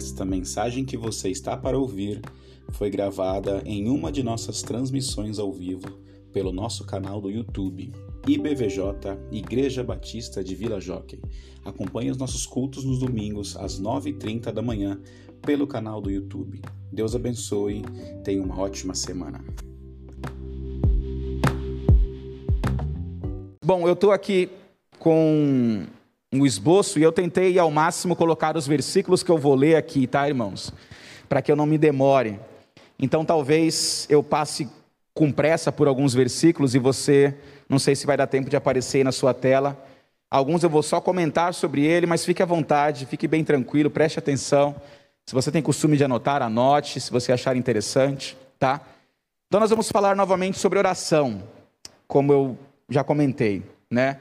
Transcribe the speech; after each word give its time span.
Esta 0.00 0.24
mensagem 0.24 0.82
que 0.82 0.96
você 0.96 1.28
está 1.28 1.54
para 1.58 1.78
ouvir 1.78 2.22
foi 2.70 2.88
gravada 2.88 3.62
em 3.66 3.86
uma 3.86 4.10
de 4.10 4.22
nossas 4.22 4.62
transmissões 4.62 5.38
ao 5.38 5.52
vivo 5.52 6.00
pelo 6.32 6.52
nosso 6.52 6.86
canal 6.86 7.20
do 7.20 7.30
YouTube, 7.30 7.92
IBVJ 8.26 9.18
Igreja 9.30 9.84
Batista 9.84 10.42
de 10.42 10.54
Vila 10.54 10.80
Jockey. 10.80 11.20
Acompanhe 11.62 12.10
os 12.10 12.16
nossos 12.16 12.46
cultos 12.46 12.82
nos 12.82 13.00
domingos 13.00 13.54
às 13.58 13.78
9h30 13.78 14.50
da 14.50 14.62
manhã 14.62 14.98
pelo 15.42 15.66
canal 15.66 16.00
do 16.00 16.10
YouTube. 16.10 16.62
Deus 16.90 17.14
abençoe, 17.14 17.82
tenha 18.24 18.42
uma 18.42 18.58
ótima 18.58 18.94
semana. 18.94 19.44
Bom, 23.62 23.86
eu 23.86 23.92
estou 23.92 24.12
aqui 24.12 24.48
com 24.98 25.84
um 26.32 26.46
esboço 26.46 26.98
e 26.98 27.02
eu 27.02 27.10
tentei 27.10 27.58
ao 27.58 27.70
máximo 27.70 28.14
colocar 28.14 28.56
os 28.56 28.66
versículos 28.66 29.22
que 29.22 29.30
eu 29.30 29.38
vou 29.38 29.54
ler 29.54 29.76
aqui, 29.76 30.06
tá, 30.06 30.28
irmãos? 30.28 30.72
Para 31.28 31.42
que 31.42 31.50
eu 31.50 31.56
não 31.56 31.66
me 31.66 31.76
demore. 31.76 32.38
Então 32.98 33.24
talvez 33.24 34.06
eu 34.08 34.22
passe 34.22 34.68
com 35.12 35.32
pressa 35.32 35.72
por 35.72 35.88
alguns 35.88 36.14
versículos 36.14 36.74
e 36.74 36.78
você, 36.78 37.34
não 37.68 37.78
sei 37.78 37.96
se 37.96 38.06
vai 38.06 38.16
dar 38.16 38.26
tempo 38.26 38.48
de 38.48 38.56
aparecer 38.56 38.98
aí 38.98 39.04
na 39.04 39.12
sua 39.12 39.34
tela. 39.34 39.76
Alguns 40.30 40.62
eu 40.62 40.70
vou 40.70 40.82
só 40.82 41.00
comentar 41.00 41.52
sobre 41.52 41.84
ele, 41.84 42.06
mas 42.06 42.24
fique 42.24 42.42
à 42.42 42.46
vontade, 42.46 43.06
fique 43.06 43.26
bem 43.26 43.42
tranquilo, 43.42 43.90
preste 43.90 44.18
atenção. 44.18 44.76
Se 45.26 45.34
você 45.34 45.50
tem 45.50 45.60
costume 45.60 45.96
de 45.96 46.04
anotar, 46.04 46.42
anote, 46.42 47.00
se 47.00 47.10
você 47.10 47.32
achar 47.32 47.56
interessante, 47.56 48.36
tá? 48.58 48.80
Então 49.48 49.58
nós 49.58 49.70
vamos 49.70 49.90
falar 49.90 50.14
novamente 50.14 50.58
sobre 50.58 50.78
oração, 50.78 51.42
como 52.06 52.32
eu 52.32 52.58
já 52.88 53.02
comentei, 53.02 53.64
né? 53.90 54.18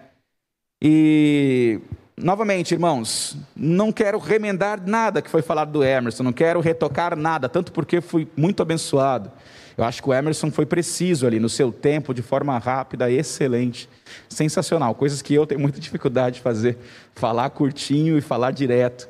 E 0.81 1.79
novamente, 2.19 2.73
irmãos, 2.73 3.37
não 3.55 3.91
quero 3.91 4.19
remendar 4.19 4.81
nada 4.85 5.21
que 5.21 5.29
foi 5.29 5.41
falado 5.41 5.71
do 5.71 5.83
Emerson, 5.83 6.23
não 6.23 6.33
quero 6.33 6.59
retocar 6.59 7.15
nada, 7.15 7.47
tanto 7.49 7.71
porque 7.71 8.01
fui 8.01 8.27
muito 8.35 8.61
abençoado. 8.61 9.31
Eu 9.77 9.85
acho 9.85 10.03
que 10.03 10.09
o 10.09 10.13
Emerson 10.13 10.51
foi 10.51 10.65
preciso 10.65 11.25
ali 11.25 11.39
no 11.39 11.47
seu 11.47 11.71
tempo, 11.71 12.13
de 12.13 12.21
forma 12.21 12.57
rápida, 12.57 13.09
excelente, 13.09 13.89
sensacional. 14.27 14.93
Coisas 14.93 15.21
que 15.21 15.33
eu 15.33 15.47
tenho 15.47 15.61
muita 15.61 15.79
dificuldade 15.79 16.35
de 16.35 16.41
fazer, 16.41 16.77
falar 17.15 17.49
curtinho 17.51 18.17
e 18.17 18.21
falar 18.21 18.51
direto. 18.51 19.07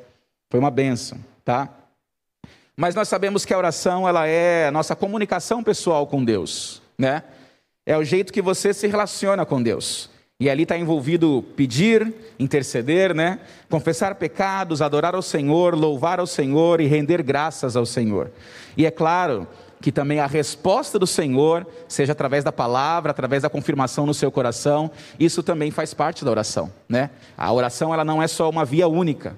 Foi 0.48 0.60
uma 0.60 0.70
benção, 0.70 1.18
tá? 1.44 1.68
Mas 2.76 2.94
nós 2.94 3.08
sabemos 3.08 3.44
que 3.44 3.52
a 3.52 3.58
oração 3.58 4.08
ela 4.08 4.28
é 4.28 4.68
a 4.68 4.70
nossa 4.70 4.94
comunicação 4.94 5.62
pessoal 5.62 6.06
com 6.06 6.24
Deus, 6.24 6.80
né? 6.96 7.24
É 7.84 7.96
o 7.96 8.04
jeito 8.04 8.32
que 8.32 8.40
você 8.40 8.72
se 8.72 8.86
relaciona 8.86 9.44
com 9.44 9.60
Deus. 9.60 10.08
E 10.40 10.48
ali 10.48 10.62
está 10.62 10.78
envolvido 10.78 11.44
pedir, 11.54 12.14
interceder, 12.38 13.14
né? 13.14 13.40
Confessar 13.68 14.14
pecados, 14.14 14.80
adorar 14.80 15.14
ao 15.14 15.20
Senhor, 15.20 15.74
louvar 15.74 16.18
ao 16.18 16.26
Senhor 16.26 16.80
e 16.80 16.86
render 16.86 17.22
graças 17.22 17.76
ao 17.76 17.84
Senhor. 17.84 18.30
E 18.74 18.86
é 18.86 18.90
claro 18.90 19.46
que 19.82 19.92
também 19.92 20.18
a 20.18 20.26
resposta 20.26 20.98
do 20.98 21.06
Senhor, 21.06 21.66
seja 21.86 22.12
através 22.12 22.42
da 22.42 22.50
palavra, 22.50 23.10
através 23.10 23.42
da 23.42 23.50
confirmação 23.50 24.06
no 24.06 24.14
seu 24.14 24.30
coração, 24.30 24.90
isso 25.18 25.42
também 25.42 25.70
faz 25.70 25.92
parte 25.92 26.24
da 26.24 26.30
oração, 26.30 26.72
né? 26.88 27.10
A 27.36 27.52
oração 27.52 27.92
ela 27.92 28.04
não 28.04 28.22
é 28.22 28.26
só 28.26 28.48
uma 28.48 28.64
via 28.64 28.88
única, 28.88 29.36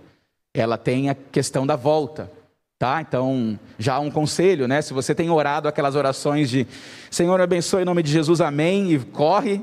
ela 0.54 0.78
tem 0.78 1.10
a 1.10 1.14
questão 1.14 1.66
da 1.66 1.74
volta, 1.74 2.30
tá? 2.78 3.00
Então, 3.00 3.58
já 3.76 3.98
um 3.98 4.10
conselho, 4.10 4.68
né? 4.68 4.82
Se 4.82 4.92
você 4.92 5.14
tem 5.14 5.30
orado 5.30 5.66
aquelas 5.66 5.96
orações 5.96 6.48
de 6.48 6.66
Senhor 7.10 7.40
abençoe 7.40 7.82
em 7.82 7.86
nome 7.86 8.02
de 8.02 8.10
Jesus, 8.12 8.40
amém, 8.40 8.92
e 8.92 8.98
corre, 8.98 9.62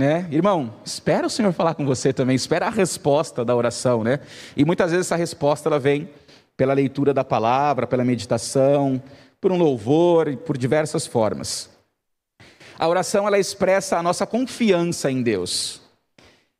né? 0.00 0.26
Irmão, 0.30 0.72
espera 0.82 1.26
o 1.26 1.30
Senhor 1.30 1.52
falar 1.52 1.74
com 1.74 1.84
você 1.84 2.10
também, 2.10 2.34
espera 2.34 2.68
a 2.68 2.70
resposta 2.70 3.44
da 3.44 3.54
oração, 3.54 4.02
né? 4.02 4.20
E 4.56 4.64
muitas 4.64 4.90
vezes 4.90 5.06
essa 5.06 5.14
resposta 5.14 5.68
ela 5.68 5.78
vem 5.78 6.08
pela 6.56 6.72
leitura 6.72 7.12
da 7.12 7.22
palavra, 7.22 7.86
pela 7.86 8.02
meditação, 8.02 9.00
por 9.38 9.52
um 9.52 9.58
louvor 9.58 10.28
e 10.28 10.38
por 10.38 10.56
diversas 10.56 11.06
formas. 11.06 11.68
A 12.78 12.88
oração 12.88 13.26
ela 13.26 13.38
expressa 13.38 13.98
a 13.98 14.02
nossa 14.02 14.26
confiança 14.26 15.10
em 15.10 15.22
Deus. 15.22 15.82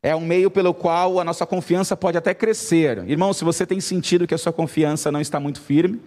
É 0.02 0.14
um 0.14 0.20
meio 0.20 0.50
pelo 0.50 0.74
qual 0.74 1.18
a 1.18 1.24
nossa 1.24 1.46
confiança 1.46 1.96
pode 1.96 2.18
até 2.18 2.34
crescer. 2.34 2.98
Irmão, 3.08 3.32
se 3.32 3.42
você 3.42 3.64
tem 3.64 3.80
sentido 3.80 4.26
que 4.26 4.34
a 4.34 4.38
sua 4.38 4.52
confiança 4.52 5.10
não 5.10 5.20
está 5.20 5.40
muito 5.40 5.62
firme, 5.62 5.98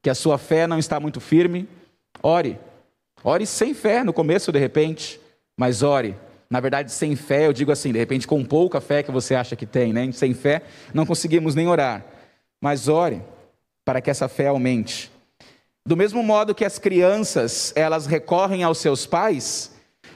que 0.00 0.08
a 0.08 0.14
sua 0.14 0.38
fé 0.38 0.68
não 0.68 0.78
está 0.78 1.00
muito 1.00 1.20
firme, 1.20 1.68
ore. 2.22 2.60
Ore 3.24 3.44
sem 3.44 3.74
fé 3.74 4.04
no 4.04 4.12
começo, 4.12 4.52
de 4.52 4.58
repente, 4.60 5.20
mas 5.58 5.82
ore. 5.82 6.14
Na 6.48 6.60
verdade, 6.60 6.92
sem 6.92 7.16
fé, 7.16 7.46
eu 7.46 7.52
digo 7.52 7.72
assim, 7.72 7.92
de 7.92 7.98
repente, 7.98 8.26
com 8.26 8.44
pouca 8.44 8.80
fé 8.80 9.02
que 9.02 9.10
você 9.10 9.34
acha 9.34 9.56
que 9.56 9.66
tem, 9.66 9.92
né? 9.92 10.10
Sem 10.12 10.32
fé, 10.32 10.62
não 10.94 11.04
conseguimos 11.04 11.54
nem 11.54 11.66
orar. 11.66 12.04
Mas 12.60 12.88
ore 12.88 13.22
para 13.84 14.00
que 14.00 14.10
essa 14.10 14.28
fé 14.28 14.48
aumente. 14.48 15.10
Do 15.86 15.96
mesmo 15.96 16.22
modo 16.22 16.54
que 16.54 16.64
as 16.64 16.78
crianças, 16.78 17.72
elas 17.76 18.06
recorrem 18.06 18.64
aos 18.64 18.78
seus 18.78 19.06
pais 19.06 19.72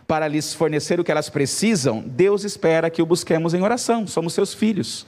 para 0.07 0.27
lhes 0.27 0.53
fornecer 0.53 0.99
o 0.99 1.05
que 1.05 1.13
elas 1.13 1.29
precisam, 1.29 2.01
Deus 2.01 2.43
espera 2.43 2.91
que 2.91 3.01
o 3.01 3.07
busquemos 3.07 3.55
em 3.55 3.63
oração, 3.63 4.07
somos 4.09 4.35
seus 4.35 4.53
filhos. 4.53 5.07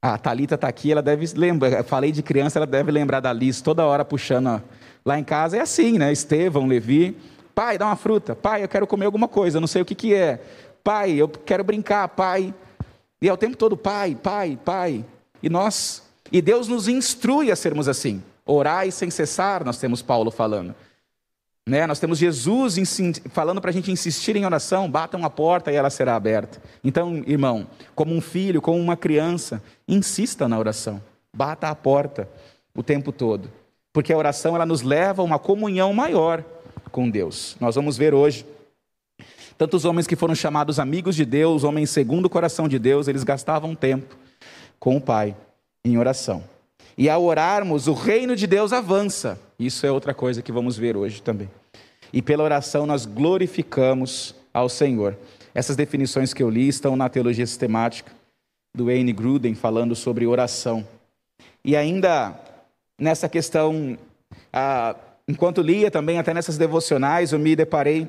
A 0.00 0.18
Talita 0.18 0.54
está 0.54 0.68
aqui, 0.68 0.92
ela 0.92 1.00
deve 1.00 1.26
lembrar, 1.34 1.82
falei 1.82 2.12
de 2.12 2.22
criança, 2.22 2.58
ela 2.58 2.66
deve 2.66 2.92
lembrar 2.92 3.20
da 3.20 3.32
Liz 3.32 3.62
toda 3.62 3.86
hora 3.86 4.04
puxando. 4.04 4.62
Lá 5.04 5.18
em 5.18 5.24
casa 5.24 5.56
é 5.56 5.60
assim, 5.60 5.96
né? 5.98 6.12
Estevão, 6.12 6.66
Levi, 6.66 7.16
pai, 7.58 7.76
dá 7.76 7.86
uma 7.86 7.96
fruta, 7.96 8.36
pai, 8.36 8.62
eu 8.62 8.68
quero 8.68 8.86
comer 8.86 9.06
alguma 9.06 9.26
coisa, 9.26 9.58
não 9.58 9.66
sei 9.66 9.82
o 9.82 9.84
que, 9.84 9.92
que 9.92 10.14
é. 10.14 10.40
Pai, 10.84 11.10
eu 11.14 11.28
quero 11.28 11.64
brincar, 11.64 12.06
pai. 12.06 12.54
E 13.20 13.28
é 13.28 13.32
o 13.32 13.36
tempo 13.36 13.56
todo, 13.56 13.76
pai, 13.76 14.14
pai, 14.14 14.56
pai. 14.64 15.04
E 15.42 15.50
nós, 15.50 16.04
e 16.30 16.40
Deus 16.40 16.68
nos 16.68 16.86
instrui 16.86 17.50
a 17.50 17.56
sermos 17.56 17.88
assim. 17.88 18.22
Orai 18.46 18.92
sem 18.92 19.10
cessar, 19.10 19.64
nós 19.64 19.76
temos 19.76 20.00
Paulo 20.02 20.30
falando. 20.30 20.72
Né? 21.66 21.84
Nós 21.84 21.98
temos 21.98 22.16
Jesus 22.20 22.76
falando 23.30 23.60
para 23.60 23.70
a 23.70 23.74
gente 23.74 23.90
insistir 23.90 24.36
em 24.36 24.46
oração, 24.46 24.88
batam 24.88 25.24
a 25.24 25.28
porta 25.28 25.72
e 25.72 25.74
ela 25.74 25.90
será 25.90 26.14
aberta. 26.14 26.62
Então, 26.84 27.24
irmão, 27.26 27.66
como 27.92 28.14
um 28.14 28.20
filho, 28.20 28.62
como 28.62 28.78
uma 28.78 28.96
criança, 28.96 29.60
insista 29.88 30.46
na 30.46 30.56
oração, 30.56 31.02
bata 31.34 31.68
a 31.68 31.74
porta 31.74 32.28
o 32.72 32.84
tempo 32.84 33.10
todo, 33.10 33.50
porque 33.92 34.12
a 34.12 34.16
oração 34.16 34.54
ela 34.54 34.64
nos 34.64 34.82
leva 34.82 35.22
a 35.22 35.24
uma 35.24 35.40
comunhão 35.40 35.92
maior 35.92 36.44
com 36.88 37.08
Deus. 37.08 37.56
Nós 37.60 37.74
vamos 37.74 37.96
ver 37.96 38.14
hoje 38.14 38.44
tantos 39.56 39.84
homens 39.84 40.06
que 40.06 40.14
foram 40.14 40.34
chamados 40.34 40.78
amigos 40.78 41.16
de 41.16 41.24
Deus, 41.24 41.64
homens 41.64 41.90
segundo 41.90 42.26
o 42.26 42.30
coração 42.30 42.68
de 42.68 42.78
Deus, 42.78 43.08
eles 43.08 43.24
gastavam 43.24 43.74
tempo 43.74 44.16
com 44.78 44.96
o 44.96 45.00
Pai 45.00 45.34
em 45.84 45.98
oração. 45.98 46.44
E 46.96 47.08
ao 47.08 47.24
orarmos, 47.24 47.88
o 47.88 47.92
reino 47.92 48.36
de 48.36 48.46
Deus 48.46 48.72
avança. 48.72 49.38
Isso 49.58 49.84
é 49.84 49.90
outra 49.90 50.14
coisa 50.14 50.42
que 50.42 50.52
vamos 50.52 50.76
ver 50.76 50.96
hoje 50.96 51.20
também. 51.20 51.50
E 52.12 52.22
pela 52.22 52.44
oração 52.44 52.86
nós 52.86 53.04
glorificamos 53.04 54.34
ao 54.54 54.68
Senhor. 54.68 55.16
Essas 55.54 55.76
definições 55.76 56.32
que 56.32 56.42
eu 56.42 56.50
li 56.50 56.68
estão 56.68 56.96
na 56.96 57.08
teologia 57.08 57.46
sistemática 57.46 58.12
do 58.74 58.86
Wayne 58.86 59.12
Gruden 59.12 59.54
falando 59.54 59.94
sobre 59.96 60.26
oração. 60.26 60.86
E 61.64 61.76
ainda 61.76 62.38
nessa 62.98 63.28
questão, 63.28 63.98
ah, 64.52 64.94
enquanto 65.28 65.60
lia 65.60 65.90
também, 65.90 66.18
até 66.18 66.32
nessas 66.32 66.56
devocionais, 66.56 67.32
eu 67.32 67.38
me 67.38 67.54
deparei 67.54 68.08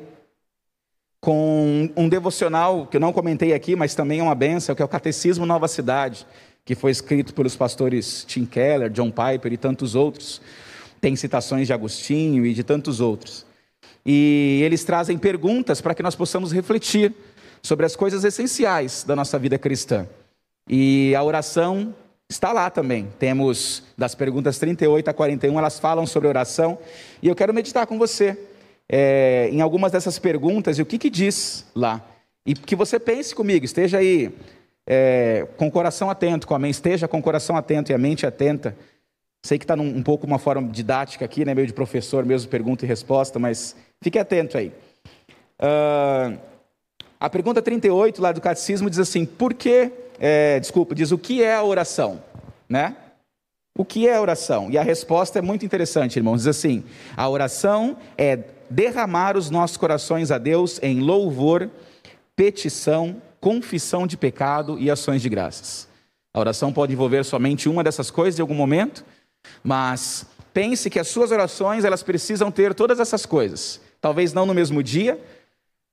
com 1.20 1.90
um 1.98 2.08
devocional 2.08 2.88
que 2.88 2.96
eu 2.96 3.02
não 3.02 3.12
comentei 3.12 3.54
aqui, 3.54 3.76
mas 3.76 3.94
também 3.94 4.22
é 4.22 4.24
uma 4.24 4.34
benção, 4.34 4.74
que 4.74 4.82
é 4.82 4.86
o 4.86 4.88
Catecismo 4.88 5.46
Nova 5.46 5.68
Cidade, 5.68 6.26
que 6.64 6.76
foi 6.76 6.92
escrito 6.92 7.34
pelos 7.34 7.58
pastores 7.58 8.24
Tim 8.26 8.46
Keller, 8.46 8.90
John 8.90 9.12
Piper 9.12 9.52
e 9.52 9.58
tantos 9.58 9.96
outros. 9.96 10.42
Tem 11.02 11.16
citações 11.16 11.68
de 11.68 11.74
Agostinho 11.74 12.46
e 12.46 12.54
de 12.54 12.64
tantos 12.64 13.02
outros. 13.02 13.46
E 14.06 14.62
eles 14.64 14.84
trazem 14.84 15.18
perguntas 15.18 15.82
para 15.82 15.94
que 15.94 16.02
nós 16.02 16.16
possamos 16.16 16.54
refletir 16.54 17.14
sobre 17.62 17.86
as 17.86 17.96
coisas 17.96 18.24
essenciais 18.24 19.04
da 19.04 19.16
nossa 19.16 19.38
vida 19.38 19.58
cristã. 19.58 20.08
E 20.68 21.14
a 21.16 21.24
oração 21.24 21.94
está 22.30 22.54
lá 22.54 22.70
também. 22.70 23.08
Temos 23.18 23.84
das 23.98 24.14
perguntas 24.14 24.60
38 24.60 25.10
a 25.10 25.14
41, 25.14 25.58
elas 25.58 25.80
falam 25.80 26.06
sobre 26.06 26.30
oração. 26.30 26.78
E 27.22 27.28
eu 27.28 27.36
quero 27.36 27.54
meditar 27.54 27.88
com 27.88 27.98
você 27.98 28.38
é, 28.88 29.50
em 29.52 29.62
algumas 29.62 29.92
dessas 29.92 30.20
perguntas 30.20 30.78
e 30.78 30.82
o 30.82 30.86
que, 30.86 30.98
que 30.98 31.10
diz 31.10 31.66
lá. 31.76 32.06
E 32.46 32.54
que 32.54 32.76
você 32.76 33.00
pense 33.00 33.34
comigo, 33.34 33.66
esteja 33.66 33.98
aí 33.98 34.32
é, 34.88 35.48
com 35.58 35.68
o 35.68 35.72
coração 35.72 36.10
atento, 36.10 36.48
com 36.48 36.54
a 36.54 36.60
mente, 36.60 36.76
esteja 36.76 37.08
com 37.08 37.20
o 37.20 37.22
coração 37.22 37.58
atento 37.58 37.92
e 37.92 37.96
a 37.96 37.98
mente 37.98 38.26
atenta. 38.26 38.76
Sei 39.44 39.58
que 39.58 39.64
está 39.64 39.74
um 39.76 40.04
pouco 40.04 40.28
uma 40.28 40.38
forma 40.38 40.68
didática 40.70 41.26
aqui, 41.26 41.46
né, 41.46 41.56
meio 41.56 41.66
de 41.66 41.74
professor 41.74 42.26
mesmo, 42.26 42.50
pergunta 42.50 42.86
e 42.86 42.88
resposta, 42.88 43.40
mas 43.40 43.76
fique 44.02 44.20
atento 44.20 44.58
aí. 44.58 44.74
Uh, 45.62 46.38
a 47.20 47.30
pergunta 47.30 47.62
38 47.62 48.22
lá 48.22 48.32
do 48.32 48.42
catecismo 48.42 48.90
diz 48.90 49.00
assim: 49.00 49.26
por 49.26 49.54
que, 49.54 49.92
é, 50.20 50.60
desculpa, 50.60 50.96
diz 50.96 51.12
o 51.12 51.18
que 51.18 51.44
é 51.44 51.56
a 51.56 51.64
oração, 51.64 52.22
né? 52.68 52.96
O 53.78 53.86
que 53.86 54.08
é 54.08 54.16
a 54.16 54.22
oração? 54.22 54.70
E 54.70 54.78
a 54.78 54.84
resposta 54.84 55.40
é 55.40 55.42
muito 55.42 55.66
interessante, 55.66 56.18
irmãos. 56.18 56.38
Diz 56.38 56.48
assim: 56.48 56.84
a 57.16 57.28
oração 57.28 57.98
é 58.18 58.40
derramar 58.70 59.36
os 59.36 59.50
nossos 59.50 59.78
corações 59.78 60.32
a 60.32 60.38
Deus 60.38 60.80
em 60.82 61.00
louvor, 61.00 61.70
petição 62.36 63.22
confissão 63.40 64.06
de 64.06 64.18
pecado 64.18 64.78
e 64.80 64.90
ações 64.92 65.22
de 65.22 65.30
graças. 65.30 65.88
A 66.34 66.40
oração 66.40 66.72
pode 66.72 66.94
envolver 66.94 67.24
somente 67.24 67.68
uma 67.68 67.84
dessas 67.84 68.12
coisas 68.12 68.38
em 68.38 68.42
algum 68.42 68.54
momento, 68.56 69.04
Mas 69.64 70.26
pense 70.54 70.90
que 70.90 71.00
as 71.00 71.08
suas 71.08 71.32
orações, 71.32 71.86
elas 71.86 72.04
precisam 72.04 72.52
ter 72.52 72.74
todas 72.74 73.00
essas 73.00 73.26
coisas. 73.26 73.80
Talvez 74.02 74.34
não 74.34 74.46
no 74.46 74.54
mesmo 74.54 74.84
dia, 74.84 75.18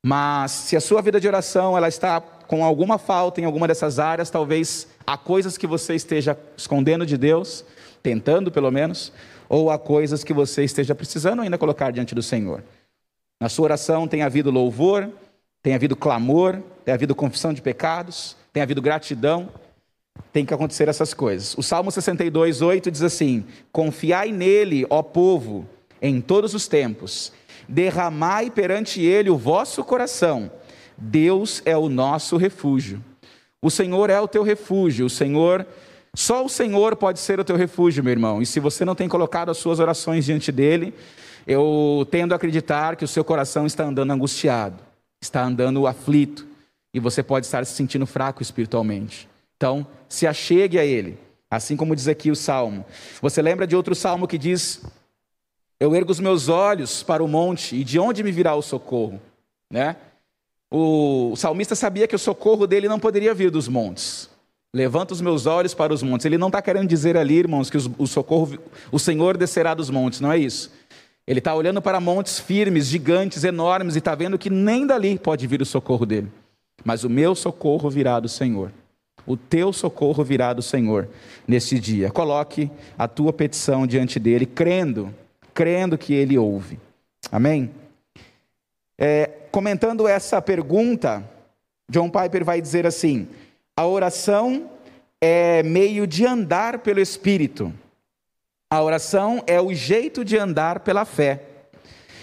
mas 0.09 0.53
se 0.53 0.77
a 0.77 0.81
sua 0.81 1.03
vida 1.03 1.19
de 1.19 1.27
oração 1.27 1.77
ela 1.77 1.89
está 1.89 2.21
com 2.21 2.65
alguma 2.65 2.97
falta 2.97 3.41
em 3.41 3.45
alguma 3.45 3.67
dessas 3.67 3.99
áreas, 3.99 4.31
talvez 4.31 4.87
há 5.05 5.19
coisas 5.19 5.59
que 5.59 5.67
você 5.67 5.97
esteja 5.97 6.39
escondendo 6.57 7.05
de 7.05 7.17
Deus, 7.17 7.65
tentando 8.05 8.53
pelo 8.53 8.71
menos, 8.71 9.13
ou 9.49 9.69
há 9.69 9.77
coisas 9.77 10.23
que 10.23 10.33
você 10.33 10.63
esteja 10.63 10.95
precisando 10.95 11.43
ainda 11.43 11.59
colocar 11.59 11.91
diante 11.91 12.15
do 12.15 12.23
Senhor. 12.23 12.63
Na 13.41 13.49
sua 13.49 13.65
oração 13.65 14.07
tem 14.07 14.23
havido 14.23 14.49
louvor, 14.49 15.11
tem 15.61 15.75
havido 15.75 15.97
clamor, 15.97 16.63
tem 16.85 16.95
havido 16.95 17.13
confissão 17.13 17.53
de 17.53 17.61
pecados, 17.61 18.37
tem 18.53 18.63
havido 18.63 18.81
gratidão, 18.81 19.49
tem 20.33 20.47
que 20.47 20.55
acontecer 20.55 20.89
essas 20.89 21.13
coisas. 21.15 21.59
O 21.59 21.65
Salmo 21.65 21.91
62, 21.91 22.63
8 22.63 22.93
diz 22.93 23.03
assim: 23.03 23.45
Confiai 23.73 24.31
nele, 24.31 24.87
ó 24.89 25.03
povo, 25.03 25.67
em 26.01 26.21
todos 26.21 26.55
os 26.55 26.69
tempos, 26.69 27.33
derramai 27.69 28.51
perante 28.51 29.01
ele 29.01 29.31
o 29.31 29.37
vosso 29.37 29.85
coração. 29.85 30.51
Deus 30.97 31.63
é 31.65 31.77
o 31.77 31.89
nosso 31.89 32.37
refúgio. 32.37 33.03
O 33.63 33.71
Senhor 33.71 34.11
é 34.11 34.21
o 34.21 34.29
teu 34.29 34.43
refúgio, 34.43 35.07
o 35.07 35.11
Senhor, 35.11 35.67
só 36.15 36.45
o 36.45 36.49
Senhor 36.49 36.97
pode 36.97 37.19
ser 37.19 37.41
o 37.41 37.45
teu 37.45 37.57
refúgio, 37.57 38.03
meu 38.03 38.13
irmão. 38.13 38.41
E 38.41 38.47
se 38.47 38.61
você 38.61 38.85
não 38.85 38.95
tem 38.95 39.09
colocado 39.09 39.51
as 39.51 39.59
suas 39.59 39.81
orações 39.81 40.25
diante 40.25 40.53
dele, 40.53 40.95
eu 41.47 42.07
tendo 42.11 42.33
a 42.33 42.37
acreditar 42.37 42.97
que 42.97 43.05
o 43.05 43.09
seu 43.09 43.25
coração 43.25 43.67
está 43.67 43.85
andando 43.85 44.13
angustiado 44.13 44.87
está 45.21 45.45
andando 45.45 45.87
aflito 45.87 46.47
e 46.93 47.01
você 47.01 47.23
pode 47.23 47.47
estar 47.47 47.65
se 47.65 47.75
sentindo 47.75 48.07
fraco 48.07 48.43
espiritualmente. 48.43 49.29
Então, 49.57 49.87
se 50.09 50.27
achegue 50.27 50.79
a 50.79 50.85
Ele, 50.85 51.19
assim 51.51 51.77
como 51.77 51.97
diz 51.97 52.09
aqui 52.09 52.31
o 52.31 52.37
salmo. 52.37 52.85
Você 53.21 53.43
lembra 53.43 53.67
de 53.67 53.77
outro 53.77 53.95
salmo 53.95 54.29
que 54.29 54.39
diz: 54.39 54.83
Eu 55.79 55.95
ergo 55.95 56.11
os 56.11 56.21
meus 56.21 56.49
olhos 56.49 57.03
para 57.03 57.23
o 57.23 57.29
monte 57.29 57.77
e 57.77 57.85
de 57.85 57.99
onde 57.99 58.23
me 58.23 58.33
virá 58.33 58.55
o 58.55 58.63
socorro? 58.63 59.21
Né? 59.71 59.97
O 60.71 61.35
salmista 61.37 61.75
sabia 61.75 62.09
que 62.09 62.17
o 62.17 62.19
socorro 62.19 62.67
dele 62.67 62.89
não 62.89 62.99
poderia 62.99 63.35
vir 63.35 63.51
dos 63.51 63.69
montes. 63.69 64.31
Levanta 64.75 65.15
os 65.15 65.21
meus 65.21 65.47
olhos 65.47 65.75
para 65.75 65.93
os 65.93 66.03
montes. 66.03 66.27
Ele 66.27 66.39
não 66.39 66.49
está 66.49 66.61
querendo 66.61 66.89
dizer 66.89 67.17
ali, 67.17 67.37
irmãos, 67.37 67.71
que 67.71 67.77
o 67.77 68.07
socorro, 68.07 68.59
o 68.91 68.99
Senhor 68.99 69.37
descerá 69.37 69.75
dos 69.75 69.91
montes, 69.91 70.21
não 70.21 70.33
é 70.33 70.39
isso. 70.39 70.73
Ele 71.27 71.41
está 71.41 71.55
olhando 71.55 71.83
para 71.83 72.01
montes 72.01 72.39
firmes, 72.39 72.87
gigantes, 72.87 73.43
enormes, 73.43 73.97
e 73.97 73.99
está 73.99 74.15
vendo 74.15 74.39
que 74.39 74.49
nem 74.49 74.87
dali 74.87 75.19
pode 75.19 75.47
vir 75.47 75.61
o 75.61 75.67
socorro 75.67 76.07
dele. 76.07 76.31
Mas 76.85 77.05
o 77.05 77.11
meu 77.11 77.35
socorro 77.35 77.91
virá 77.91 78.21
do 78.21 78.29
Senhor. 78.29 78.73
O 79.27 79.37
teu 79.37 79.73
socorro 79.73 80.23
virá 80.23 80.53
do 80.53 80.63
Senhor 80.63 81.09
nesse 81.47 81.81
dia. 81.81 82.11
Coloque 82.11 82.71
a 82.97 83.09
tua 83.09 83.33
petição 83.33 83.87
diante 83.87 84.21
dele, 84.21 84.47
crendo, 84.47 85.13
crendo 85.57 85.97
que 85.97 86.13
ele 86.13 86.37
ouve. 86.37 86.79
Amém? 87.33 87.71
É, 88.99 89.27
comentando 89.51 90.07
essa 90.07 90.41
pergunta, 90.43 91.25
John 91.91 92.11
Piper 92.11 92.45
vai 92.45 92.61
dizer 92.61 92.87
assim: 92.87 93.27
a 93.75 93.87
oração 93.87 94.71
é 95.19 95.63
meio 95.63 96.07
de 96.07 96.27
andar 96.27 96.81
pelo 96.81 97.01
Espírito. 97.01 97.73
A 98.69 98.83
oração 98.83 99.43
é 99.47 99.59
o 99.59 99.73
jeito 99.73 100.23
de 100.23 100.37
andar 100.37 100.81
pela 100.81 101.07
fé. 101.07 101.43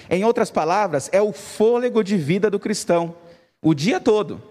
Em 0.10 0.24
outras 0.24 0.52
palavras, 0.52 1.10
é 1.12 1.22
o 1.22 1.34
fôlego 1.34 2.04
de 2.04 2.18
vida 2.18 2.52
do 2.52 2.60
cristão, 2.60 3.16
o 3.62 3.74
dia 3.74 4.00
todo. 4.00 4.42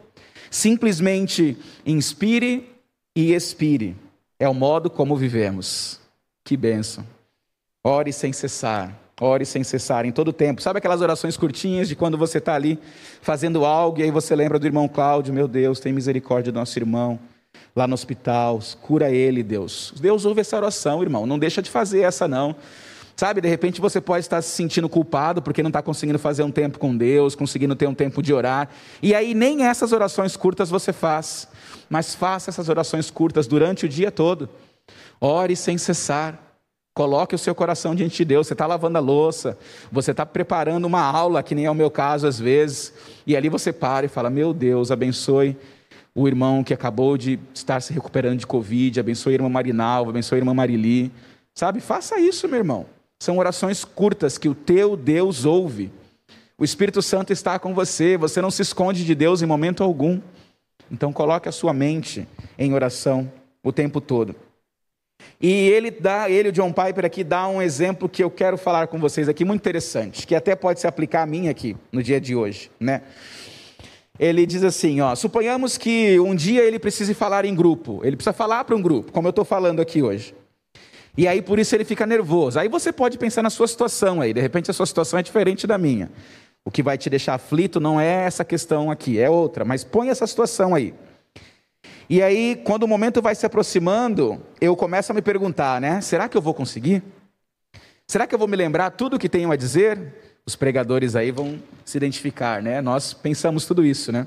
Simplesmente 0.50 1.56
inspire 1.86 2.68
e 3.14 3.32
expire. 3.32 3.94
É 4.40 4.48
o 4.48 4.54
modo 4.54 4.90
como 4.90 5.16
vivemos. 5.16 6.00
Que 6.42 6.56
bênção. 6.56 7.06
Ore 7.84 8.12
sem 8.12 8.32
cessar. 8.32 8.96
Ore 9.20 9.44
sem 9.44 9.64
cessar 9.64 10.04
em 10.04 10.12
todo 10.12 10.32
tempo. 10.32 10.62
Sabe 10.62 10.78
aquelas 10.78 11.00
orações 11.00 11.36
curtinhas 11.36 11.88
de 11.88 11.96
quando 11.96 12.16
você 12.16 12.38
está 12.38 12.54
ali 12.54 12.78
fazendo 13.20 13.64
algo 13.64 13.98
e 13.98 14.04
aí 14.04 14.10
você 14.10 14.36
lembra 14.36 14.58
do 14.58 14.66
irmão 14.66 14.86
Cláudio, 14.88 15.34
meu 15.34 15.48
Deus, 15.48 15.80
tem 15.80 15.92
misericórdia 15.92 16.52
do 16.52 16.58
nosso 16.58 16.78
irmão 16.78 17.18
lá 17.74 17.86
no 17.86 17.94
hospital, 17.94 18.60
cura 18.80 19.10
ele, 19.10 19.42
Deus. 19.42 19.92
Deus 20.00 20.24
ouve 20.24 20.42
essa 20.42 20.56
oração, 20.56 21.02
irmão, 21.02 21.26
não 21.26 21.38
deixa 21.38 21.60
de 21.60 21.70
fazer 21.70 22.02
essa 22.02 22.28
não. 22.28 22.54
Sabe, 23.16 23.40
de 23.40 23.48
repente 23.48 23.80
você 23.80 24.00
pode 24.00 24.24
estar 24.24 24.40
se 24.42 24.50
sentindo 24.50 24.88
culpado 24.88 25.42
porque 25.42 25.62
não 25.62 25.68
está 25.68 25.82
conseguindo 25.82 26.18
fazer 26.18 26.42
um 26.42 26.50
tempo 26.50 26.78
com 26.78 26.96
Deus, 26.96 27.34
conseguindo 27.34 27.74
ter 27.74 27.86
um 27.86 27.94
tempo 27.94 28.22
de 28.22 28.32
orar. 28.32 28.68
E 29.02 29.14
aí 29.14 29.34
nem 29.34 29.64
essas 29.64 29.92
orações 29.92 30.36
curtas 30.36 30.70
você 30.70 30.92
faz, 30.92 31.48
mas 31.90 32.14
faça 32.14 32.50
essas 32.50 32.68
orações 32.68 33.10
curtas 33.10 33.46
durante 33.46 33.86
o 33.86 33.88
dia 33.88 34.10
todo. 34.10 34.48
Ore 35.20 35.56
sem 35.56 35.76
cessar. 35.76 36.51
Coloque 36.94 37.34
o 37.34 37.38
seu 37.38 37.54
coração 37.54 37.94
diante 37.94 38.18
de 38.18 38.24
Deus. 38.26 38.46
Você 38.46 38.52
está 38.52 38.66
lavando 38.66 38.98
a 38.98 39.00
louça, 39.00 39.56
você 39.90 40.10
está 40.10 40.26
preparando 40.26 40.84
uma 40.84 41.00
aula, 41.00 41.42
que 41.42 41.54
nem 41.54 41.64
é 41.64 41.70
o 41.70 41.74
meu 41.74 41.90
caso 41.90 42.26
às 42.26 42.38
vezes, 42.38 42.92
e 43.26 43.34
ali 43.34 43.48
você 43.48 43.72
para 43.72 44.04
e 44.04 44.08
fala: 44.08 44.28
Meu 44.28 44.52
Deus, 44.52 44.90
abençoe 44.90 45.56
o 46.14 46.28
irmão 46.28 46.62
que 46.62 46.74
acabou 46.74 47.16
de 47.16 47.38
estar 47.54 47.80
se 47.80 47.92
recuperando 47.92 48.38
de 48.38 48.46
Covid, 48.46 49.00
abençoe 49.00 49.32
a 49.32 49.36
irmã 49.36 49.48
Marinalva, 49.48 50.10
abençoe 50.10 50.36
a 50.36 50.40
irmã 50.40 50.52
Marili. 50.52 51.10
Sabe, 51.54 51.80
faça 51.80 52.20
isso, 52.20 52.46
meu 52.46 52.58
irmão. 52.58 52.86
São 53.22 53.38
orações 53.38 53.84
curtas 53.84 54.36
que 54.36 54.48
o 54.48 54.54
teu 54.54 54.96
Deus 54.96 55.46
ouve. 55.46 55.90
O 56.58 56.64
Espírito 56.64 57.00
Santo 57.00 57.32
está 57.32 57.58
com 57.58 57.72
você, 57.74 58.18
você 58.18 58.42
não 58.42 58.50
se 58.50 58.60
esconde 58.62 59.04
de 59.04 59.14
Deus 59.14 59.40
em 59.40 59.46
momento 59.46 59.82
algum. 59.82 60.20
Então 60.90 61.12
coloque 61.12 61.48
a 61.48 61.52
sua 61.52 61.72
mente 61.72 62.28
em 62.58 62.74
oração 62.74 63.30
o 63.62 63.72
tempo 63.72 64.00
todo. 64.00 64.34
E 65.40 65.68
ele 65.70 65.90
dá, 65.90 66.30
ele, 66.30 66.50
o 66.50 66.52
John 66.52 66.72
Piper 66.72 67.04
aqui 67.04 67.24
dá 67.24 67.48
um 67.48 67.60
exemplo 67.60 68.08
que 68.08 68.22
eu 68.22 68.30
quero 68.30 68.56
falar 68.56 68.86
com 68.86 68.98
vocês 68.98 69.28
aqui 69.28 69.44
muito 69.44 69.60
interessante, 69.60 70.26
que 70.26 70.34
até 70.34 70.54
pode 70.54 70.80
se 70.80 70.86
aplicar 70.86 71.22
a 71.22 71.26
mim 71.26 71.48
aqui 71.48 71.76
no 71.90 72.02
dia 72.02 72.20
de 72.20 72.34
hoje, 72.34 72.70
né? 72.78 73.02
ele 74.18 74.46
diz 74.46 74.62
assim: 74.62 75.00
ó, 75.00 75.14
suponhamos 75.14 75.76
que 75.76 76.18
um 76.20 76.34
dia 76.34 76.62
ele 76.62 76.78
precise 76.78 77.14
falar 77.14 77.44
em 77.44 77.54
grupo, 77.54 78.00
ele 78.04 78.16
precisa 78.16 78.32
falar 78.32 78.64
para 78.64 78.76
um 78.76 78.82
grupo, 78.82 79.10
como 79.12 79.26
eu 79.26 79.30
estou 79.30 79.44
falando 79.44 79.80
aqui 79.80 80.02
hoje. 80.02 80.34
E 81.16 81.28
aí 81.28 81.42
por 81.42 81.58
isso 81.58 81.74
ele 81.74 81.84
fica 81.84 82.06
nervoso. 82.06 82.58
Aí 82.58 82.68
você 82.68 82.92
pode 82.92 83.18
pensar 83.18 83.42
na 83.42 83.50
sua 83.50 83.66
situação 83.66 84.20
aí, 84.20 84.32
de 84.32 84.40
repente 84.40 84.70
a 84.70 84.74
sua 84.74 84.86
situação 84.86 85.18
é 85.18 85.22
diferente 85.22 85.66
da 85.66 85.76
minha. 85.76 86.10
O 86.64 86.70
que 86.70 86.82
vai 86.82 86.96
te 86.96 87.10
deixar 87.10 87.34
aflito 87.34 87.80
não 87.80 88.00
é 88.00 88.24
essa 88.24 88.44
questão 88.44 88.90
aqui, 88.90 89.18
é 89.18 89.28
outra, 89.28 89.64
mas 89.64 89.82
põe 89.82 90.08
essa 90.08 90.26
situação 90.26 90.74
aí. 90.74 90.94
E 92.08 92.22
aí, 92.22 92.60
quando 92.64 92.82
o 92.82 92.88
momento 92.88 93.22
vai 93.22 93.34
se 93.34 93.46
aproximando, 93.46 94.40
eu 94.60 94.76
começo 94.76 95.12
a 95.12 95.14
me 95.14 95.22
perguntar, 95.22 95.80
né? 95.80 96.00
Será 96.00 96.28
que 96.28 96.36
eu 96.36 96.42
vou 96.42 96.54
conseguir? 96.54 97.02
Será 98.06 98.26
que 98.26 98.34
eu 98.34 98.38
vou 98.38 98.48
me 98.48 98.56
lembrar 98.56 98.90
tudo 98.90 99.16
o 99.16 99.18
que 99.18 99.28
tenho 99.28 99.50
a 99.50 99.56
dizer? 99.56 100.12
os 100.44 100.56
pregadores 100.56 101.14
aí 101.14 101.30
vão 101.30 101.58
se 101.84 101.96
identificar, 101.96 102.62
né? 102.62 102.80
Nós 102.80 103.14
pensamos 103.14 103.64
tudo 103.64 103.84
isso, 103.84 104.10
né? 104.10 104.26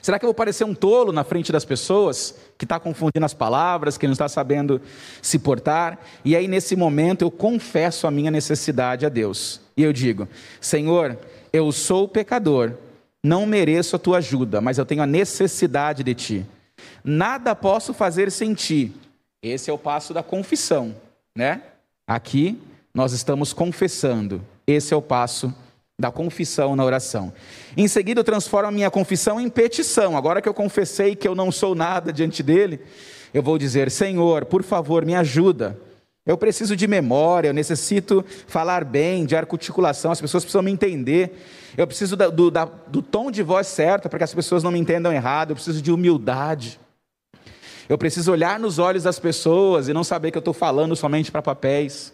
Será 0.00 0.18
que 0.18 0.24
eu 0.24 0.28
vou 0.28 0.34
parecer 0.34 0.64
um 0.64 0.74
tolo 0.74 1.12
na 1.12 1.24
frente 1.24 1.52
das 1.52 1.64
pessoas 1.64 2.34
que 2.56 2.64
está 2.64 2.80
confundindo 2.80 3.24
as 3.24 3.34
palavras, 3.34 3.98
que 3.98 4.06
não 4.06 4.12
está 4.12 4.28
sabendo 4.28 4.80
se 5.20 5.38
portar? 5.38 5.98
E 6.24 6.34
aí, 6.36 6.48
nesse 6.48 6.76
momento, 6.76 7.22
eu 7.22 7.30
confesso 7.30 8.06
a 8.06 8.10
minha 8.10 8.30
necessidade 8.30 9.04
a 9.04 9.08
Deus. 9.08 9.60
E 9.76 9.82
eu 9.82 9.92
digo: 9.92 10.28
Senhor, 10.60 11.18
eu 11.52 11.70
sou 11.72 12.08
pecador, 12.08 12.72
não 13.22 13.46
mereço 13.46 13.96
a 13.96 13.98
tua 13.98 14.18
ajuda, 14.18 14.60
mas 14.60 14.78
eu 14.78 14.86
tenho 14.86 15.02
a 15.02 15.06
necessidade 15.06 16.02
de 16.02 16.14
ti. 16.14 16.46
Nada 17.04 17.54
posso 17.54 17.94
fazer 17.94 18.30
sem 18.30 18.54
ti. 18.54 18.92
Esse 19.42 19.70
é 19.70 19.72
o 19.72 19.78
passo 19.78 20.12
da 20.12 20.22
confissão, 20.22 20.94
né? 21.36 21.62
Aqui 22.06 22.60
nós 22.94 23.12
estamos 23.12 23.52
confessando 23.52 24.42
esse 24.66 24.92
é 24.92 24.96
o 24.96 25.02
passo 25.02 25.54
da 25.98 26.10
confissão 26.10 26.74
na 26.74 26.84
oração. 26.84 27.32
Em 27.76 27.86
seguida, 27.86 28.20
eu 28.20 28.24
transformo 28.24 28.68
a 28.68 28.72
minha 28.72 28.90
confissão 28.90 29.40
em 29.40 29.48
petição. 29.48 30.16
Agora 30.16 30.42
que 30.42 30.48
eu 30.48 30.54
confessei 30.54 31.14
que 31.14 31.26
eu 31.26 31.34
não 31.34 31.52
sou 31.52 31.74
nada 31.74 32.12
diante 32.12 32.42
dele, 32.42 32.80
eu 33.32 33.42
vou 33.42 33.56
dizer: 33.56 33.90
Senhor, 33.90 34.44
por 34.44 34.62
favor, 34.62 35.06
me 35.06 35.14
ajuda. 35.14 35.78
Eu 36.26 36.36
preciso 36.36 36.74
de 36.74 36.88
memória, 36.88 37.48
eu 37.48 37.54
necessito 37.54 38.24
falar 38.48 38.84
bem, 38.84 39.24
de 39.24 39.36
articulação, 39.36 40.10
as 40.10 40.20
pessoas 40.20 40.42
precisam 40.42 40.60
me 40.60 40.72
entender. 40.72 41.40
Eu 41.76 41.86
preciso 41.86 42.16
da, 42.16 42.28
do, 42.28 42.50
da, 42.50 42.64
do 42.64 43.00
tom 43.00 43.30
de 43.30 43.44
voz 43.44 43.68
certo 43.68 44.08
para 44.08 44.18
que 44.18 44.24
as 44.24 44.34
pessoas 44.34 44.64
não 44.64 44.72
me 44.72 44.78
entendam 44.78 45.12
errado. 45.12 45.50
Eu 45.50 45.54
preciso 45.54 45.80
de 45.80 45.92
humildade. 45.92 46.80
Eu 47.88 47.96
preciso 47.96 48.32
olhar 48.32 48.58
nos 48.58 48.80
olhos 48.80 49.04
das 49.04 49.20
pessoas 49.20 49.86
e 49.86 49.92
não 49.92 50.02
saber 50.02 50.32
que 50.32 50.38
eu 50.38 50.40
estou 50.40 50.52
falando 50.52 50.96
somente 50.96 51.30
para 51.30 51.40
papéis. 51.40 52.12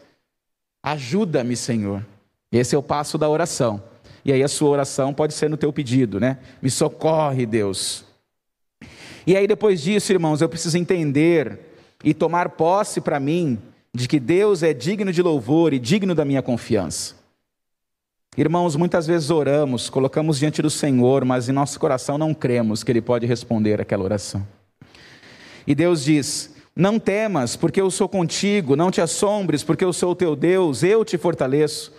Ajuda-me, 0.83 1.57
Senhor. 1.57 2.04
Esse 2.50 2.75
é 2.75 2.78
o 2.78 2.83
passo 2.83 3.16
da 3.16 3.31
oração. 3.31 3.83
E 4.23 4.31
aí 4.31 4.42
a 4.42 4.49
sua 4.49 4.69
oração 4.69 5.14
pode 5.14 5.33
ser 5.33 5.49
no 5.49 5.57
teu 5.57 5.73
pedido, 5.73 6.21
né? 6.21 6.38
Me 6.61 6.71
socorre, 6.71 7.47
Deus. 7.47 8.04
E 9.26 9.35
aí 9.35 9.47
depois 9.47 9.81
disso, 9.81 10.12
irmãos, 10.12 10.42
eu 10.42 10.49
preciso 10.50 10.76
entender 10.76 11.59
e 12.04 12.12
tomar 12.12 12.50
posse 12.50 13.00
para 13.00 13.19
mim 13.19 13.59
de 13.95 14.09
que 14.09 14.19
Deus 14.19 14.63
é 14.63 14.73
digno 14.73 15.13
de 15.13 15.21
louvor 15.21 15.75
e 15.75 15.79
digno 15.79 16.15
da 16.15 16.25
minha 16.25 16.43
confiança. 16.43 17.15
Irmãos, 18.37 18.75
muitas 18.77 19.07
vezes 19.07 19.29
oramos, 19.29 19.91
colocamos 19.91 20.39
diante 20.39 20.63
do 20.63 20.71
Senhor, 20.71 21.23
mas 21.23 21.51
em 21.51 21.53
nosso 21.53 21.79
coração 21.79 22.17
não 22.17 22.33
cremos 22.33 22.83
que 22.83 22.91
Ele 22.91 23.03
pode 23.03 23.27
responder 23.27 23.79
aquela 23.79 24.05
oração. 24.05 24.47
E 25.67 25.75
Deus 25.75 26.05
diz: 26.05 26.55
Não 26.75 26.99
temas, 26.99 27.55
porque 27.57 27.79
eu 27.79 27.91
sou 27.91 28.09
contigo, 28.09 28.75
não 28.75 28.91
te 28.91 29.03
assombres, 29.03 29.63
porque 29.63 29.85
eu 29.85 29.93
sou 29.93 30.13
o 30.13 30.17
teu 30.17 30.35
Deus, 30.35 30.83
eu 30.83 31.05
te 31.05 31.19
fortaleço 31.19 31.93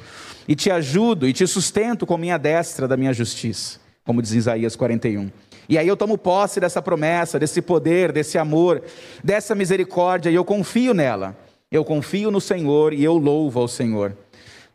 e 0.47 0.55
te 0.55 0.71
ajudo 0.71 1.27
e 1.27 1.33
te 1.33 1.45
sustento 1.45 2.03
com 2.03 2.17
minha 2.17 2.39
destra 2.39 2.87
da 2.87 2.97
minha 2.97 3.13
justiça, 3.13 3.79
como 4.03 4.19
diz 4.19 4.31
Isaías 4.31 4.75
41. 4.75 5.29
E 5.69 5.77
aí 5.77 5.87
eu 5.87 5.95
tomo 5.95 6.17
posse 6.17 6.59
dessa 6.59 6.81
promessa, 6.81 7.37
desse 7.37 7.61
poder, 7.61 8.11
desse 8.11 8.39
amor, 8.39 8.81
dessa 9.23 9.53
misericórdia 9.53 10.31
e 10.31 10.35
eu 10.35 10.43
confio 10.43 10.95
nela. 10.95 11.37
Eu 11.73 11.83
confio 11.83 12.29
no 12.29 12.39
Senhor 12.39 12.93
e 12.93 13.03
eu 13.03 13.17
louvo 13.17 13.59
ao 13.59 13.67
Senhor. 13.67 14.15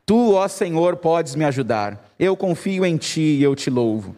Tu, 0.05 0.35
ó 0.35 0.49
Senhor, 0.49 0.97
podes 0.97 1.37
me 1.37 1.45
ajudar. 1.45 2.13
Eu 2.19 2.37
confio 2.37 2.85
em 2.85 2.97
ti 2.97 3.21
e 3.21 3.43
eu 3.45 3.55
te 3.55 3.71
louvo. 3.71 4.17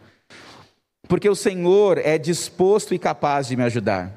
Porque 1.07 1.29
o 1.29 1.35
Senhor 1.35 1.99
é 1.99 2.17
disposto 2.17 2.95
e 2.95 2.97
capaz 2.97 3.45
de 3.45 3.55
me 3.55 3.61
ajudar. 3.61 4.11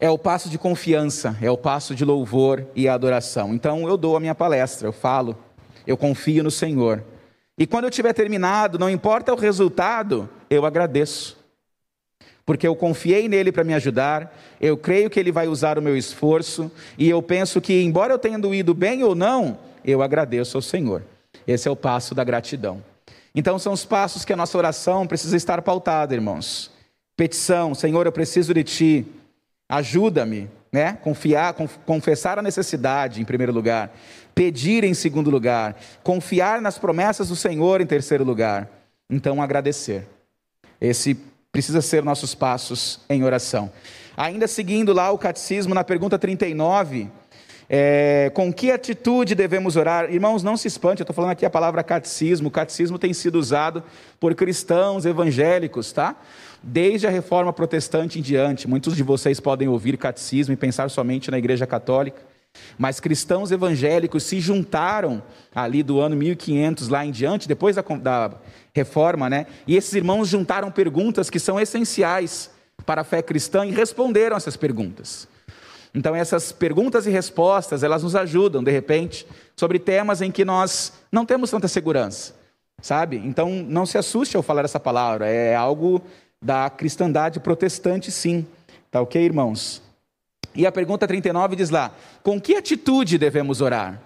É 0.00 0.10
o 0.10 0.18
passo 0.18 0.48
de 0.48 0.58
confiança, 0.58 1.38
é 1.40 1.48
o 1.48 1.56
passo 1.56 1.94
de 1.94 2.04
louvor 2.04 2.66
e 2.74 2.88
adoração. 2.88 3.54
Então 3.54 3.88
eu 3.88 3.96
dou 3.96 4.16
a 4.16 4.20
minha 4.20 4.34
palestra, 4.34 4.88
eu 4.88 4.92
falo, 4.92 5.38
eu 5.86 5.96
confio 5.96 6.42
no 6.42 6.50
Senhor. 6.50 7.04
E 7.56 7.68
quando 7.68 7.84
eu 7.84 7.90
tiver 7.90 8.14
terminado, 8.14 8.80
não 8.80 8.90
importa 8.90 9.32
o 9.32 9.38
resultado, 9.38 10.28
eu 10.50 10.66
agradeço. 10.66 11.43
Porque 12.46 12.66
eu 12.66 12.76
confiei 12.76 13.28
nele 13.28 13.50
para 13.50 13.64
me 13.64 13.72
ajudar, 13.74 14.36
eu 14.60 14.76
creio 14.76 15.08
que 15.08 15.18
ele 15.18 15.32
vai 15.32 15.48
usar 15.48 15.78
o 15.78 15.82
meu 15.82 15.96
esforço, 15.96 16.70
e 16.98 17.08
eu 17.08 17.22
penso 17.22 17.60
que, 17.60 17.82
embora 17.82 18.12
eu 18.12 18.18
tenha 18.18 18.38
ido 18.54 18.74
bem 18.74 19.02
ou 19.02 19.14
não, 19.14 19.58
eu 19.84 20.02
agradeço 20.02 20.58
ao 20.58 20.62
Senhor. 20.62 21.02
Esse 21.46 21.68
é 21.68 21.70
o 21.70 21.76
passo 21.76 22.14
da 22.14 22.22
gratidão. 22.22 22.82
Então, 23.34 23.58
são 23.58 23.72
os 23.72 23.84
passos 23.84 24.24
que 24.24 24.32
a 24.32 24.36
nossa 24.36 24.56
oração 24.56 25.06
precisa 25.06 25.36
estar 25.36 25.60
pautada, 25.62 26.14
irmãos. 26.14 26.70
Petição, 27.16 27.74
Senhor, 27.74 28.06
eu 28.06 28.12
preciso 28.12 28.52
de 28.52 28.62
Ti, 28.62 29.06
ajuda-me, 29.68 30.48
né? 30.72 30.98
Confiar, 31.02 31.54
confessar 31.86 32.38
a 32.38 32.42
necessidade 32.42 33.20
em 33.20 33.24
primeiro 33.24 33.52
lugar, 33.52 33.92
pedir 34.34 34.84
em 34.84 34.94
segundo 34.94 35.30
lugar, 35.30 35.76
confiar 36.02 36.60
nas 36.60 36.78
promessas 36.78 37.28
do 37.28 37.36
Senhor 37.36 37.80
em 37.80 37.86
terceiro 37.86 38.24
lugar. 38.24 38.68
Então, 39.08 39.42
agradecer. 39.42 40.06
Esse 40.80 41.16
precisa 41.54 41.80
ser 41.80 42.02
nossos 42.02 42.34
passos 42.34 42.98
em 43.08 43.22
oração. 43.22 43.70
Ainda 44.16 44.48
seguindo 44.48 44.92
lá 44.92 45.12
o 45.12 45.16
catecismo, 45.16 45.72
na 45.72 45.84
pergunta 45.84 46.18
39, 46.18 47.08
é, 47.70 48.28
com 48.34 48.52
que 48.52 48.72
atitude 48.72 49.36
devemos 49.36 49.76
orar? 49.76 50.12
Irmãos, 50.12 50.42
não 50.42 50.56
se 50.56 50.66
espante, 50.66 50.98
eu 50.98 51.04
estou 51.04 51.14
falando 51.14 51.30
aqui 51.30 51.46
a 51.46 51.50
palavra 51.50 51.84
catecismo. 51.84 52.48
O 52.48 52.50
catecismo 52.50 52.98
tem 52.98 53.12
sido 53.12 53.38
usado 53.38 53.84
por 54.18 54.34
cristãos 54.34 55.06
evangélicos, 55.06 55.92
tá? 55.92 56.16
Desde 56.60 57.06
a 57.06 57.10
reforma 57.10 57.52
protestante 57.52 58.18
em 58.18 58.22
diante. 58.22 58.68
Muitos 58.68 58.96
de 58.96 59.04
vocês 59.04 59.38
podem 59.38 59.68
ouvir 59.68 59.96
catecismo 59.96 60.52
e 60.52 60.56
pensar 60.56 60.90
somente 60.90 61.30
na 61.30 61.38
igreja 61.38 61.68
católica. 61.68 62.20
Mas 62.78 63.00
cristãos 63.00 63.50
evangélicos 63.50 64.22
se 64.22 64.40
juntaram 64.40 65.22
ali 65.54 65.82
do 65.82 66.00
ano 66.00 66.16
1500 66.16 66.88
lá 66.88 67.04
em 67.04 67.10
diante, 67.10 67.48
depois 67.48 67.76
da, 67.76 67.82
da 67.82 68.32
reforma, 68.74 69.30
né? 69.30 69.46
E 69.66 69.76
esses 69.76 69.92
irmãos 69.92 70.28
juntaram 70.28 70.70
perguntas 70.70 71.30
que 71.30 71.38
são 71.38 71.60
essenciais 71.60 72.50
para 72.84 73.02
a 73.02 73.04
fé 73.04 73.22
cristã 73.22 73.64
e 73.64 73.70
responderam 73.70 74.36
essas 74.36 74.56
perguntas. 74.56 75.28
Então 75.94 76.14
essas 76.14 76.50
perguntas 76.50 77.06
e 77.06 77.10
respostas, 77.10 77.84
elas 77.84 78.02
nos 78.02 78.16
ajudam, 78.16 78.64
de 78.64 78.70
repente, 78.70 79.26
sobre 79.54 79.78
temas 79.78 80.20
em 80.20 80.30
que 80.30 80.44
nós 80.44 80.92
não 81.10 81.24
temos 81.24 81.50
tanta 81.50 81.68
segurança, 81.68 82.34
sabe? 82.82 83.16
Então 83.16 83.48
não 83.48 83.86
se 83.86 83.96
assuste 83.96 84.36
ao 84.36 84.42
falar 84.42 84.64
essa 84.64 84.80
palavra, 84.80 85.28
é 85.28 85.54
algo 85.54 86.02
da 86.42 86.68
cristandade 86.68 87.38
protestante, 87.38 88.10
sim. 88.10 88.44
Tá 88.90 89.00
ok, 89.00 89.22
irmãos? 89.22 89.83
E 90.54 90.66
a 90.66 90.72
pergunta 90.72 91.06
39 91.06 91.56
diz 91.56 91.70
lá: 91.70 91.92
com 92.22 92.40
que 92.40 92.54
atitude 92.54 93.18
devemos 93.18 93.60
orar? 93.60 94.00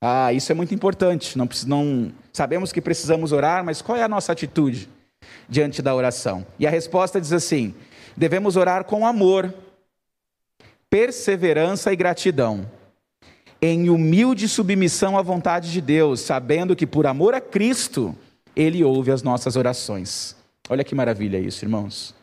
Ah, 0.00 0.32
isso 0.32 0.52
é 0.52 0.54
muito 0.54 0.74
importante. 0.74 1.36
Não, 1.36 1.48
não 1.66 2.12
sabemos 2.32 2.70
que 2.70 2.80
precisamos 2.80 3.32
orar, 3.32 3.64
mas 3.64 3.82
qual 3.82 3.98
é 3.98 4.02
a 4.02 4.08
nossa 4.08 4.32
atitude 4.32 4.88
diante 5.48 5.82
da 5.82 5.94
oração? 5.94 6.46
E 6.58 6.66
a 6.66 6.70
resposta 6.70 7.20
diz 7.20 7.32
assim: 7.32 7.74
devemos 8.16 8.56
orar 8.56 8.84
com 8.84 9.06
amor, 9.06 9.52
perseverança 10.88 11.92
e 11.92 11.96
gratidão, 11.96 12.70
em 13.60 13.90
humilde 13.90 14.48
submissão 14.48 15.18
à 15.18 15.22
vontade 15.22 15.72
de 15.72 15.80
Deus, 15.80 16.20
sabendo 16.20 16.76
que 16.76 16.86
por 16.86 17.06
amor 17.06 17.34
a 17.34 17.40
Cristo 17.40 18.14
ele 18.54 18.84
ouve 18.84 19.10
as 19.10 19.22
nossas 19.22 19.56
orações. 19.56 20.36
Olha 20.68 20.84
que 20.84 20.94
maravilha 20.94 21.38
isso, 21.38 21.64
irmãos. 21.64 22.17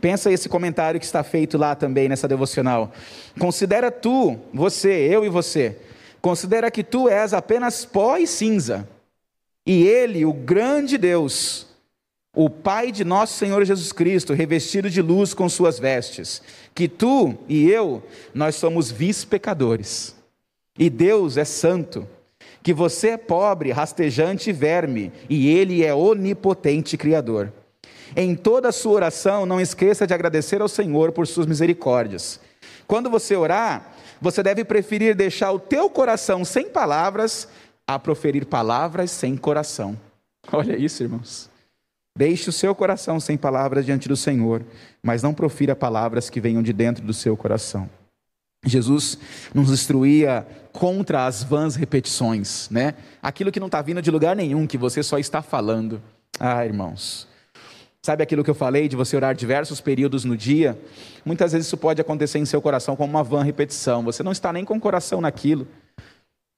Pensa 0.00 0.30
esse 0.30 0.48
comentário 0.48 1.00
que 1.00 1.06
está 1.06 1.22
feito 1.22 1.56
lá 1.56 1.74
também 1.74 2.06
nessa 2.08 2.28
devocional. 2.28 2.92
Considera 3.38 3.90
tu, 3.90 4.38
você, 4.52 4.90
eu 4.90 5.24
e 5.24 5.28
você, 5.30 5.78
considera 6.20 6.70
que 6.70 6.84
tu 6.84 7.08
és 7.08 7.32
apenas 7.32 7.84
pó 7.86 8.18
e 8.18 8.26
cinza, 8.26 8.86
e 9.64 9.86
ele, 9.86 10.24
o 10.26 10.34
grande 10.34 10.98
Deus, 10.98 11.66
o 12.34 12.50
Pai 12.50 12.92
de 12.92 13.04
nosso 13.04 13.38
Senhor 13.38 13.64
Jesus 13.64 13.90
Cristo, 13.90 14.34
revestido 14.34 14.90
de 14.90 15.00
luz 15.00 15.32
com 15.32 15.48
suas 15.48 15.78
vestes, 15.78 16.42
que 16.74 16.86
tu 16.86 17.34
e 17.48 17.70
eu, 17.70 18.02
nós 18.34 18.56
somos 18.56 18.90
vis-pecadores, 18.90 20.14
e 20.78 20.90
Deus 20.90 21.38
é 21.38 21.44
santo, 21.44 22.06
que 22.62 22.74
você 22.74 23.10
é 23.10 23.16
pobre, 23.16 23.72
rastejante 23.72 24.50
e 24.50 24.52
verme, 24.52 25.10
e 25.30 25.48
Ele 25.48 25.82
é 25.82 25.94
onipotente 25.94 26.98
Criador. 26.98 27.50
Em 28.18 28.34
toda 28.34 28.70
a 28.70 28.72
sua 28.72 28.92
oração, 28.92 29.44
não 29.44 29.60
esqueça 29.60 30.06
de 30.06 30.14
agradecer 30.14 30.62
ao 30.62 30.68
Senhor 30.68 31.12
por 31.12 31.26
suas 31.26 31.46
misericórdias. 31.46 32.40
Quando 32.86 33.10
você 33.10 33.36
orar, 33.36 33.92
você 34.22 34.42
deve 34.42 34.64
preferir 34.64 35.14
deixar 35.14 35.52
o 35.52 35.58
teu 35.58 35.90
coração 35.90 36.42
sem 36.42 36.70
palavras 36.70 37.46
a 37.86 37.98
proferir 37.98 38.46
palavras 38.46 39.10
sem 39.10 39.36
coração. 39.36 40.00
Olha 40.50 40.78
isso, 40.78 41.02
irmãos. 41.02 41.50
Deixe 42.16 42.48
o 42.48 42.52
seu 42.52 42.74
coração 42.74 43.20
sem 43.20 43.36
palavras 43.36 43.84
diante 43.84 44.08
do 44.08 44.16
Senhor, 44.16 44.64
mas 45.02 45.22
não 45.22 45.34
profira 45.34 45.76
palavras 45.76 46.30
que 46.30 46.40
venham 46.40 46.62
de 46.62 46.72
dentro 46.72 47.04
do 47.04 47.12
seu 47.12 47.36
coração. 47.36 47.86
Jesus 48.64 49.18
nos 49.52 49.70
instruía 49.70 50.46
contra 50.72 51.26
as 51.26 51.42
vãs 51.42 51.76
repetições, 51.76 52.70
né? 52.70 52.94
Aquilo 53.22 53.52
que 53.52 53.60
não 53.60 53.66
está 53.66 53.82
vindo 53.82 54.00
de 54.00 54.10
lugar 54.10 54.34
nenhum, 54.34 54.66
que 54.66 54.78
você 54.78 55.02
só 55.02 55.18
está 55.18 55.42
falando. 55.42 56.00
Ah, 56.40 56.64
irmãos, 56.64 57.28
Sabe 58.06 58.22
aquilo 58.22 58.44
que 58.44 58.50
eu 58.50 58.54
falei 58.54 58.86
de 58.86 58.94
você 58.94 59.16
orar 59.16 59.34
diversos 59.34 59.80
períodos 59.80 60.24
no 60.24 60.36
dia? 60.36 60.78
Muitas 61.24 61.50
vezes 61.50 61.66
isso 61.66 61.76
pode 61.76 62.00
acontecer 62.00 62.38
em 62.38 62.44
seu 62.44 62.62
coração 62.62 62.94
como 62.94 63.10
uma 63.10 63.24
vã 63.24 63.42
repetição. 63.42 64.04
Você 64.04 64.22
não 64.22 64.30
está 64.30 64.52
nem 64.52 64.64
com 64.64 64.76
o 64.76 64.80
coração 64.80 65.20
naquilo. 65.20 65.66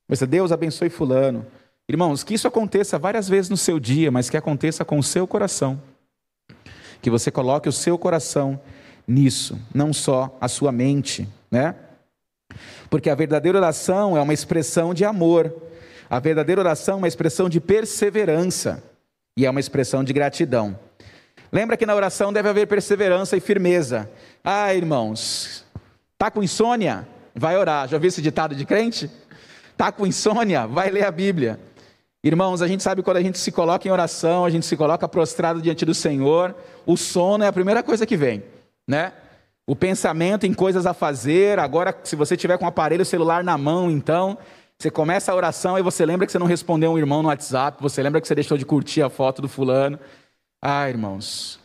Você, 0.07 0.27
Deus 0.27 0.53
abençoe 0.53 0.91
Fulano. 0.91 1.47
Irmãos, 1.89 2.23
que 2.23 2.35
isso 2.35 2.47
aconteça 2.47 2.99
várias 2.99 3.31
vezes 3.31 3.49
no 3.49 3.57
seu 3.57 3.81
dia, 3.81 4.11
mas 4.11 4.29
que 4.29 4.37
aconteça 4.37 4.85
com 4.85 4.99
o 4.99 5.03
seu 5.03 5.27
coração. 5.27 5.81
Que 7.01 7.09
você 7.09 7.31
coloque 7.31 7.67
o 7.67 7.73
seu 7.73 7.97
coração 7.97 8.61
nisso, 9.07 9.59
não 9.75 9.91
só 9.91 10.37
a 10.43 10.49
sua 10.49 10.71
mente, 10.71 11.27
né? 11.51 11.75
Porque 12.91 13.09
a 13.09 13.15
verdadeira 13.15 13.57
oração 13.57 14.19
é 14.19 14.21
uma 14.21 14.35
expressão 14.35 14.93
de 14.93 15.03
amor. 15.03 15.51
A 16.11 16.21
verdadeira 16.21 16.61
oração 16.61 16.97
é 16.97 16.99
uma 16.99 17.09
expressão 17.09 17.49
de 17.49 17.59
perseverança 17.59 18.85
e 19.35 19.47
é 19.47 19.51
uma 19.51 19.61
expressão 19.61 20.05
de 20.05 20.13
gratidão. 20.13 20.79
Lembra 21.51 21.77
que 21.77 21.87
na 21.87 21.95
oração 21.95 22.33
deve 22.33 22.49
haver 22.49 22.67
perseverança 22.67 23.37
e 23.37 23.41
firmeza. 23.41 24.11
Ah, 24.45 24.75
irmãos, 24.75 25.65
tá 26.19 26.31
com 26.31 26.43
insônia? 26.43 27.09
Vai 27.35 27.57
orar. 27.57 27.89
Já 27.89 27.97
ouviu 27.97 28.09
esse 28.09 28.21
ditado 28.21 28.55
de 28.55 28.65
crente? 28.65 29.11
Tá 29.77 29.91
com 29.91 30.07
insônia? 30.07 30.67
Vai 30.67 30.91
ler 30.91 31.05
a 31.05 31.11
Bíblia. 31.11 31.59
Irmãos, 32.23 32.61
a 32.61 32.67
gente 32.67 32.83
sabe 32.83 33.03
quando 33.03 33.17
a 33.17 33.23
gente 33.23 33.39
se 33.39 33.53
coloca 33.53 33.87
em 33.87 33.91
oração, 33.91 34.45
a 34.45 34.51
gente 34.51 34.67
se 34.67 34.77
coloca 34.77 35.09
prostrado 35.09 35.63
diante 35.63 35.85
do 35.85 35.95
Senhor, 35.95 36.55
o 36.85 36.97
sono 36.97 37.45
é 37.45 37.47
a 37.47 37.53
primeira 37.53 37.81
coisa 37.81 38.05
que 38.05 38.17
vem, 38.17 38.43
né? 38.89 39.13
O 39.65 39.77
pensamento 39.77 40.45
em 40.45 40.53
coisas 40.53 40.85
a 40.85 40.93
fazer, 40.93 41.61
agora 41.61 41.97
se 42.03 42.17
você 42.17 42.37
tiver 42.37 42.59
com 42.59 42.65
o 42.65 42.69
aparelho 42.69 43.05
celular 43.05 43.45
na 43.45 43.57
mão, 43.57 43.89
então, 43.89 44.37
você 44.77 44.91
começa 44.91 45.31
a 45.31 45.35
oração 45.35 45.79
e 45.79 45.83
você 45.83 46.05
lembra 46.05 46.27
que 46.27 46.33
você 46.33 46.41
não 46.41 46.47
respondeu 46.47 46.91
um 46.91 46.99
irmão 46.99 47.23
no 47.23 47.29
WhatsApp, 47.29 47.81
você 47.81 48.03
lembra 48.03 48.21
que 48.21 48.27
você 48.27 48.35
deixou 48.35 48.59
de 48.59 48.65
curtir 48.65 49.01
a 49.03 49.09
foto 49.09 49.41
do 49.41 49.49
fulano. 49.49 49.99
Ah, 50.61 50.89
irmãos, 50.89 51.61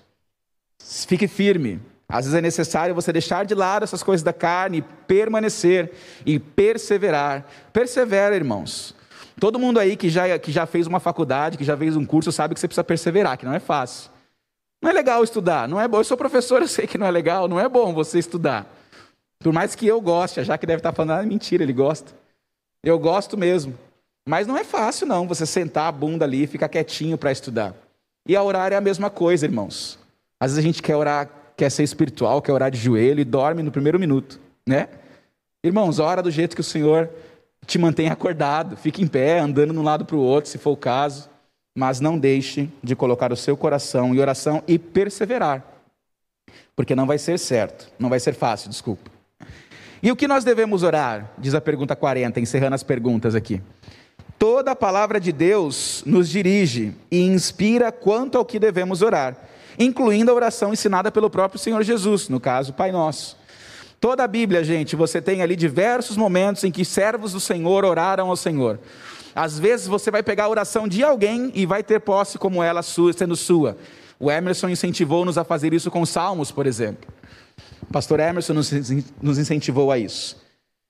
fique 0.79 1.27
firme. 1.27 1.81
Às 2.07 2.25
vezes 2.25 2.37
é 2.37 2.41
necessário 2.41 2.93
você 2.93 3.11
deixar 3.11 3.43
de 3.45 3.55
lado 3.55 3.83
essas 3.83 4.03
coisas 4.03 4.23
da 4.23 4.31
carne 4.31 4.77
e 4.77 4.81
permanecer 4.81 5.91
e 6.25 6.37
perseverar. 6.37 7.45
Persevera, 7.71 8.35
irmãos. 8.35 8.95
Todo 9.39 9.57
mundo 9.57 9.79
aí 9.79 9.95
que 9.95 10.09
já, 10.09 10.37
que 10.37 10.51
já 10.51 10.65
fez 10.65 10.85
uma 10.85 10.99
faculdade, 10.99 11.57
que 11.57 11.63
já 11.63 11.75
fez 11.75 11.95
um 11.95 12.05
curso, 12.05 12.31
sabe 12.31 12.53
que 12.53 12.59
você 12.59 12.67
precisa 12.67 12.83
perseverar, 12.83 13.37
que 13.37 13.45
não 13.45 13.53
é 13.53 13.59
fácil. 13.59 14.11
Não 14.79 14.89
é 14.89 14.93
legal 14.93 15.23
estudar, 15.23 15.67
não 15.67 15.79
é 15.79 15.87
bom. 15.87 15.97
Eu 15.97 16.03
sou 16.03 16.15
professor, 16.15 16.61
eu 16.63 16.67
sei 16.67 16.85
que 16.85 16.97
não 16.97 17.07
é 17.07 17.11
legal, 17.11 17.47
não 17.47 17.59
é 17.59 17.67
bom 17.67 17.93
você 17.93 18.19
estudar. 18.19 18.67
Por 19.39 19.51
mais 19.51 19.73
que 19.75 19.87
eu 19.87 19.99
goste, 19.99 20.43
já 20.43 20.57
que 20.57 20.65
deve 20.65 20.79
estar 20.79 20.93
falando, 20.93 21.19
ah, 21.19 21.23
mentira, 21.23 21.63
ele 21.63 21.73
gosta. 21.73 22.13
Eu 22.83 22.99
gosto 22.99 23.37
mesmo. 23.37 23.77
Mas 24.27 24.45
não 24.45 24.57
é 24.57 24.63
fácil, 24.63 25.07
não, 25.07 25.27
você 25.27 25.45
sentar 25.45 25.87
a 25.87 25.91
bunda 25.91 26.25
ali 26.25 26.43
e 26.43 26.47
ficar 26.47 26.69
quietinho 26.69 27.17
para 27.17 27.31
estudar. 27.31 27.73
E 28.27 28.35
a 28.35 28.43
orar 28.43 28.71
é 28.71 28.75
a 28.75 28.81
mesma 28.81 29.09
coisa, 29.09 29.45
irmãos. 29.45 29.99
Às 30.39 30.51
vezes 30.51 30.59
a 30.59 30.67
gente 30.67 30.81
quer 30.81 30.95
orar, 30.95 31.29
quer 31.57 31.69
ser 31.69 31.83
espiritual, 31.83 32.41
quer 32.41 32.53
orar 32.53 32.71
de 32.71 32.77
joelho 32.77 33.19
e 33.19 33.25
dorme 33.25 33.61
no 33.61 33.71
primeiro 33.71 33.99
minuto, 33.99 34.39
né? 34.67 34.87
Irmãos, 35.63 35.99
ora 35.99 36.21
do 36.21 36.31
jeito 36.31 36.55
que 36.55 36.61
o 36.61 36.63
Senhor 36.63 37.09
te 37.65 37.77
mantém 37.77 38.09
acordado, 38.09 38.75
fique 38.75 39.01
em 39.01 39.07
pé, 39.07 39.39
andando 39.39 39.73
de 39.73 39.79
um 39.79 39.83
lado 39.83 40.05
para 40.05 40.15
o 40.15 40.19
outro, 40.19 40.49
se 40.49 40.57
for 40.57 40.71
o 40.71 40.77
caso, 40.77 41.29
mas 41.75 41.99
não 41.99 42.17
deixe 42.17 42.69
de 42.83 42.95
colocar 42.95 43.31
o 43.31 43.37
seu 43.37 43.55
coração 43.57 44.13
em 44.13 44.19
oração 44.19 44.63
e 44.67 44.77
perseverar, 44.77 45.65
porque 46.75 46.95
não 46.95 47.07
vai 47.07 47.17
ser 47.17 47.39
certo, 47.39 47.89
não 47.97 48.09
vai 48.09 48.19
ser 48.19 48.33
fácil, 48.33 48.69
desculpa. 48.69 49.09
E 50.01 50.11
o 50.11 50.15
que 50.17 50.27
nós 50.27 50.43
devemos 50.43 50.83
orar? 50.83 51.31
Diz 51.37 51.55
a 51.55 51.61
pergunta 51.61 51.95
40, 51.95 52.39
encerrando 52.39 52.75
as 52.75 52.83
perguntas 52.83 53.35
aqui. 53.35 53.61
Toda 54.37 54.71
a 54.71 54.75
palavra 54.75 55.19
de 55.19 55.31
Deus 55.31 56.03
nos 56.05 56.27
dirige 56.27 56.93
e 57.09 57.21
inspira 57.21 57.91
quanto 57.91 58.37
ao 58.37 58.45
que 58.45 58.59
devemos 58.59 59.01
orar, 59.01 59.37
incluindo 59.79 60.31
a 60.31 60.33
oração 60.33 60.73
ensinada 60.73 61.11
pelo 61.11 61.29
próprio 61.29 61.59
Senhor 61.59 61.81
Jesus, 61.83 62.27
no 62.29 62.39
caso, 62.39 62.73
Pai 62.73 62.91
Nosso. 62.91 63.37
Toda 64.01 64.23
a 64.23 64.27
Bíblia, 64.27 64.65
gente, 64.65 64.97
você 64.97 65.21
tem 65.21 65.41
ali 65.41 65.55
diversos 65.55 66.17
momentos 66.17 66.63
em 66.65 66.71
que 66.71 66.83
servos 66.83 67.31
do 67.31 67.39
Senhor 67.39 67.85
oraram 67.85 68.29
ao 68.29 68.35
Senhor. 68.35 68.79
Às 69.33 69.57
vezes 69.57 69.87
você 69.87 70.11
vai 70.11 70.21
pegar 70.21 70.43
a 70.43 70.49
oração 70.49 70.89
de 70.89 71.01
alguém 71.03 71.51
e 71.55 71.65
vai 71.65 71.81
ter 71.81 72.01
posse 72.01 72.37
como 72.37 72.61
ela 72.61 72.83
sendo 72.83 73.35
sua. 73.35 73.77
O 74.19 74.29
Emerson 74.29 74.67
incentivou-nos 74.67 75.37
a 75.37 75.45
fazer 75.45 75.73
isso 75.73 75.89
com 75.89 76.01
os 76.01 76.09
salmos, 76.09 76.51
por 76.51 76.67
exemplo. 76.67 77.09
O 77.81 77.93
pastor 77.93 78.19
Emerson 78.19 78.53
nos 78.53 79.37
incentivou 79.37 79.89
a 79.89 79.97
isso. 79.97 80.42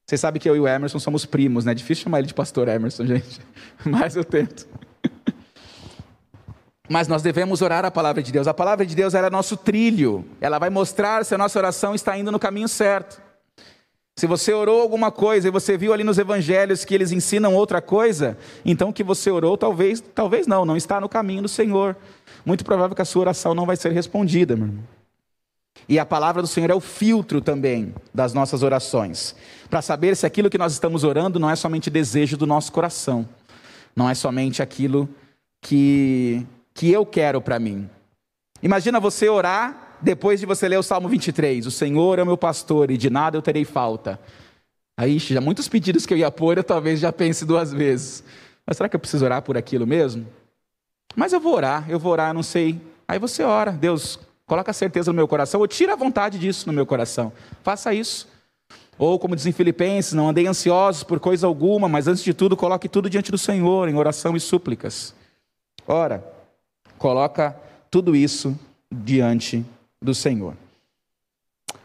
Você 0.05 0.17
sabe 0.17 0.39
que 0.39 0.49
eu 0.49 0.55
e 0.55 0.59
o 0.59 0.67
Emerson 0.67 0.99
somos 0.99 1.25
primos, 1.25 1.65
né? 1.65 1.73
Difícil 1.73 2.03
chamar 2.03 2.19
ele 2.19 2.27
de 2.27 2.33
pastor 2.33 2.67
Emerson, 2.67 3.05
gente. 3.07 3.39
Mas 3.85 4.15
eu 4.15 4.23
tento. 4.23 4.67
Mas 6.89 7.07
nós 7.07 7.21
devemos 7.21 7.61
orar 7.61 7.85
a 7.85 7.91
palavra 7.91 8.21
de 8.21 8.31
Deus. 8.31 8.47
A 8.47 8.53
palavra 8.53 8.85
de 8.85 8.93
Deus 8.93 9.13
é 9.13 9.29
nosso 9.29 9.55
trilho. 9.55 10.25
Ela 10.41 10.59
vai 10.59 10.69
mostrar 10.69 11.23
se 11.23 11.33
a 11.33 11.37
nossa 11.37 11.57
oração 11.57 11.95
está 11.95 12.17
indo 12.17 12.31
no 12.31 12.37
caminho 12.37 12.67
certo. 12.67 13.21
Se 14.15 14.27
você 14.27 14.53
orou 14.53 14.81
alguma 14.81 15.11
coisa 15.11 15.47
e 15.47 15.51
você 15.51 15.75
viu 15.75 15.91
ali 15.91 16.03
nos 16.03 16.19
evangelhos 16.19 16.85
que 16.85 16.93
eles 16.93 17.11
ensinam 17.11 17.55
outra 17.55 17.81
coisa, 17.81 18.37
então 18.63 18.89
o 18.89 18.93
que 18.93 19.03
você 19.03 19.31
orou 19.31 19.57
talvez, 19.57 20.01
talvez 20.13 20.45
não, 20.45 20.65
não 20.65 20.77
está 20.77 21.01
no 21.01 21.09
caminho 21.09 21.41
do 21.41 21.47
Senhor. 21.47 21.95
Muito 22.45 22.63
provável 22.63 22.95
que 22.95 23.01
a 23.01 23.05
sua 23.05 23.21
oração 23.21 23.55
não 23.55 23.65
vai 23.65 23.75
ser 23.75 23.91
respondida, 23.91 24.55
meu 24.55 24.67
irmão. 24.67 24.83
E 25.87 25.99
a 25.99 26.05
palavra 26.05 26.41
do 26.41 26.47
Senhor 26.47 26.69
é 26.69 26.75
o 26.75 26.79
filtro 26.79 27.41
também 27.41 27.93
das 28.13 28.33
nossas 28.33 28.63
orações, 28.63 29.35
para 29.69 29.81
saber 29.81 30.15
se 30.15 30.25
aquilo 30.25 30.49
que 30.49 30.57
nós 30.57 30.73
estamos 30.73 31.03
orando 31.03 31.39
não 31.39 31.49
é 31.49 31.55
somente 31.55 31.89
desejo 31.89 32.37
do 32.37 32.47
nosso 32.47 32.71
coração, 32.71 33.27
não 33.95 34.09
é 34.09 34.15
somente 34.15 34.61
aquilo 34.61 35.09
que, 35.61 36.45
que 36.73 36.91
eu 36.91 37.05
quero 37.05 37.41
para 37.41 37.59
mim. 37.59 37.89
Imagina 38.61 38.99
você 38.99 39.27
orar 39.27 39.97
depois 40.01 40.39
de 40.39 40.45
você 40.45 40.67
ler 40.67 40.77
o 40.77 40.83
Salmo 40.83 41.09
23: 41.09 41.65
O 41.65 41.71
Senhor 41.71 42.19
é 42.19 42.23
o 42.23 42.25
meu 42.25 42.37
pastor 42.37 42.91
e 42.91 42.97
de 42.97 43.09
nada 43.09 43.37
eu 43.37 43.41
terei 43.41 43.65
falta. 43.65 44.19
Aí, 44.95 45.17
já 45.17 45.41
muitos 45.41 45.67
pedidos 45.67 46.05
que 46.05 46.13
eu 46.13 46.17
ia 46.17 46.29
pôr, 46.29 46.57
eu 46.57 46.63
talvez 46.63 46.99
já 46.99 47.11
pense 47.11 47.45
duas 47.45 47.73
vezes. 47.73 48.23
Mas 48.65 48.77
será 48.77 48.87
que 48.87 48.95
eu 48.95 48.99
preciso 48.99 49.25
orar 49.25 49.41
por 49.41 49.57
aquilo 49.57 49.87
mesmo? 49.87 50.27
Mas 51.15 51.33
eu 51.33 51.39
vou 51.39 51.55
orar, 51.55 51.89
eu 51.89 51.99
vou 51.99 52.11
orar, 52.11 52.33
não 52.33 52.43
sei. 52.43 52.79
Aí 53.07 53.17
você 53.19 53.43
ora, 53.43 53.71
Deus, 53.71 54.19
Coloca 54.53 54.69
a 54.69 54.73
certeza 54.73 55.11
no 55.11 55.15
meu 55.15 55.27
coração, 55.27 55.59
ou 55.59 55.67
tira 55.67 55.93
a 55.93 55.95
vontade 55.95 56.37
disso 56.37 56.67
no 56.67 56.73
meu 56.73 56.85
coração. 56.85 57.33
Faça 57.63 57.91
isso. 57.91 58.27
Ou, 58.99 59.17
como 59.17 59.35
dizem 59.35 59.51
Filipenses, 59.51 60.13
não 60.13 60.29
andei 60.29 60.45
ansiosos 60.45 61.01
por 61.01 61.19
coisa 61.19 61.47
alguma, 61.47 61.89
mas 61.89 62.07
antes 62.07 62.23
de 62.23 62.35
tudo, 62.35 62.55
coloque 62.55 62.87
tudo 62.87 63.09
diante 63.09 63.31
do 63.31 63.37
Senhor, 63.39 63.89
em 63.89 63.95
oração 63.95 64.37
e 64.37 64.39
súplicas. 64.39 65.15
Ora, 65.87 66.23
coloca 66.99 67.57
tudo 67.89 68.15
isso 68.15 68.55
diante 68.91 69.65
do 69.99 70.13
Senhor. 70.13 70.53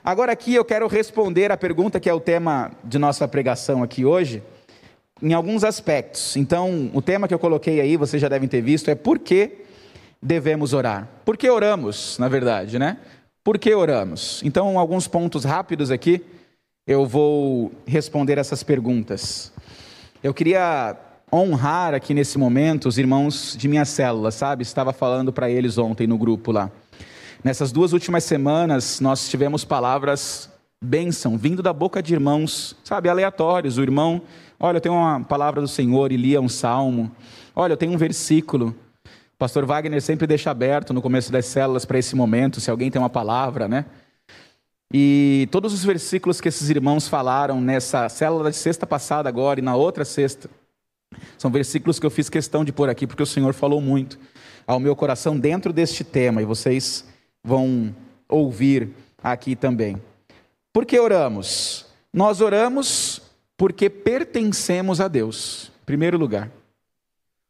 Agora, 0.04 0.32
aqui 0.32 0.54
eu 0.54 0.62
quero 0.62 0.86
responder 0.88 1.50
a 1.50 1.56
pergunta 1.56 1.98
que 1.98 2.10
é 2.10 2.12
o 2.12 2.20
tema 2.20 2.70
de 2.84 2.98
nossa 2.98 3.26
pregação 3.26 3.82
aqui 3.82 4.04
hoje, 4.04 4.42
em 5.22 5.32
alguns 5.32 5.64
aspectos. 5.64 6.36
Então, 6.36 6.90
o 6.92 7.00
tema 7.00 7.26
que 7.26 7.32
eu 7.32 7.38
coloquei 7.38 7.80
aí, 7.80 7.96
vocês 7.96 8.20
já 8.20 8.28
devem 8.28 8.46
ter 8.46 8.60
visto, 8.60 8.90
é 8.90 8.94
por 8.94 9.18
que 9.18 9.66
devemos 10.22 10.72
orar? 10.72 11.08
Por 11.24 11.36
que 11.36 11.48
oramos, 11.48 12.18
na 12.18 12.28
verdade, 12.28 12.78
né? 12.78 12.98
Por 13.42 13.58
que 13.58 13.74
oramos? 13.74 14.42
Então, 14.44 14.78
alguns 14.78 15.08
pontos 15.08 15.44
rápidos 15.44 15.90
aqui, 15.90 16.24
eu 16.86 17.06
vou 17.06 17.72
responder 17.86 18.38
essas 18.38 18.62
perguntas. 18.62 19.52
Eu 20.22 20.34
queria 20.34 20.96
honrar 21.32 21.94
aqui 21.94 22.14
nesse 22.14 22.38
momento 22.38 22.88
os 22.88 22.98
irmãos 22.98 23.56
de 23.56 23.68
minha 23.68 23.84
célula, 23.84 24.30
sabe? 24.30 24.62
Estava 24.62 24.92
falando 24.92 25.32
para 25.32 25.50
eles 25.50 25.78
ontem 25.78 26.06
no 26.06 26.18
grupo 26.18 26.50
lá. 26.50 26.70
Nessas 27.44 27.70
duas 27.70 27.92
últimas 27.92 28.24
semanas, 28.24 29.00
nós 29.00 29.28
tivemos 29.28 29.64
palavras 29.64 30.50
bênção 30.82 31.36
vindo 31.36 31.62
da 31.62 31.72
boca 31.72 32.02
de 32.02 32.14
irmãos, 32.14 32.76
sabe, 32.84 33.08
aleatórios. 33.08 33.78
O 33.78 33.82
irmão, 33.82 34.22
olha, 34.58 34.78
eu 34.78 34.80
tenho 34.80 34.94
uma 34.94 35.20
palavra 35.20 35.60
do 35.60 35.68
Senhor 35.68 36.12
e 36.12 36.16
lia 36.16 36.40
um 36.40 36.48
salmo. 36.48 37.10
Olha, 37.54 37.72
eu 37.72 37.76
tenho 37.76 37.92
um 37.92 37.96
versículo. 37.96 38.74
Pastor 39.38 39.64
Wagner 39.64 40.02
sempre 40.02 40.26
deixa 40.26 40.50
aberto 40.50 40.92
no 40.92 41.00
começo 41.00 41.30
das 41.30 41.46
células 41.46 41.84
para 41.84 41.96
esse 41.96 42.16
momento, 42.16 42.60
se 42.60 42.70
alguém 42.70 42.90
tem 42.90 43.00
uma 43.00 43.08
palavra, 43.08 43.68
né? 43.68 43.84
E 44.92 45.46
todos 45.52 45.72
os 45.72 45.84
versículos 45.84 46.40
que 46.40 46.48
esses 46.48 46.68
irmãos 46.70 47.06
falaram 47.06 47.60
nessa 47.60 48.08
célula 48.08 48.50
de 48.50 48.56
sexta 48.56 48.84
passada 48.84 49.28
agora 49.28 49.60
e 49.60 49.62
na 49.62 49.76
outra 49.76 50.04
sexta, 50.04 50.50
são 51.36 51.52
versículos 51.52 52.00
que 52.00 52.06
eu 52.06 52.10
fiz 52.10 52.28
questão 52.28 52.64
de 52.64 52.72
pôr 52.72 52.88
aqui, 52.88 53.06
porque 53.06 53.22
o 53.22 53.26
Senhor 53.26 53.54
falou 53.54 53.80
muito 53.80 54.18
ao 54.66 54.80
meu 54.80 54.96
coração 54.96 55.38
dentro 55.38 55.72
deste 55.72 56.02
tema, 56.02 56.42
e 56.42 56.44
vocês 56.44 57.04
vão 57.44 57.94
ouvir 58.28 58.90
aqui 59.22 59.54
também. 59.54 60.02
Por 60.72 60.84
que 60.84 60.98
oramos? 60.98 61.86
Nós 62.12 62.40
oramos 62.40 63.22
porque 63.56 63.88
pertencemos 63.88 65.00
a 65.00 65.06
Deus, 65.06 65.70
em 65.82 65.84
primeiro 65.86 66.18
lugar. 66.18 66.50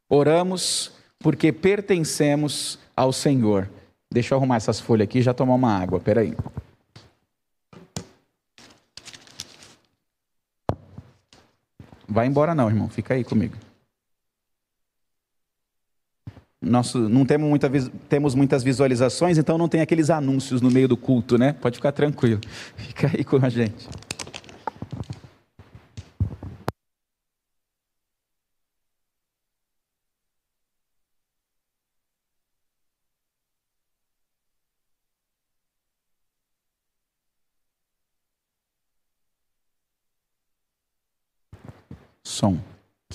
Oramos 0.09 0.98
porque 1.19 1.53
pertencemos 1.53 2.79
ao 2.97 3.13
Senhor. 3.13 3.69
Deixa 4.11 4.35
eu 4.35 4.39
arrumar 4.39 4.57
essas 4.57 4.81
folhas 4.81 5.05
aqui 5.05 5.19
e 5.19 5.23
já 5.23 5.35
tomar 5.35 5.55
uma 5.55 5.77
água, 5.77 6.01
peraí. 6.01 6.35
Vai 12.09 12.27
embora 12.27 12.55
não, 12.55 12.69
irmão, 12.69 12.89
fica 12.89 13.15
aí 13.15 13.23
comigo. 13.23 13.55
Nosso, 16.61 16.99
não 17.09 17.25
temos, 17.25 17.49
muita, 17.49 17.71
temos 18.09 18.35
muitas 18.35 18.65
visualizações, 18.65 19.39
então 19.39 19.57
não 19.57 19.69
tem 19.69 19.81
aqueles 19.81 20.11
anúncios 20.11 20.61
no 20.61 20.71
meio 20.71 20.89
do 20.89 20.97
culto, 20.97 21.39
né? 21.39 21.53
Pode 21.53 21.77
ficar 21.77 21.93
tranquilo. 21.93 22.41
Fica 22.77 23.11
aí 23.15 23.23
com 23.23 23.37
a 23.45 23.49
gente. 23.49 23.89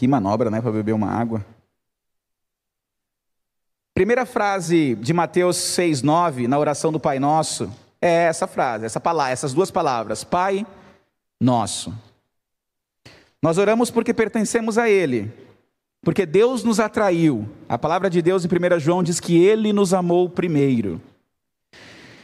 Que 0.04 0.08
manobra, 0.10 0.52
né, 0.52 0.62
para 0.62 0.70
beber 0.70 0.92
uma 0.92 1.08
água. 1.08 1.46
Primeira 3.94 4.26
frase 4.26 4.96
de 4.96 5.14
Mateus 5.14 5.56
6:9 5.56 6.46
na 6.46 6.60
oração 6.60 6.92
do 6.92 7.00
Pai 7.00 7.20
Nosso 7.20 7.72
é 8.02 8.26
essa 8.26 8.46
frase, 8.46 8.84
essa 8.84 9.00
palavra, 9.00 9.32
essas 9.32 9.54
duas 9.54 9.72
palavras, 9.72 10.26
Pai 10.26 10.68
Nosso. 11.40 11.94
Nós 13.42 13.58
oramos 13.58 13.90
porque 13.90 14.14
pertencemos 14.14 14.78
a 14.78 14.90
Ele, 14.90 15.32
porque 16.02 16.26
Deus 16.26 16.66
nos 16.66 16.82
atraiu. 16.82 17.48
A 17.70 17.78
palavra 17.78 18.10
de 18.10 18.22
Deus 18.22 18.44
em 18.44 18.50
1 18.50 18.80
João 18.82 19.04
diz 19.04 19.22
que 19.22 19.42
Ele 19.42 19.72
nos 19.72 19.94
amou 19.94 20.30
primeiro, 20.30 21.02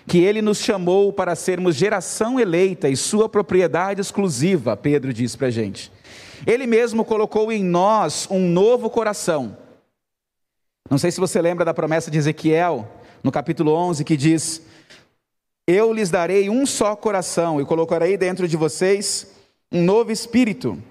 que 0.05 0.17
Ele 0.17 0.41
nos 0.41 0.57
chamou 0.57 1.13
para 1.13 1.33
sermos 1.33 1.77
geração 1.77 2.37
eleita 2.37 2.89
e 2.89 2.97
Sua 2.97 3.29
propriedade 3.29 4.01
exclusiva, 4.01 4.75
Pedro 4.75 5.13
diz 5.13 5.33
para 5.37 5.47
a 5.47 5.51
gente. 5.51 5.89
Ele 6.45 6.65
mesmo 6.65 7.03
colocou 7.05 7.51
em 7.51 7.63
nós 7.63 8.27
um 8.29 8.39
novo 8.39 8.89
coração. 8.89 9.57
Não 10.89 10.97
sei 10.97 11.11
se 11.11 11.19
você 11.19 11.41
lembra 11.41 11.63
da 11.63 11.73
promessa 11.73 12.09
de 12.09 12.17
Ezequiel, 12.17 12.87
no 13.23 13.31
capítulo 13.31 13.73
11, 13.73 14.03
que 14.03 14.17
diz: 14.17 14.61
Eu 15.67 15.93
lhes 15.93 16.09
darei 16.09 16.49
um 16.49 16.65
só 16.65 16.95
coração 16.95 17.61
e 17.61 17.65
colocarei 17.65 18.17
dentro 18.17 18.47
de 18.47 18.57
vocês 18.57 19.35
um 19.71 19.83
novo 19.83 20.11
espírito. 20.11 20.81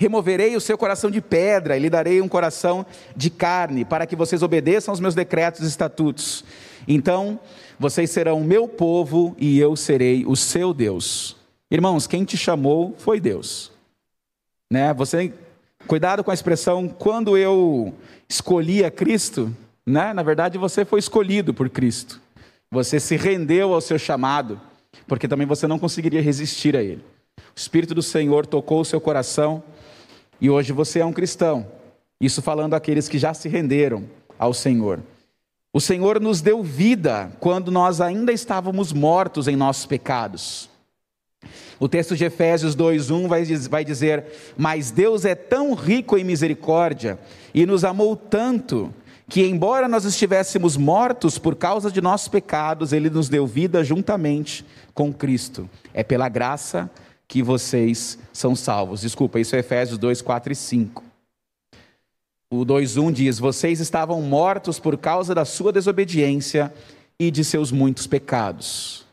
Removerei 0.00 0.54
o 0.54 0.60
seu 0.60 0.78
coração 0.78 1.10
de 1.10 1.20
pedra 1.20 1.76
e 1.76 1.80
lhe 1.80 1.90
darei 1.90 2.20
um 2.20 2.28
coração 2.28 2.86
de 3.16 3.30
carne, 3.30 3.84
para 3.84 4.06
que 4.06 4.14
vocês 4.14 4.44
obedeçam 4.44 4.92
aos 4.92 5.00
meus 5.00 5.16
decretos 5.16 5.62
e 5.62 5.66
estatutos. 5.66 6.44
Então, 6.86 7.40
vocês 7.80 8.08
serão 8.10 8.40
o 8.40 8.44
meu 8.44 8.68
povo 8.68 9.34
e 9.36 9.58
eu 9.58 9.74
serei 9.74 10.24
o 10.24 10.36
seu 10.36 10.72
Deus. 10.72 11.36
Irmãos, 11.68 12.06
quem 12.06 12.24
te 12.24 12.36
chamou 12.36 12.94
foi 12.96 13.18
Deus. 13.18 13.72
Né? 14.70 14.92
Você 14.94 15.32
cuidado 15.86 16.22
com 16.22 16.30
a 16.30 16.34
expressão 16.34 16.88
quando 16.88 17.36
eu 17.36 17.94
escolhi 18.28 18.84
a 18.84 18.90
Cristo, 18.90 19.54
né? 19.86 20.12
Na 20.12 20.22
verdade, 20.22 20.58
você 20.58 20.84
foi 20.84 20.98
escolhido 20.98 21.54
por 21.54 21.70
Cristo. 21.70 22.20
Você 22.70 23.00
se 23.00 23.16
rendeu 23.16 23.72
ao 23.72 23.80
seu 23.80 23.98
chamado, 23.98 24.60
porque 25.06 25.26
também 25.26 25.46
você 25.46 25.66
não 25.66 25.78
conseguiria 25.78 26.20
resistir 26.20 26.76
a 26.76 26.82
ele. 26.82 27.02
O 27.38 27.58
Espírito 27.58 27.94
do 27.94 28.02
Senhor 28.02 28.44
tocou 28.44 28.82
o 28.82 28.84
seu 28.84 29.00
coração 29.00 29.62
e 30.40 30.50
hoje 30.50 30.72
você 30.72 31.00
é 31.00 31.04
um 31.04 31.12
cristão. 31.12 31.66
Isso 32.20 32.42
falando 32.42 32.74
àqueles 32.74 33.08
que 33.08 33.18
já 33.18 33.32
se 33.32 33.48
renderam 33.48 34.04
ao 34.38 34.52
Senhor. 34.52 35.00
O 35.72 35.80
Senhor 35.80 36.20
nos 36.20 36.40
deu 36.40 36.62
vida 36.62 37.32
quando 37.40 37.70
nós 37.70 38.00
ainda 38.00 38.32
estávamos 38.32 38.92
mortos 38.92 39.48
em 39.48 39.56
nossos 39.56 39.86
pecados. 39.86 40.68
O 41.80 41.88
texto 41.88 42.16
de 42.16 42.24
Efésios 42.24 42.74
2:1 42.74 43.28
vai, 43.28 43.44
vai 43.44 43.84
dizer: 43.84 44.24
Mas 44.56 44.90
Deus 44.90 45.24
é 45.24 45.34
tão 45.34 45.74
rico 45.74 46.18
em 46.18 46.24
misericórdia 46.24 47.18
e 47.54 47.64
nos 47.64 47.84
amou 47.84 48.16
tanto 48.16 48.92
que, 49.28 49.42
embora 49.44 49.86
nós 49.86 50.04
estivéssemos 50.04 50.76
mortos 50.76 51.38
por 51.38 51.54
causa 51.54 51.90
de 51.90 52.00
nossos 52.00 52.28
pecados, 52.28 52.92
Ele 52.92 53.10
nos 53.10 53.28
deu 53.28 53.46
vida 53.46 53.84
juntamente 53.84 54.64
com 54.94 55.12
Cristo. 55.12 55.68
É 55.92 56.02
pela 56.02 56.28
graça 56.28 56.90
que 57.28 57.42
vocês 57.42 58.18
são 58.32 58.56
salvos. 58.56 59.02
Desculpa, 59.02 59.38
isso 59.38 59.54
é 59.54 59.58
Efésios 59.58 59.98
2, 59.98 60.22
4 60.22 60.52
e 60.52 60.56
5. 60.56 61.04
O 62.50 62.64
2:1 62.64 63.12
diz: 63.12 63.38
Vocês 63.38 63.78
estavam 63.78 64.22
mortos 64.22 64.80
por 64.80 64.96
causa 64.96 65.34
da 65.34 65.44
sua 65.44 65.70
desobediência 65.70 66.72
e 67.20 67.30
de 67.30 67.44
seus 67.44 67.70
muitos 67.70 68.06
pecados. 68.06 69.07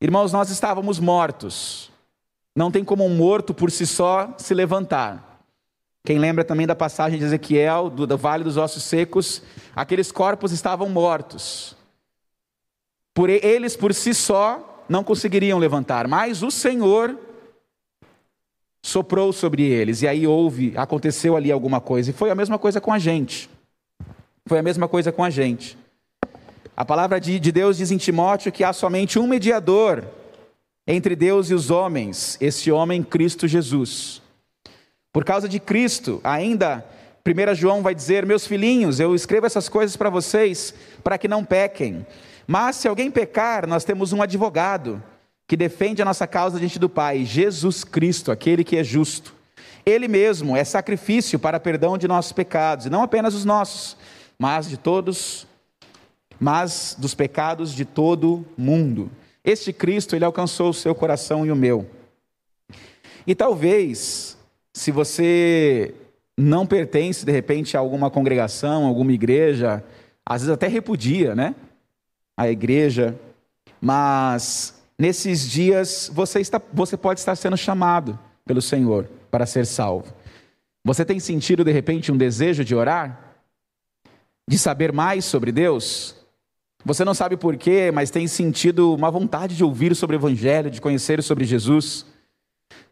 Irmãos, 0.00 0.32
nós 0.32 0.48
estávamos 0.48 1.00
mortos. 1.00 1.90
Não 2.54 2.70
tem 2.70 2.84
como 2.84 3.04
um 3.04 3.16
morto 3.16 3.52
por 3.52 3.70
si 3.70 3.84
só 3.86 4.32
se 4.38 4.54
levantar. 4.54 5.42
Quem 6.04 6.18
lembra 6.18 6.44
também 6.44 6.66
da 6.66 6.74
passagem 6.74 7.18
de 7.18 7.24
Ezequiel, 7.24 7.90
do, 7.90 8.06
do 8.06 8.16
Vale 8.16 8.44
dos 8.44 8.56
Ossos 8.56 8.84
Secos, 8.84 9.42
aqueles 9.74 10.12
corpos 10.12 10.52
estavam 10.52 10.88
mortos. 10.88 11.76
Por 13.12 13.28
eles 13.28 13.76
por 13.76 13.92
si 13.92 14.14
só 14.14 14.84
não 14.88 15.02
conseguiriam 15.02 15.58
levantar, 15.58 16.06
mas 16.06 16.42
o 16.44 16.50
Senhor 16.50 17.18
soprou 18.80 19.32
sobre 19.32 19.64
eles, 19.64 20.02
e 20.02 20.08
aí 20.08 20.26
houve, 20.26 20.72
aconteceu 20.76 21.36
ali 21.36 21.50
alguma 21.50 21.80
coisa, 21.80 22.10
e 22.10 22.14
foi 22.14 22.30
a 22.30 22.34
mesma 22.34 22.58
coisa 22.58 22.80
com 22.80 22.92
a 22.92 22.98
gente. 22.98 23.50
Foi 24.46 24.58
a 24.58 24.62
mesma 24.62 24.88
coisa 24.88 25.10
com 25.10 25.22
a 25.22 25.28
gente. 25.28 25.76
A 26.78 26.84
palavra 26.84 27.20
de, 27.20 27.40
de 27.40 27.50
Deus 27.50 27.78
diz 27.78 27.90
em 27.90 27.96
Timóteo 27.96 28.52
que 28.52 28.62
há 28.62 28.72
somente 28.72 29.18
um 29.18 29.26
mediador 29.26 30.04
entre 30.86 31.16
Deus 31.16 31.50
e 31.50 31.54
os 31.54 31.72
homens, 31.72 32.38
esse 32.40 32.70
homem 32.70 33.02
Cristo 33.02 33.48
Jesus. 33.48 34.22
Por 35.12 35.24
causa 35.24 35.48
de 35.48 35.58
Cristo, 35.58 36.20
ainda 36.22 36.86
1 37.26 37.56
João 37.56 37.82
vai 37.82 37.96
dizer: 37.96 38.24
Meus 38.24 38.46
filhinhos, 38.46 39.00
eu 39.00 39.12
escrevo 39.12 39.44
essas 39.44 39.68
coisas 39.68 39.96
para 39.96 40.08
vocês 40.08 40.72
para 41.02 41.18
que 41.18 41.26
não 41.26 41.44
pequem. 41.44 42.06
Mas 42.46 42.76
se 42.76 42.86
alguém 42.86 43.10
pecar, 43.10 43.66
nós 43.66 43.82
temos 43.82 44.12
um 44.12 44.22
advogado 44.22 45.02
que 45.48 45.56
defende 45.56 46.00
a 46.00 46.04
nossa 46.04 46.28
causa 46.28 46.60
diante 46.60 46.78
do 46.78 46.88
Pai, 46.88 47.24
Jesus 47.24 47.82
Cristo, 47.82 48.30
aquele 48.30 48.62
que 48.62 48.76
é 48.76 48.84
justo. 48.84 49.34
Ele 49.84 50.06
mesmo 50.06 50.56
é 50.56 50.62
sacrifício 50.62 51.40
para 51.40 51.58
perdão 51.58 51.98
de 51.98 52.06
nossos 52.06 52.30
pecados, 52.30 52.86
e 52.86 52.90
não 52.90 53.02
apenas 53.02 53.34
os 53.34 53.44
nossos, 53.44 53.96
mas 54.38 54.68
de 54.68 54.76
todos, 54.76 55.44
mas 56.38 56.96
dos 56.98 57.14
pecados 57.14 57.72
de 57.72 57.84
todo 57.84 58.44
mundo. 58.56 59.10
Este 59.44 59.72
Cristo, 59.72 60.14
ele 60.14 60.24
alcançou 60.24 60.70
o 60.70 60.74
seu 60.74 60.94
coração 60.94 61.46
e 61.46 61.50
o 61.50 61.56
meu. 61.56 61.88
E 63.26 63.34
talvez, 63.34 64.36
se 64.72 64.90
você 64.90 65.94
não 66.36 66.66
pertence 66.66 67.24
de 67.24 67.32
repente 67.32 67.76
a 67.76 67.80
alguma 67.80 68.10
congregação, 68.10 68.86
alguma 68.86 69.12
igreja, 69.12 69.84
às 70.24 70.42
vezes 70.42 70.54
até 70.54 70.68
repudia, 70.68 71.34
né? 71.34 71.54
A 72.36 72.48
igreja, 72.48 73.18
mas 73.80 74.78
Nesses 75.00 75.48
dias, 75.48 76.10
você, 76.12 76.40
está, 76.40 76.60
você 76.72 76.96
pode 76.96 77.20
estar 77.20 77.36
sendo 77.36 77.56
chamado 77.56 78.18
pelo 78.44 78.60
Senhor 78.60 79.08
para 79.30 79.46
ser 79.46 79.64
salvo. 79.64 80.12
Você 80.84 81.04
tem 81.04 81.20
sentido, 81.20 81.62
de 81.62 81.70
repente, 81.70 82.10
um 82.10 82.16
desejo 82.16 82.64
de 82.64 82.74
orar? 82.74 83.36
De 84.48 84.58
saber 84.58 84.92
mais 84.92 85.24
sobre 85.24 85.52
Deus? 85.52 86.16
Você 86.88 87.04
não 87.04 87.12
sabe 87.12 87.36
porquê, 87.36 87.90
mas 87.92 88.10
tem 88.10 88.26
sentido 88.26 88.94
uma 88.94 89.10
vontade 89.10 89.54
de 89.54 89.62
ouvir 89.62 89.94
sobre 89.94 90.16
o 90.16 90.18
Evangelho, 90.18 90.70
de 90.70 90.80
conhecer 90.80 91.22
sobre 91.22 91.44
Jesus? 91.44 92.06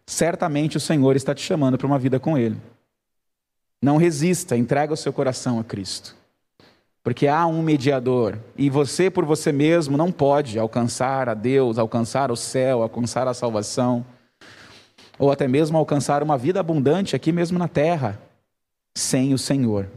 Certamente 0.06 0.76
o 0.76 0.80
Senhor 0.80 1.16
está 1.16 1.34
te 1.34 1.40
chamando 1.40 1.78
para 1.78 1.86
uma 1.86 1.98
vida 1.98 2.20
com 2.20 2.36
Ele. 2.36 2.58
Não 3.80 3.96
resista, 3.96 4.54
entrega 4.54 4.92
o 4.92 4.96
seu 4.98 5.14
coração 5.14 5.58
a 5.58 5.64
Cristo. 5.64 6.14
Porque 7.02 7.26
há 7.26 7.46
um 7.46 7.62
mediador 7.62 8.38
e 8.54 8.68
você 8.68 9.08
por 9.10 9.24
você 9.24 9.50
mesmo 9.50 9.96
não 9.96 10.12
pode 10.12 10.58
alcançar 10.58 11.30
a 11.30 11.34
Deus, 11.34 11.78
alcançar 11.78 12.30
o 12.30 12.36
céu, 12.36 12.82
alcançar 12.82 13.26
a 13.26 13.32
salvação, 13.32 14.04
ou 15.18 15.32
até 15.32 15.48
mesmo 15.48 15.78
alcançar 15.78 16.22
uma 16.22 16.36
vida 16.36 16.60
abundante 16.60 17.16
aqui 17.16 17.32
mesmo 17.32 17.58
na 17.58 17.66
terra, 17.66 18.20
sem 18.94 19.32
o 19.32 19.38
Senhor. 19.38 19.88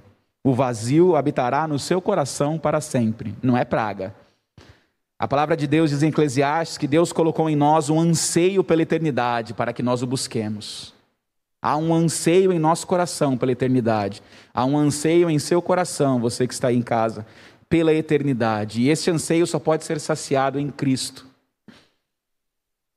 O 0.49 0.53
vazio 0.55 1.15
habitará 1.15 1.67
no 1.67 1.77
seu 1.77 2.01
coração 2.01 2.57
para 2.57 2.81
sempre, 2.81 3.35
não 3.39 3.55
é 3.55 3.63
praga. 3.63 4.15
A 5.19 5.27
palavra 5.27 5.55
de 5.55 5.67
Deus 5.67 5.91
diz 5.91 6.01
em 6.01 6.07
Eclesiastes 6.07 6.75
que 6.75 6.87
Deus 6.87 7.13
colocou 7.13 7.47
em 7.47 7.55
nós 7.55 7.87
um 7.87 7.99
anseio 7.99 8.63
pela 8.63 8.81
eternidade 8.81 9.53
para 9.53 9.71
que 9.71 9.83
nós 9.83 10.01
o 10.01 10.07
busquemos. 10.07 10.91
Há 11.61 11.77
um 11.77 11.93
anseio 11.93 12.51
em 12.51 12.57
nosso 12.57 12.87
coração 12.87 13.37
pela 13.37 13.51
eternidade. 13.51 14.23
Há 14.51 14.65
um 14.65 14.75
anseio 14.75 15.29
em 15.29 15.37
seu 15.37 15.61
coração, 15.61 16.19
você 16.19 16.47
que 16.47 16.53
está 16.55 16.69
aí 16.69 16.77
em 16.77 16.81
casa, 16.81 17.27
pela 17.69 17.93
eternidade. 17.93 18.81
E 18.81 18.89
esse 18.89 19.11
anseio 19.11 19.45
só 19.45 19.59
pode 19.59 19.85
ser 19.85 19.99
saciado 19.99 20.59
em 20.59 20.71
Cristo. 20.71 21.27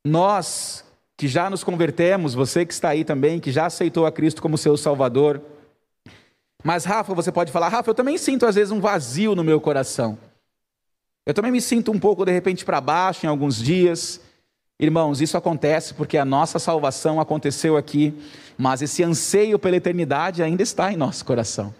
Nós 0.03 0.83
que 1.15 1.27
já 1.27 1.51
nos 1.51 1.63
convertemos, 1.63 2.33
você 2.33 2.65
que 2.65 2.73
está 2.73 2.89
aí 2.89 3.03
também, 3.03 3.39
que 3.39 3.51
já 3.51 3.67
aceitou 3.67 4.07
a 4.07 4.11
Cristo 4.11 4.41
como 4.41 4.57
seu 4.57 4.75
Salvador. 4.75 5.52
Mas, 6.63 6.85
Rafa, 6.85 7.13
você 7.13 7.31
pode 7.31 7.51
falar, 7.51 7.67
Rafa, 7.67 7.89
eu 7.89 7.93
também 7.93 8.17
sinto 8.17 8.45
às 8.45 8.55
vezes 8.55 8.71
um 8.71 8.79
vazio 8.79 9.35
no 9.35 9.43
meu 9.43 9.59
coração. 9.59 10.17
Eu 11.25 11.33
também 11.33 11.51
me 11.51 11.61
sinto 11.61 11.91
um 11.91 11.99
pouco, 11.99 12.25
de 12.25 12.31
repente, 12.31 12.65
para 12.65 12.79
baixo 12.79 13.25
em 13.25 13.29
alguns 13.29 13.57
dias. 13.57 14.21
Irmãos, 14.79 15.21
isso 15.21 15.37
acontece 15.37 15.93
porque 15.93 16.17
a 16.17 16.25
nossa 16.25 16.59
salvação 16.59 17.19
aconteceu 17.19 17.77
aqui, 17.77 18.13
mas 18.57 18.81
esse 18.81 19.03
anseio 19.03 19.59
pela 19.59 19.77
eternidade 19.77 20.41
ainda 20.43 20.63
está 20.63 20.91
em 20.91 20.97
nosso 20.97 21.23
coração. 21.23 21.73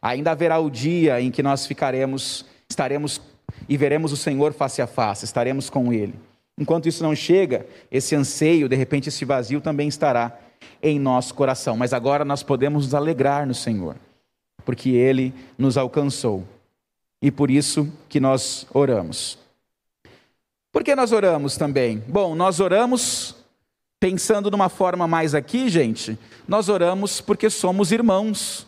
Ainda 0.00 0.30
haverá 0.30 0.58
o 0.58 0.70
dia 0.70 1.20
em 1.20 1.30
que 1.30 1.42
nós 1.42 1.66
ficaremos, 1.66 2.44
estaremos 2.68 3.20
e 3.68 3.76
veremos 3.76 4.12
o 4.12 4.16
Senhor 4.16 4.52
face 4.52 4.80
a 4.80 4.86
face, 4.86 5.24
estaremos 5.24 5.70
com 5.70 5.92
Ele. 5.92 6.14
Enquanto 6.58 6.88
isso 6.88 7.02
não 7.02 7.14
chega, 7.14 7.66
esse 7.90 8.14
anseio, 8.14 8.68
de 8.68 8.76
repente 8.76 9.08
esse 9.08 9.24
vazio 9.24 9.60
também 9.60 9.88
estará 9.88 10.38
em 10.82 10.98
nosso 10.98 11.34
coração. 11.34 11.76
Mas 11.76 11.92
agora 11.92 12.24
nós 12.24 12.42
podemos 12.42 12.84
nos 12.84 12.94
alegrar 12.94 13.46
no 13.46 13.54
Senhor, 13.54 13.96
porque 14.66 14.90
Ele 14.90 15.32
nos 15.56 15.78
alcançou. 15.78 16.44
E 17.22 17.30
por 17.30 17.50
isso 17.50 17.90
que 18.08 18.20
nós 18.20 18.66
oramos. 18.74 19.38
Por 20.70 20.84
que 20.84 20.94
nós 20.94 21.12
oramos 21.12 21.56
também? 21.56 22.04
Bom, 22.06 22.34
nós 22.34 22.60
oramos 22.60 23.34
pensando 23.98 24.50
numa 24.50 24.68
forma 24.68 25.08
mais 25.08 25.34
aqui, 25.34 25.70
gente, 25.70 26.18
nós 26.46 26.68
oramos 26.68 27.22
porque 27.22 27.48
somos 27.48 27.92
irmãos. 27.92 28.66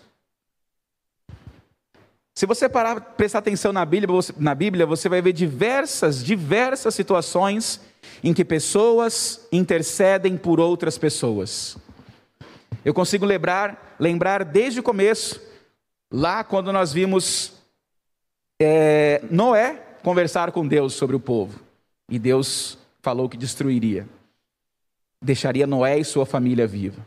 Se 2.34 2.46
você 2.46 2.68
parar 2.68 3.00
prestar 3.00 3.40
atenção 3.40 3.72
na 3.72 3.84
Bíblia, 3.84 4.06
você, 4.06 4.32
na 4.38 4.54
Bíblia, 4.54 4.87
você 4.87 5.08
vai 5.08 5.20
ver 5.20 5.32
diversas, 5.32 6.24
diversas 6.24 6.94
situações 6.94 7.80
em 8.22 8.32
que 8.32 8.44
pessoas 8.44 9.46
intercedem 9.52 10.37
por 10.37 10.61
outras 10.61 10.96
pessoas. 10.96 11.76
Eu 12.84 12.94
consigo 12.94 13.26
lembrar, 13.26 13.96
lembrar 13.98 14.44
desde 14.44 14.80
o 14.80 14.82
começo, 14.82 15.47
lá 16.11 16.42
quando 16.42 16.73
nós 16.73 16.92
vimos 16.92 17.53
é, 18.61 19.23
Noé 19.31 19.83
conversar 20.03 20.53
com 20.53 20.66
Deus 20.66 20.94
sobre 20.94 21.14
o 21.14 21.21
povo. 21.21 21.61
E 22.11 22.18
Deus 22.18 22.79
falou 23.03 23.29
que 23.29 23.37
destruiria. 23.37 24.09
Deixaria 25.23 25.66
Noé 25.66 25.99
e 25.99 26.05
sua 26.05 26.25
família 26.25 26.66
viva. 26.66 27.05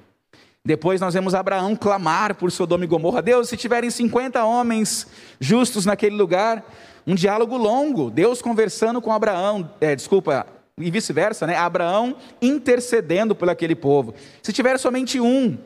Depois 0.63 1.01
nós 1.01 1.13
vemos 1.15 1.33
Abraão 1.33 1.75
clamar 1.75 2.35
por 2.35 2.51
Sodoma 2.51 2.83
e 2.83 2.87
Gomorra. 2.87 3.21
Deus, 3.21 3.49
se 3.49 3.57
tiverem 3.57 3.89
50 3.89 4.43
homens 4.45 5.07
justos 5.39 5.85
naquele 5.85 6.15
lugar, 6.15 6.63
um 7.05 7.15
diálogo 7.15 7.57
longo, 7.57 8.11
Deus 8.11 8.41
conversando 8.41 9.01
com 9.01 9.11
Abraão, 9.11 9.71
é, 9.81 9.95
desculpa, 9.95 10.45
e 10.77 10.91
vice-versa, 10.91 11.47
né? 11.47 11.55
Abraão 11.55 12.15
intercedendo 12.41 13.33
por 13.33 13.49
aquele 13.49 13.75
povo. 13.75 14.13
Se 14.41 14.53
tiver 14.53 14.77
somente 14.77 15.19
um, 15.19 15.57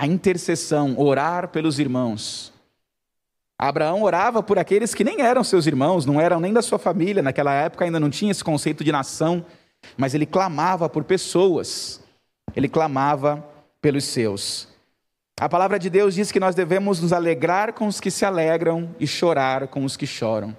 a 0.00 0.06
intercessão, 0.06 0.98
orar 0.98 1.48
pelos 1.48 1.78
irmãos. 1.78 2.54
Abraão 3.58 4.02
orava 4.02 4.42
por 4.42 4.58
aqueles 4.58 4.94
que 4.94 5.04
nem 5.04 5.20
eram 5.20 5.44
seus 5.44 5.66
irmãos, 5.66 6.06
não 6.06 6.18
eram 6.18 6.40
nem 6.40 6.54
da 6.54 6.62
sua 6.62 6.78
família, 6.78 7.22
naquela 7.22 7.52
época 7.52 7.84
ainda 7.84 8.00
não 8.00 8.08
tinha 8.08 8.30
esse 8.30 8.42
conceito 8.42 8.82
de 8.82 8.90
nação, 8.90 9.44
mas 9.98 10.14
ele 10.14 10.24
clamava 10.24 10.88
por 10.88 11.04
pessoas, 11.04 12.02
ele 12.56 12.66
clamava 12.66 13.46
pelos 13.78 14.04
seus. 14.04 14.68
A 15.38 15.50
palavra 15.50 15.78
de 15.78 15.90
Deus 15.90 16.14
diz 16.14 16.32
que 16.32 16.40
nós 16.40 16.54
devemos 16.54 16.98
nos 17.02 17.12
alegrar 17.12 17.74
com 17.74 17.86
os 17.86 18.00
que 18.00 18.10
se 18.10 18.24
alegram 18.24 18.88
e 18.98 19.06
chorar 19.06 19.68
com 19.68 19.84
os 19.84 19.98
que 19.98 20.06
choram. 20.06 20.56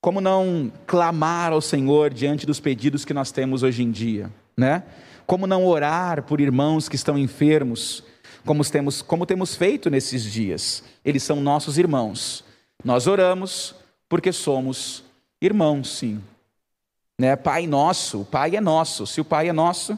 Como 0.00 0.20
não 0.20 0.72
clamar 0.86 1.52
ao 1.52 1.60
Senhor 1.60 2.14
diante 2.14 2.46
dos 2.46 2.60
pedidos 2.60 3.04
que 3.04 3.12
nós 3.12 3.32
temos 3.32 3.64
hoje 3.64 3.82
em 3.82 3.90
dia, 3.90 4.30
né? 4.56 4.84
Como 5.30 5.46
não 5.46 5.64
orar 5.64 6.24
por 6.24 6.40
irmãos 6.40 6.88
que 6.88 6.96
estão 6.96 7.16
enfermos, 7.16 8.02
como 8.44 8.68
temos, 8.68 9.00
como 9.00 9.24
temos 9.24 9.54
feito 9.54 9.88
nesses 9.88 10.24
dias? 10.24 10.82
Eles 11.04 11.22
são 11.22 11.36
nossos 11.40 11.78
irmãos. 11.78 12.42
Nós 12.84 13.06
oramos 13.06 13.72
porque 14.08 14.32
somos 14.32 15.04
irmãos, 15.40 15.98
sim. 15.98 16.20
Né? 17.16 17.36
Pai 17.36 17.68
nosso, 17.68 18.22
o 18.22 18.24
Pai 18.24 18.56
é 18.56 18.60
nosso. 18.60 19.06
Se 19.06 19.20
o 19.20 19.24
Pai 19.24 19.48
é 19.48 19.52
nosso, 19.52 19.96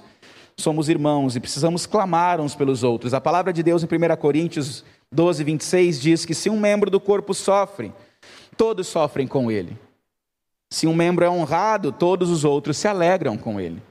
somos 0.54 0.90
irmãos 0.90 1.34
e 1.34 1.40
precisamos 1.40 1.86
clamar 1.86 2.38
uns 2.38 2.54
pelos 2.54 2.82
outros. 2.82 3.14
A 3.14 3.20
palavra 3.20 3.54
de 3.54 3.62
Deus 3.62 3.82
em 3.82 3.86
1 3.86 4.16
Coríntios 4.16 4.84
12, 5.10 5.44
26 5.44 5.98
diz 5.98 6.26
que 6.26 6.34
se 6.34 6.50
um 6.50 6.60
membro 6.60 6.90
do 6.90 7.00
corpo 7.00 7.32
sofre, 7.32 7.90
todos 8.54 8.86
sofrem 8.86 9.26
com 9.26 9.50
ele. 9.50 9.78
Se 10.68 10.86
um 10.86 10.94
membro 10.94 11.24
é 11.24 11.30
honrado, 11.30 11.90
todos 11.90 12.28
os 12.28 12.44
outros 12.44 12.76
se 12.76 12.86
alegram 12.86 13.38
com 13.38 13.58
ele. 13.58 13.82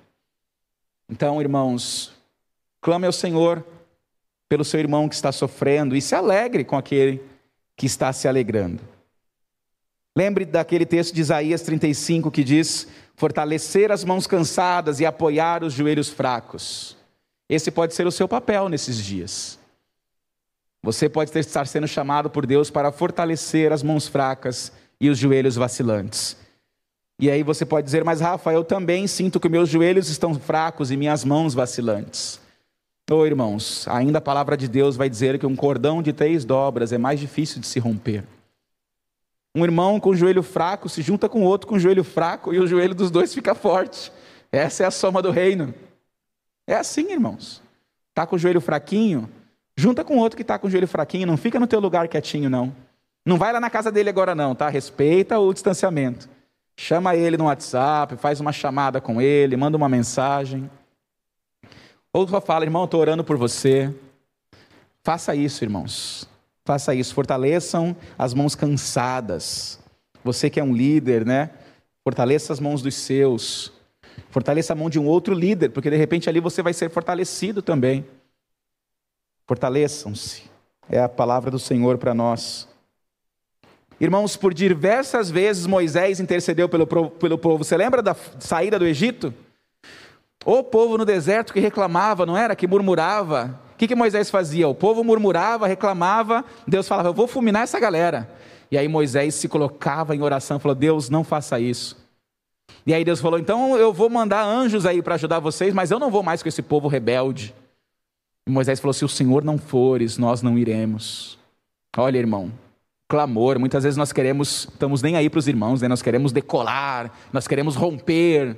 Então, 1.11 1.41
irmãos, 1.41 2.13
clame 2.79 3.05
ao 3.05 3.11
Senhor 3.11 3.65
pelo 4.47 4.63
seu 4.63 4.79
irmão 4.79 5.09
que 5.09 5.15
está 5.15 5.29
sofrendo 5.31 5.93
e 5.93 6.01
se 6.01 6.15
alegre 6.15 6.63
com 6.63 6.77
aquele 6.77 7.21
que 7.75 7.85
está 7.85 8.13
se 8.13 8.29
alegrando. 8.29 8.81
Lembre 10.15 10.45
daquele 10.45 10.85
texto 10.85 11.13
de 11.13 11.19
Isaías 11.19 11.61
35 11.63 12.31
que 12.31 12.45
diz: 12.45 12.87
fortalecer 13.15 13.91
as 13.91 14.05
mãos 14.05 14.25
cansadas 14.25 15.01
e 15.01 15.05
apoiar 15.05 15.63
os 15.63 15.73
joelhos 15.73 16.09
fracos. 16.09 16.95
Esse 17.49 17.69
pode 17.69 17.93
ser 17.93 18.07
o 18.07 18.11
seu 18.11 18.27
papel 18.27 18.69
nesses 18.69 18.97
dias. 18.97 19.59
Você 20.81 21.09
pode 21.09 21.37
estar 21.37 21.67
sendo 21.67 21.87
chamado 21.87 22.29
por 22.29 22.45
Deus 22.45 22.69
para 22.69 22.91
fortalecer 22.91 23.73
as 23.73 23.83
mãos 23.83 24.07
fracas 24.07 24.71
e 24.99 25.09
os 25.09 25.17
joelhos 25.17 25.55
vacilantes. 25.55 26.37
E 27.21 27.29
aí 27.29 27.43
você 27.43 27.63
pode 27.63 27.85
dizer, 27.85 28.03
mas 28.03 28.19
Rafa, 28.19 28.51
eu 28.51 28.63
também 28.63 29.05
sinto 29.05 29.39
que 29.39 29.47
meus 29.47 29.69
joelhos 29.69 30.09
estão 30.09 30.33
fracos 30.33 30.89
e 30.89 30.97
minhas 30.97 31.23
mãos 31.23 31.53
vacilantes. 31.53 32.41
Ô 33.11 33.17
oh, 33.17 33.25
irmãos, 33.27 33.87
ainda 33.87 34.17
a 34.17 34.21
palavra 34.21 34.57
de 34.57 34.67
Deus 34.67 34.97
vai 34.97 35.07
dizer 35.07 35.37
que 35.37 35.45
um 35.45 35.55
cordão 35.55 36.01
de 36.01 36.11
três 36.11 36.43
dobras 36.43 36.91
é 36.91 36.97
mais 36.97 37.19
difícil 37.19 37.61
de 37.61 37.67
se 37.67 37.77
romper. 37.77 38.23
Um 39.53 39.63
irmão 39.63 39.99
com 39.99 40.09
o 40.09 40.15
joelho 40.15 40.41
fraco 40.41 40.89
se 40.89 41.03
junta 41.03 41.29
com 41.29 41.43
outro 41.43 41.67
com 41.67 41.75
o 41.75 41.79
joelho 41.79 42.03
fraco 42.03 42.55
e 42.55 42.59
o 42.59 42.65
joelho 42.65 42.95
dos 42.95 43.11
dois 43.11 43.31
fica 43.31 43.53
forte. 43.53 44.11
Essa 44.51 44.83
é 44.83 44.85
a 44.87 44.91
soma 44.91 45.21
do 45.21 45.29
reino. 45.29 45.75
É 46.65 46.73
assim, 46.73 47.11
irmãos. 47.11 47.61
Tá 48.15 48.25
com 48.25 48.35
o 48.35 48.39
joelho 48.39 48.61
fraquinho, 48.61 49.29
junta 49.77 50.03
com 50.03 50.17
outro 50.17 50.35
que 50.35 50.41
está 50.41 50.57
com 50.57 50.65
o 50.65 50.71
joelho 50.71 50.87
fraquinho, 50.87 51.27
não 51.27 51.37
fica 51.37 51.59
no 51.59 51.67
teu 51.67 51.79
lugar 51.79 52.07
quietinho 52.07 52.49
não. 52.49 52.75
Não 53.23 53.37
vai 53.37 53.53
lá 53.53 53.59
na 53.59 53.69
casa 53.69 53.91
dele 53.91 54.09
agora 54.09 54.33
não, 54.33 54.55
tá? 54.55 54.69
Respeita 54.69 55.37
o 55.37 55.53
distanciamento. 55.53 56.27
Chama 56.83 57.15
ele 57.15 57.37
no 57.37 57.43
WhatsApp, 57.43 58.17
faz 58.17 58.39
uma 58.39 58.51
chamada 58.51 58.99
com 58.99 59.21
ele, 59.21 59.55
manda 59.55 59.77
uma 59.77 59.87
mensagem. 59.87 60.67
Ou 62.11 62.25
fala, 62.41 62.65
irmão, 62.65 62.85
estou 62.85 62.99
orando 62.99 63.23
por 63.23 63.37
você. 63.37 63.93
Faça 65.03 65.35
isso, 65.35 65.63
irmãos. 65.63 66.27
Faça 66.65 66.95
isso. 66.95 67.13
Fortaleçam 67.13 67.95
as 68.17 68.33
mãos 68.33 68.55
cansadas. 68.55 69.79
Você 70.23 70.49
que 70.49 70.59
é 70.59 70.63
um 70.63 70.73
líder, 70.73 71.23
né? 71.23 71.51
Fortaleça 72.03 72.51
as 72.51 72.59
mãos 72.59 72.81
dos 72.81 72.95
seus. 72.95 73.71
Fortaleça 74.31 74.73
a 74.73 74.75
mão 74.75 74.89
de 74.89 74.97
um 74.97 75.05
outro 75.05 75.35
líder, 75.35 75.69
porque 75.69 75.91
de 75.91 75.97
repente 75.97 76.27
ali 76.29 76.39
você 76.39 76.63
vai 76.63 76.73
ser 76.73 76.89
fortalecido 76.89 77.61
também. 77.61 78.03
Fortaleçam-se. 79.45 80.49
É 80.89 80.99
a 80.99 81.07
palavra 81.07 81.51
do 81.51 81.59
Senhor 81.59 81.99
para 81.99 82.15
nós. 82.15 82.67
Irmãos, 84.01 84.35
por 84.35 84.51
diversas 84.51 85.29
vezes 85.29 85.67
Moisés 85.67 86.19
intercedeu 86.19 86.67
pelo, 86.67 86.87
pelo 86.87 87.37
povo. 87.37 87.63
Você 87.63 87.77
lembra 87.77 88.01
da 88.01 88.15
saída 88.39 88.79
do 88.79 88.87
Egito? 88.87 89.31
O 90.43 90.63
povo 90.63 90.97
no 90.97 91.05
deserto 91.05 91.53
que 91.53 91.59
reclamava, 91.59 92.25
não 92.25 92.35
era? 92.35 92.55
Que 92.55 92.65
murmurava. 92.65 93.61
O 93.75 93.77
que, 93.77 93.87
que 93.87 93.93
Moisés 93.93 94.31
fazia? 94.31 94.67
O 94.67 94.73
povo 94.73 95.03
murmurava, 95.03 95.67
reclamava. 95.67 96.43
Deus 96.67 96.87
falava: 96.87 97.09
Eu 97.09 97.13
vou 97.13 97.27
fulminar 97.27 97.61
essa 97.61 97.79
galera. 97.79 98.27
E 98.71 98.77
aí 98.77 98.87
Moisés 98.87 99.35
se 99.35 99.47
colocava 99.47 100.15
em 100.15 100.23
oração 100.23 100.59
falou: 100.59 100.73
Deus, 100.73 101.07
não 101.07 101.23
faça 101.23 101.59
isso. 101.59 101.95
E 102.87 102.95
aí 102.95 103.05
Deus 103.05 103.21
falou: 103.21 103.37
Então 103.37 103.77
eu 103.77 103.93
vou 103.93 104.09
mandar 104.09 104.43
anjos 104.43 104.87
aí 104.87 105.03
para 105.03 105.13
ajudar 105.13 105.37
vocês, 105.37 105.75
mas 105.75 105.91
eu 105.91 105.99
não 105.99 106.09
vou 106.09 106.23
mais 106.23 106.41
com 106.41 106.49
esse 106.49 106.63
povo 106.63 106.87
rebelde. 106.87 107.53
E 108.47 108.51
Moisés 108.51 108.79
falou: 108.79 108.93
Se 108.93 109.05
o 109.05 109.09
Senhor 109.09 109.43
não 109.43 109.59
fores, 109.59 110.17
nós 110.17 110.41
não 110.41 110.57
iremos. 110.57 111.37
Olha, 111.95 112.17
irmão, 112.17 112.51
clamor. 113.11 113.59
Muitas 113.59 113.83
vezes 113.83 113.97
nós 113.97 114.13
queremos, 114.13 114.69
estamos 114.71 115.01
nem 115.01 115.17
aí 115.17 115.29
para 115.29 115.37
os 115.37 115.45
irmãos, 115.45 115.81
né? 115.81 115.89
nós 115.89 116.01
queremos 116.01 116.31
decolar, 116.31 117.11
nós 117.33 117.45
queremos 117.45 117.75
romper. 117.75 118.55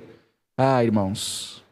Ah, 0.56 0.84
irmãos, 0.84 1.64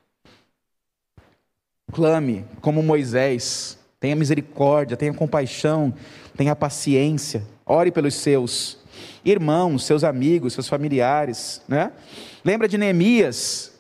clame 1.92 2.44
como 2.60 2.82
Moisés, 2.82 3.78
tenha 4.00 4.16
misericórdia, 4.16 4.98
tenha 4.98 5.14
compaixão, 5.14 5.94
tenha 6.36 6.56
paciência, 6.56 7.44
ore 7.68 7.92
pelos 7.92 8.16
seus 8.16 8.80
irmãos, 9.24 9.86
seus 9.86 10.04
amigos, 10.04 10.54
seus 10.54 10.68
familiares, 10.68 11.62
né? 11.68 11.92
Lembra 12.44 12.68
de 12.68 12.80
Neemias, 12.80 13.80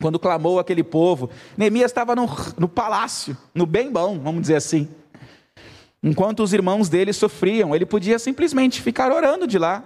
quando 0.00 0.20
clamou 0.20 0.60
aquele 0.60 0.84
povo. 0.84 1.28
Neemias 1.56 1.90
estava 1.90 2.14
no, 2.14 2.28
no 2.56 2.68
palácio, 2.68 3.36
no 3.52 3.66
bem 3.66 3.90
bom, 3.90 4.20
vamos 4.20 4.42
dizer 4.42 4.54
assim. 4.54 4.88
Enquanto 6.02 6.42
os 6.42 6.52
irmãos 6.52 6.88
dele 6.88 7.12
sofriam, 7.12 7.74
ele 7.74 7.84
podia 7.84 8.18
simplesmente 8.18 8.80
ficar 8.80 9.12
orando 9.12 9.46
de 9.46 9.58
lá. 9.58 9.82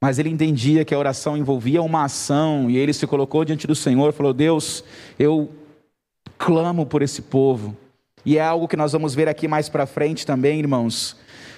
Mas 0.00 0.18
ele 0.18 0.28
entendia 0.28 0.84
que 0.84 0.94
a 0.94 0.98
oração 0.98 1.36
envolvia 1.36 1.80
uma 1.80 2.04
ação 2.04 2.70
e 2.70 2.76
ele 2.76 2.92
se 2.92 3.06
colocou 3.06 3.44
diante 3.44 3.66
do 3.66 3.74
Senhor 3.74 4.10
e 4.10 4.12
falou: 4.12 4.34
Deus, 4.34 4.84
eu 5.18 5.50
clamo 6.36 6.84
por 6.84 7.00
esse 7.00 7.22
povo. 7.22 7.74
E 8.24 8.36
é 8.36 8.42
algo 8.42 8.68
que 8.68 8.76
nós 8.76 8.92
vamos 8.92 9.14
ver 9.14 9.28
aqui 9.28 9.48
mais 9.48 9.68
para 9.68 9.86
frente 9.86 10.26
também, 10.26 10.58
irmãos. 10.58 11.16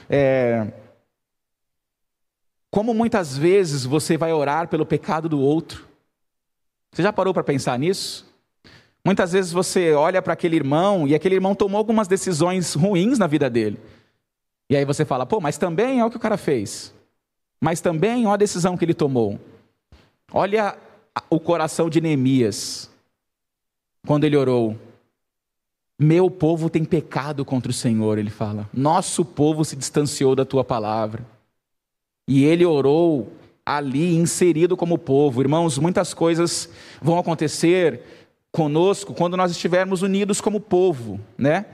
É... 0.09 0.72
Como 2.70 2.94
muitas 2.94 3.37
vezes 3.37 3.85
você 3.85 4.16
vai 4.16 4.33
orar 4.33 4.68
pelo 4.68 4.87
pecado 4.87 5.29
do 5.29 5.40
outro. 5.40 5.87
Você 6.92 7.02
já 7.02 7.12
parou 7.12 7.35
para 7.35 7.44
pensar 7.44 7.79
nisso? 7.79 8.26
Muitas 9.07 9.31
vezes 9.31 9.53
você 9.53 9.92
olha 9.92 10.21
para 10.21 10.33
aquele 10.33 10.57
irmão 10.57 11.07
e 11.07 11.14
aquele 11.14 11.37
irmão 11.37 11.55
tomou 11.55 11.79
algumas 11.79 12.09
decisões 12.09 12.75
ruins 12.75 13.21
na 13.21 13.29
vida 13.29 13.49
dele. 13.49 13.79
E 14.69 14.77
aí 14.77 14.85
você 14.85 15.05
fala, 15.05 15.25
pô, 15.25 15.40
mas 15.40 15.57
também 15.57 16.01
é 16.01 16.05
o 16.05 16.11
que 16.11 16.16
o 16.16 16.21
cara 16.21 16.37
fez. 16.37 16.92
Mas 17.61 17.81
também 17.81 18.27
olha 18.27 18.35
a 18.35 18.37
decisão 18.37 18.77
que 18.77 18.85
ele 18.85 18.95
tomou. 18.95 19.38
Olha 20.33 20.77
o 21.31 21.38
coração 21.38 21.88
de 21.88 22.01
Neemias, 22.01 22.90
quando 24.05 24.25
ele 24.25 24.37
orou. 24.37 24.77
Meu 25.97 26.29
povo 26.29 26.69
tem 26.69 26.85
pecado 26.85 27.45
contra 27.45 27.71
o 27.71 27.75
Senhor, 27.75 28.19
ele 28.19 28.29
fala. 28.29 28.69
Nosso 28.75 29.25
povo 29.25 29.64
se 29.64 29.77
distanciou 29.77 30.35
da 30.35 30.45
tua 30.45 30.64
palavra. 30.64 31.25
E 32.27 32.45
ele 32.45 32.66
orou 32.66 33.33
ali, 33.64 34.16
inserido 34.16 34.77
como 34.77 34.99
povo. 34.99 35.40
Irmãos, 35.40 35.79
muitas 35.79 36.12
coisas 36.12 36.69
vão 37.01 37.21
acontecer 37.21 38.25
conosco 38.57 39.12
quando 39.12 39.37
nós 39.37 39.51
estivermos 39.51 40.01
unidos 40.01 40.40
como 40.40 40.59
povo, 40.59 41.21
né? 41.37 41.66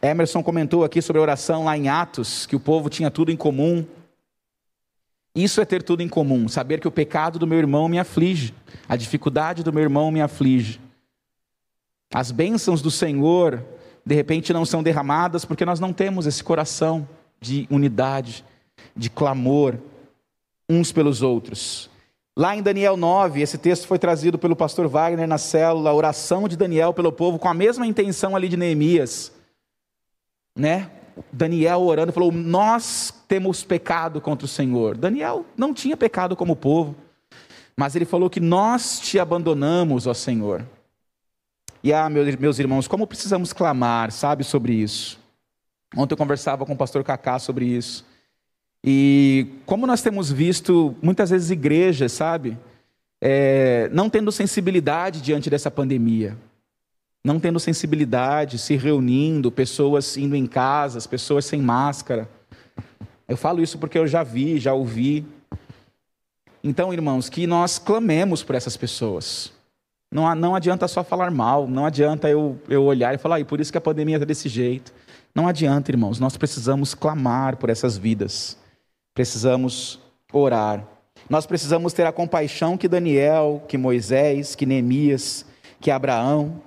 Emerson 0.00 0.40
comentou 0.40 0.84
aqui 0.84 1.02
sobre 1.02 1.18
a 1.18 1.22
oração 1.22 1.64
lá 1.64 1.76
em 1.76 1.88
Atos, 1.88 2.46
que 2.46 2.54
o 2.54 2.60
povo 2.60 2.88
tinha 2.88 3.10
tudo 3.10 3.32
em 3.32 3.36
comum. 3.36 3.84
Isso 5.34 5.60
é 5.60 5.64
ter 5.64 5.82
tudo 5.82 6.00
em 6.00 6.08
comum, 6.08 6.46
saber 6.46 6.78
que 6.78 6.86
o 6.86 6.92
pecado 6.92 7.40
do 7.40 7.46
meu 7.46 7.58
irmão 7.58 7.88
me 7.88 7.98
aflige, 7.98 8.54
a 8.88 8.94
dificuldade 8.94 9.64
do 9.64 9.72
meu 9.72 9.82
irmão 9.82 10.12
me 10.12 10.20
aflige. 10.20 10.80
As 12.14 12.30
bênçãos 12.30 12.80
do 12.80 12.90
Senhor, 12.90 13.60
de 14.06 14.14
repente, 14.14 14.52
não 14.52 14.64
são 14.64 14.80
derramadas 14.80 15.44
porque 15.44 15.64
nós 15.64 15.80
não 15.80 15.92
temos 15.92 16.24
esse 16.24 16.44
coração 16.44 17.08
de 17.40 17.66
unidade, 17.68 18.44
de 18.94 19.10
clamor 19.10 19.76
uns 20.68 20.92
pelos 20.92 21.20
outros. 21.20 21.90
Lá 22.36 22.56
em 22.56 22.62
Daniel 22.62 22.96
9, 22.96 23.42
esse 23.42 23.58
texto 23.58 23.86
foi 23.86 23.98
trazido 23.98 24.38
pelo 24.38 24.56
pastor 24.56 24.88
Wagner 24.88 25.28
na 25.28 25.36
célula, 25.36 25.92
oração 25.92 26.48
de 26.48 26.56
Daniel 26.56 26.94
pelo 26.94 27.12
povo, 27.12 27.38
com 27.38 27.48
a 27.48 27.52
mesma 27.52 27.86
intenção 27.86 28.34
ali 28.34 28.48
de 28.48 28.56
Neemias. 28.56 29.30
Né? 30.56 30.90
Daniel 31.30 31.82
orando 31.82 32.12
falou: 32.12 32.32
Nós 32.32 33.12
temos 33.28 33.62
pecado 33.62 34.18
contra 34.18 34.46
o 34.46 34.48
Senhor. 34.48 34.96
Daniel 34.96 35.44
não 35.56 35.74
tinha 35.74 35.96
pecado 35.96 36.34
como 36.34 36.56
povo, 36.56 36.96
mas 37.76 37.94
ele 37.94 38.06
falou 38.06 38.30
que 38.30 38.40
nós 38.40 38.98
te 38.98 39.18
abandonamos, 39.18 40.06
ó 40.06 40.14
Senhor. 40.14 40.66
E 41.82 41.92
ah, 41.92 42.08
meus 42.08 42.58
irmãos, 42.58 42.88
como 42.88 43.06
precisamos 43.06 43.52
clamar, 43.52 44.10
sabe, 44.10 44.44
sobre 44.44 44.72
isso. 44.72 45.18
Ontem 45.94 46.14
eu 46.14 46.18
conversava 46.18 46.64
com 46.64 46.72
o 46.72 46.76
pastor 46.76 47.04
Cacá 47.04 47.38
sobre 47.38 47.66
isso. 47.66 48.06
E 48.84 49.46
como 49.64 49.86
nós 49.86 50.02
temos 50.02 50.30
visto 50.30 50.94
muitas 51.00 51.30
vezes 51.30 51.50
igrejas, 51.50 52.12
sabe, 52.12 52.58
é, 53.20 53.88
não 53.92 54.10
tendo 54.10 54.32
sensibilidade 54.32 55.20
diante 55.20 55.48
dessa 55.48 55.70
pandemia, 55.70 56.36
não 57.24 57.38
tendo 57.38 57.60
sensibilidade, 57.60 58.58
se 58.58 58.74
reunindo, 58.76 59.52
pessoas 59.52 60.16
indo 60.16 60.34
em 60.34 60.46
casas, 60.46 61.06
pessoas 61.06 61.44
sem 61.44 61.62
máscara. 61.62 62.28
Eu 63.28 63.36
falo 63.36 63.62
isso 63.62 63.78
porque 63.78 63.96
eu 63.96 64.06
já 64.06 64.24
vi, 64.24 64.58
já 64.58 64.74
ouvi. 64.74 65.24
então, 66.64 66.92
irmãos, 66.92 67.28
que 67.28 67.46
nós 67.46 67.78
clamemos 67.78 68.42
por 68.42 68.56
essas 68.56 68.76
pessoas. 68.76 69.52
Não, 70.10 70.34
não 70.34 70.54
adianta 70.54 70.86
só 70.88 71.02
falar 71.02 71.30
mal, 71.30 71.66
não 71.66 71.86
adianta 71.86 72.28
eu, 72.28 72.60
eu 72.68 72.82
olhar 72.82 73.14
e 73.14 73.18
falar, 73.18 73.40
e 73.40 73.44
por 73.44 73.60
isso 73.60 73.72
que 73.72 73.78
a 73.78 73.80
pandemia 73.80 74.16
está 74.16 74.26
desse 74.26 74.48
jeito. 74.48 74.92
Não 75.34 75.48
adianta, 75.48 75.90
irmãos, 75.90 76.18
nós 76.18 76.36
precisamos 76.36 76.92
clamar 76.92 77.56
por 77.56 77.70
essas 77.70 77.96
vidas, 77.96 78.58
precisamos 79.14 80.00
orar. 80.32 80.86
Nós 81.28 81.46
precisamos 81.46 81.92
ter 81.92 82.06
a 82.06 82.12
compaixão 82.12 82.76
que 82.76 82.88
Daniel, 82.88 83.62
que 83.68 83.78
Moisés, 83.78 84.54
que 84.54 84.66
Neemias, 84.66 85.46
que 85.80 85.90
Abraão, 85.90 86.60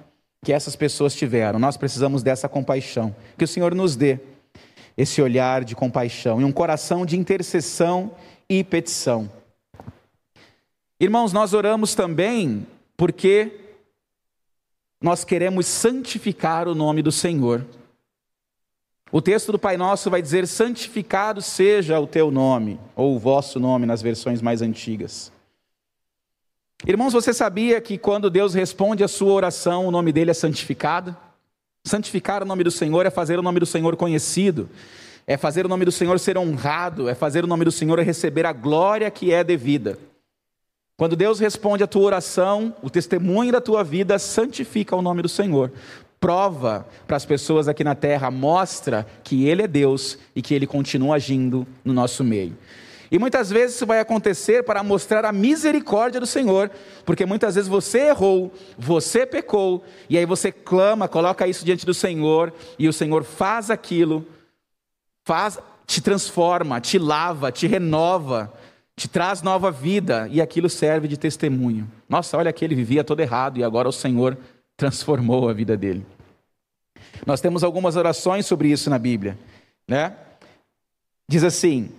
que 0.44 0.54
essas 0.54 0.76
pessoas 0.76 1.16
tiveram. 1.16 1.60
Nós 1.60 1.78
precisamos 1.78 2.24
dessa 2.24 2.48
compaixão. 2.48 3.16
Que 3.38 3.44
o 3.44 3.48
Senhor 3.48 3.74
nos 3.74 3.96
dê 3.96 4.20
esse 4.98 5.22
olhar 5.22 5.64
de 5.64 5.76
compaixão 5.76 6.40
e 6.40 6.46
um 6.46 6.52
coração 6.52 7.06
de 7.06 7.18
intercessão 7.18 8.12
e 8.50 8.64
petição. 8.64 9.30
Irmãos, 11.00 11.34
nós 11.34 11.54
oramos 11.54 11.94
também 11.94 12.66
porque 12.96 13.60
nós 15.02 15.24
queremos 15.24 15.66
santificar 15.66 16.68
o 16.68 16.76
nome 16.76 17.02
do 17.02 17.12
Senhor. 17.12 17.66
O 19.16 19.22
texto 19.22 19.50
do 19.50 19.58
Pai 19.58 19.78
Nosso 19.78 20.10
vai 20.10 20.22
dizer: 20.22 20.46
santificado 20.46 21.42
seja 21.42 21.98
o 21.98 22.06
teu 22.06 22.30
nome, 22.30 22.78
ou 22.94 23.16
o 23.16 23.18
vosso 23.18 23.62
nome 23.62 23.86
nas 23.86 24.02
versões 24.02 24.42
mais 24.42 24.62
antigas. 24.62 25.32
Irmãos, 26.86 27.14
você 27.14 27.34
sabia 27.34 27.80
que 27.80 27.98
quando 27.98 28.30
Deus 28.30 28.54
responde 28.54 29.06
a 29.06 29.08
sua 29.08 29.32
oração, 29.32 29.88
o 29.88 29.92
nome 29.92 30.12
dele 30.12 30.32
é 30.32 30.34
santificado? 30.34 31.16
Santificar 31.86 32.44
o 32.44 32.46
nome 32.46 32.66
do 32.66 32.70
Senhor 32.70 33.06
é 33.06 33.10
fazer 33.10 33.40
o 33.40 33.42
nome 33.42 33.58
do 33.58 33.66
Senhor 33.66 33.96
conhecido, 33.96 34.70
é 35.26 35.38
fazer 35.38 35.66
o 35.66 35.70
nome 35.70 35.86
do 35.86 35.94
Senhor 35.94 36.20
ser 36.20 36.38
honrado, 36.38 37.08
é 37.08 37.16
fazer 37.16 37.46
o 37.46 37.48
nome 37.48 37.64
do 37.64 37.72
Senhor 37.72 37.98
receber 38.00 38.46
a 38.46 38.52
glória 38.52 39.10
que 39.10 39.32
é 39.32 39.46
devida. 39.46 39.98
Quando 40.98 41.16
Deus 41.16 41.40
responde 41.40 41.84
a 41.84 41.88
tua 41.88 42.04
oração, 42.04 42.76
o 42.82 42.90
testemunho 42.90 43.54
da 43.54 43.62
tua 43.62 43.82
vida 43.82 44.20
santifica 44.20 44.94
o 44.94 45.02
nome 45.02 45.22
do 45.22 45.30
Senhor. 45.30 45.72
Prova 46.26 46.88
para 47.06 47.18
as 47.18 47.24
pessoas 47.24 47.68
aqui 47.68 47.84
na 47.84 47.94
terra, 47.94 48.32
mostra 48.32 49.06
que 49.24 49.48
Ele 49.48 49.62
é 49.62 49.68
Deus 49.68 50.18
e 50.36 50.42
que 50.42 50.56
Ele 50.56 50.66
continua 50.66 51.18
agindo 51.18 51.68
no 51.84 51.94
nosso 51.94 52.24
meio. 52.24 52.58
E 53.12 53.20
muitas 53.20 53.52
vezes 53.52 53.76
isso 53.76 53.86
vai 53.86 54.00
acontecer 54.00 54.64
para 54.64 54.82
mostrar 54.82 55.24
a 55.24 55.32
misericórdia 55.32 56.20
do 56.20 56.26
Senhor, 56.26 56.72
porque 57.06 57.28
muitas 57.28 57.54
vezes 57.54 57.70
você 57.70 58.08
errou, 58.08 58.52
você 58.76 59.24
pecou, 59.24 59.84
e 60.10 60.18
aí 60.18 60.26
você 60.26 60.52
clama, 60.52 61.08
coloca 61.08 61.48
isso 61.48 61.64
diante 61.64 61.86
do 61.86 61.94
Senhor, 61.94 62.52
e 62.80 62.90
o 62.90 62.94
Senhor 62.94 63.24
faz 63.24 63.70
aquilo, 63.70 64.26
faz, 65.24 65.60
te 65.86 66.02
transforma, 66.02 66.82
te 66.82 66.98
lava, 66.98 67.52
te 67.52 67.68
renova, 67.68 68.52
te 68.96 69.08
traz 69.08 69.44
nova 69.44 69.70
vida 69.70 70.28
e 70.32 70.42
aquilo 70.42 70.72
serve 70.72 71.08
de 71.08 71.18
testemunho. 71.18 71.88
Nossa, 72.10 72.36
olha 72.36 72.52
que 72.52 72.66
ele 72.66 72.74
vivia 72.74 73.04
todo 73.04 73.20
errado 73.20 73.60
e 73.60 73.64
agora 73.64 73.88
o 73.88 73.94
Senhor 73.94 74.36
transformou 74.76 75.48
a 75.48 75.54
vida 75.54 75.78
dele. 75.78 76.04
Nós 77.26 77.42
temos 77.42 77.64
algumas 77.64 77.96
orações 77.96 78.46
sobre 78.46 78.70
isso 78.70 78.90
na 78.90 79.00
Bíblia, 79.00 79.38
né? 79.88 80.14
Diz 81.28 81.44
assim: 81.44 81.90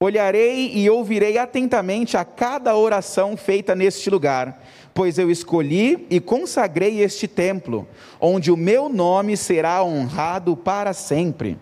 Olharei 0.00 0.72
e 0.74 0.88
ouvirei 0.88 1.38
atentamente 1.38 2.16
a 2.16 2.24
cada 2.24 2.76
oração 2.76 3.36
feita 3.36 3.74
neste 3.74 4.08
lugar, 4.10 4.62
pois 4.92 5.18
eu 5.18 5.30
escolhi 5.30 6.06
e 6.10 6.20
consagrei 6.20 7.00
este 7.00 7.28
templo, 7.28 7.86
onde 8.20 8.50
o 8.50 8.56
meu 8.56 8.88
nome 8.88 9.36
será 9.36 9.82
honrado 9.82 10.56
para 10.56 10.92
sempre 10.92 11.58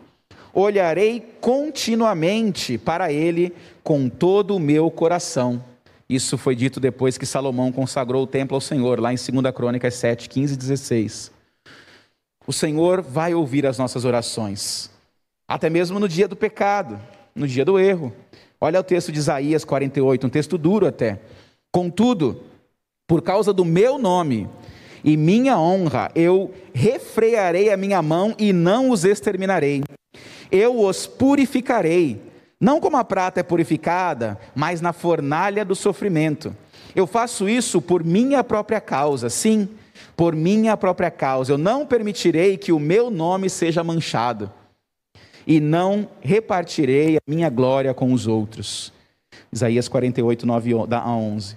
olharei 0.55 1.21
continuamente 1.41 2.77
para 2.77 3.13
ele 3.13 3.55
com 3.83 4.09
todo 4.09 4.55
o 4.57 4.61
meu 4.61 4.91
coração. 4.91 5.63
Isso 6.09 6.37
foi 6.37 6.55
dito 6.55 6.79
depois 6.79 7.17
que 7.17 7.25
Salomão 7.25 7.73
consagrou 7.73 8.25
o 8.25 8.27
templo 8.27 8.55
ao 8.55 8.61
Senhor, 8.61 9.01
lá 9.01 9.13
em 9.13 9.17
2 9.17 9.55
Crônicas 9.55 9.95
7, 9.95 10.29
15 10.29 10.55
e 10.55 10.57
16. 10.57 11.33
O 12.47 12.53
Senhor 12.53 13.03
vai 13.03 13.35
ouvir 13.35 13.67
as 13.67 13.79
nossas 13.79 14.05
orações, 14.05 14.91
até 15.47 15.71
mesmo 15.71 15.99
no 16.01 16.09
dia 16.09 16.27
do 16.27 16.37
pecado, 16.37 17.01
no 17.35 17.47
dia 17.47 17.65
do 17.65 17.79
erro. 17.79 18.13
Olha 18.61 18.81
o 18.81 18.85
texto 18.85 19.11
de 19.13 19.19
Isaías 19.19 19.65
48, 19.65 20.27
um 20.27 20.31
texto 20.31 20.57
duro 20.59 20.87
até. 20.87 21.21
Contudo, 21.71 22.43
por 23.07 23.23
causa 23.23 23.53
do 23.53 23.65
meu 23.65 23.99
nome 23.99 24.49
e 25.05 25.17
minha 25.17 25.59
honra, 25.59 26.11
eu 26.15 26.53
refrearei 26.73 27.73
a 27.73 27.77
minha 27.77 28.01
mão 28.03 28.35
e 28.39 28.53
não 28.53 28.91
os 28.91 29.05
exterminarei 29.05 29.83
eu 30.53 30.79
os 30.79 31.07
purificarei, 31.07 32.21
não 32.61 32.79
como 32.79 32.99
a 32.99 33.03
prata 33.03 33.41
é 33.41 33.43
purificada, 33.43 34.39
mas 34.55 34.83
na 34.83 34.93
fornalha 34.93 35.65
do 35.65 35.75
sofrimento. 35.75 36.55
Eu 36.95 37.07
faço 37.07 37.49
isso 37.49 37.81
por 37.81 38.05
minha 38.05 38.45
própria 38.45 38.81
causa, 38.81 39.31
sim, 39.31 39.67
por 40.17 40.35
minha 40.35 40.77
própria 40.77 41.11
causa. 41.11 41.53
Eu 41.53 41.59
não 41.59 41.87
permitirei 41.87 42.57
que 42.57 42.73
o 42.73 42.79
meu 42.79 43.11
nome 43.11 43.49
seja 43.49 43.83
manchado, 43.83 44.51
e 45.47 45.61
não 45.61 46.09
repartirei 46.21 47.17
a 47.17 47.21
minha 47.27 47.51
glória 47.51 47.93
com 47.93 48.13
os 48.13 48.27
outros. 48.27 48.93
Isaías 49.53 49.89
48, 49.89 50.47
9 50.47 50.73
a 50.91 51.11
11. 51.11 51.57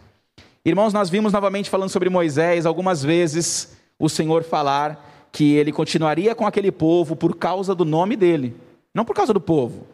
Irmãos, 0.63 0.93
nós 0.93 1.09
vimos 1.09 1.31
novamente 1.31 1.69
falando 1.69 1.89
sobre 1.89 2.09
Moisés, 2.09 2.65
algumas 2.65 3.03
vezes 3.03 3.77
o 3.99 4.09
Senhor 4.09 4.43
falar 4.43 5.27
que 5.31 5.53
ele 5.53 5.71
continuaria 5.71 6.33
com 6.33 6.47
aquele 6.47 6.71
povo 6.71 7.15
por 7.15 7.35
causa 7.35 7.75
do 7.75 7.85
nome 7.85 8.15
dele. 8.15 8.55
Não 8.93 9.05
por 9.05 9.15
causa 9.15 9.33
do 9.33 9.41
povo. 9.41 9.85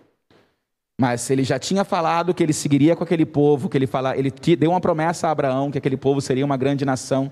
Mas 1.00 1.30
ele 1.30 1.44
já 1.44 1.58
tinha 1.58 1.84
falado 1.84 2.34
que 2.34 2.44
ele 2.44 2.54
seguiria 2.54 2.96
com 2.96 3.04
aquele 3.04 3.26
povo, 3.26 3.68
que 3.68 3.78
ele 3.78 3.88
fala, 3.88 4.16
ele 4.16 4.32
deu 4.56 4.70
uma 4.70 4.80
promessa 4.80 5.28
a 5.28 5.32
Abraão 5.32 5.72
que 5.72 5.78
aquele 5.78 5.98
povo 5.98 6.22
seria 6.22 6.46
uma 6.46 6.56
grande 6.56 6.86
nação. 6.86 7.32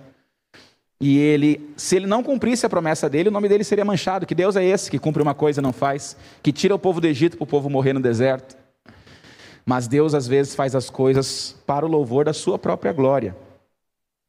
E 1.02 1.18
ele, 1.18 1.74
se 1.78 1.96
ele 1.96 2.06
não 2.06 2.22
cumprisse 2.22 2.66
a 2.66 2.70
promessa 2.70 3.10
dele, 3.10 3.30
o 3.30 3.32
nome 3.32 3.48
dele 3.48 3.64
seria 3.64 3.86
manchado. 3.86 4.26
Que 4.26 4.36
Deus 4.36 4.58
é 4.58 4.66
esse 4.66 4.92
que 4.92 5.00
cumpre 5.00 5.24
uma 5.24 5.34
coisa 5.34 5.62
e 5.62 5.64
não 5.64 5.72
faz, 5.72 6.18
que 6.44 6.52
tira 6.52 6.76
o 6.76 6.80
povo 6.80 7.00
do 7.00 7.08
Egito 7.08 7.38
para 7.38 7.44
o 7.44 7.48
povo 7.48 7.70
morrer 7.70 7.94
no 7.94 8.02
deserto. 8.02 8.58
Mas 9.66 9.88
Deus 9.88 10.14
às 10.14 10.28
vezes 10.28 10.56
faz 10.56 10.76
as 10.76 10.90
coisas 10.90 11.56
para 11.66 11.86
o 11.86 11.90
louvor 11.90 12.26
da 12.26 12.34
sua 12.34 12.60
própria 12.60 12.92
glória. 12.92 13.36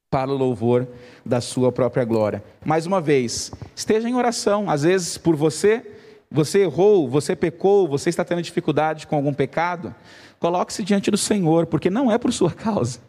Para 0.08 0.30
o 0.30 0.36
louvor 0.36 0.86
da 1.26 1.40
sua 1.40 1.72
própria 1.72 2.04
glória. 2.04 2.42
Mais 2.64 2.86
uma 2.86 3.00
vez, 3.00 3.50
esteja 3.74 4.08
em 4.08 4.14
oração, 4.14 4.70
às 4.70 4.82
vezes 4.82 5.18
por 5.18 5.34
você, 5.34 5.84
você 6.30 6.60
errou, 6.60 7.08
você 7.08 7.34
pecou, 7.34 7.88
você 7.88 8.10
está 8.10 8.24
tendo 8.24 8.42
dificuldade 8.42 9.06
com 9.06 9.16
algum 9.16 9.32
pecado, 9.32 9.94
coloque-se 10.38 10.84
diante 10.84 11.10
do 11.10 11.16
Senhor, 11.16 11.66
porque 11.66 11.90
não 11.90 12.12
é 12.12 12.18
por 12.18 12.32
sua 12.32 12.52
causa. 12.52 13.00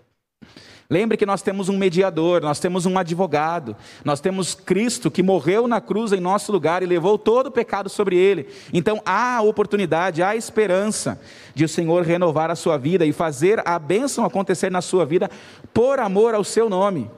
Lembre 0.91 1.15
que 1.15 1.25
nós 1.25 1.41
temos 1.41 1.69
um 1.69 1.77
mediador, 1.77 2.41
nós 2.41 2.60
temos 2.60 2.86
um 2.86 2.97
advogado, 2.97 3.77
nós 4.04 4.19
temos 4.19 4.54
Cristo 4.54 5.10
que 5.10 5.23
morreu 5.23 5.65
na 5.65 5.80
cruz 5.80 6.12
em 6.12 6.19
nosso 6.19 6.51
lugar 6.51 6.84
e 6.84 6.86
levou 6.86 7.17
todo 7.17 7.47
o 7.47 7.51
pecado 7.51 7.89
sobre 7.89 8.17
ele. 8.17 8.49
Então 8.73 9.01
há 9.06 9.41
oportunidade, 9.41 10.21
há 10.21 10.36
esperança 10.36 11.17
de 11.56 11.63
o 11.63 11.69
Senhor 11.69 12.04
renovar 12.04 12.51
a 12.51 12.58
sua 12.58 12.77
vida 12.77 13.06
e 13.06 13.13
fazer 13.13 13.65
a 13.65 13.80
bênção 13.80 14.25
acontecer 14.25 14.69
na 14.69 14.82
sua 14.82 15.06
vida 15.06 15.32
por 15.73 15.97
amor 15.97 16.36
ao 16.36 16.43
seu 16.43 16.69
nome 16.69 17.10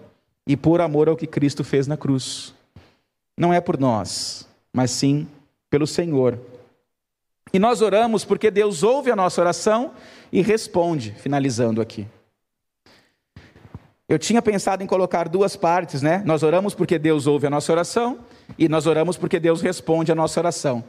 e 0.45 0.55
por 0.55 0.79
amor 0.79 1.09
ao 1.09 1.17
que 1.17 1.25
Cristo 1.25 1.63
fez 1.63 1.87
na 1.87 1.97
cruz. 1.97 2.53
Não 3.35 3.51
é 3.51 3.59
por 3.59 3.79
nós, 3.79 4.47
mas 4.71 4.91
sim 4.91 5.27
pelo 5.71 5.87
Senhor. 5.87 6.37
E 7.51 7.57
nós 7.57 7.81
oramos 7.81 8.23
porque 8.23 8.51
Deus 8.51 8.83
ouve 8.83 9.09
a 9.09 9.15
nossa 9.15 9.41
oração 9.41 9.93
e 10.31 10.43
responde, 10.43 11.15
finalizando 11.17 11.81
aqui. 11.81 12.05
Eu 14.13 14.19
tinha 14.19 14.43
pensado 14.43 14.83
em 14.83 14.85
colocar 14.85 15.27
duas 15.27 15.55
partes, 15.55 16.03
né? 16.03 16.21
Nós 16.23 16.43
oramos 16.43 16.75
porque 16.75 16.99
Deus 16.99 17.25
ouve 17.25 17.47
a 17.47 17.49
nossa 17.49 17.71
oração 17.71 18.19
e 18.59 18.69
nós 18.69 18.85
oramos 18.85 19.17
porque 19.17 19.39
Deus 19.39 19.59
responde 19.59 20.11
a 20.11 20.15
nossa 20.15 20.39
oração. 20.39 20.83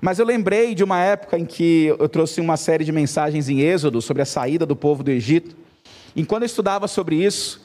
Mas 0.00 0.18
eu 0.18 0.26
lembrei 0.26 0.74
de 0.74 0.82
uma 0.82 0.98
época 0.98 1.38
em 1.38 1.44
que 1.44 1.94
eu 1.96 2.08
trouxe 2.08 2.40
uma 2.40 2.56
série 2.56 2.84
de 2.84 2.90
mensagens 2.90 3.48
em 3.48 3.60
Êxodo 3.60 4.02
sobre 4.02 4.22
a 4.22 4.24
saída 4.26 4.66
do 4.66 4.74
povo 4.74 5.04
do 5.04 5.12
Egito. 5.12 5.54
E 6.16 6.24
quando 6.24 6.42
eu 6.42 6.46
estudava 6.46 6.88
sobre 6.88 7.14
isso, 7.14 7.60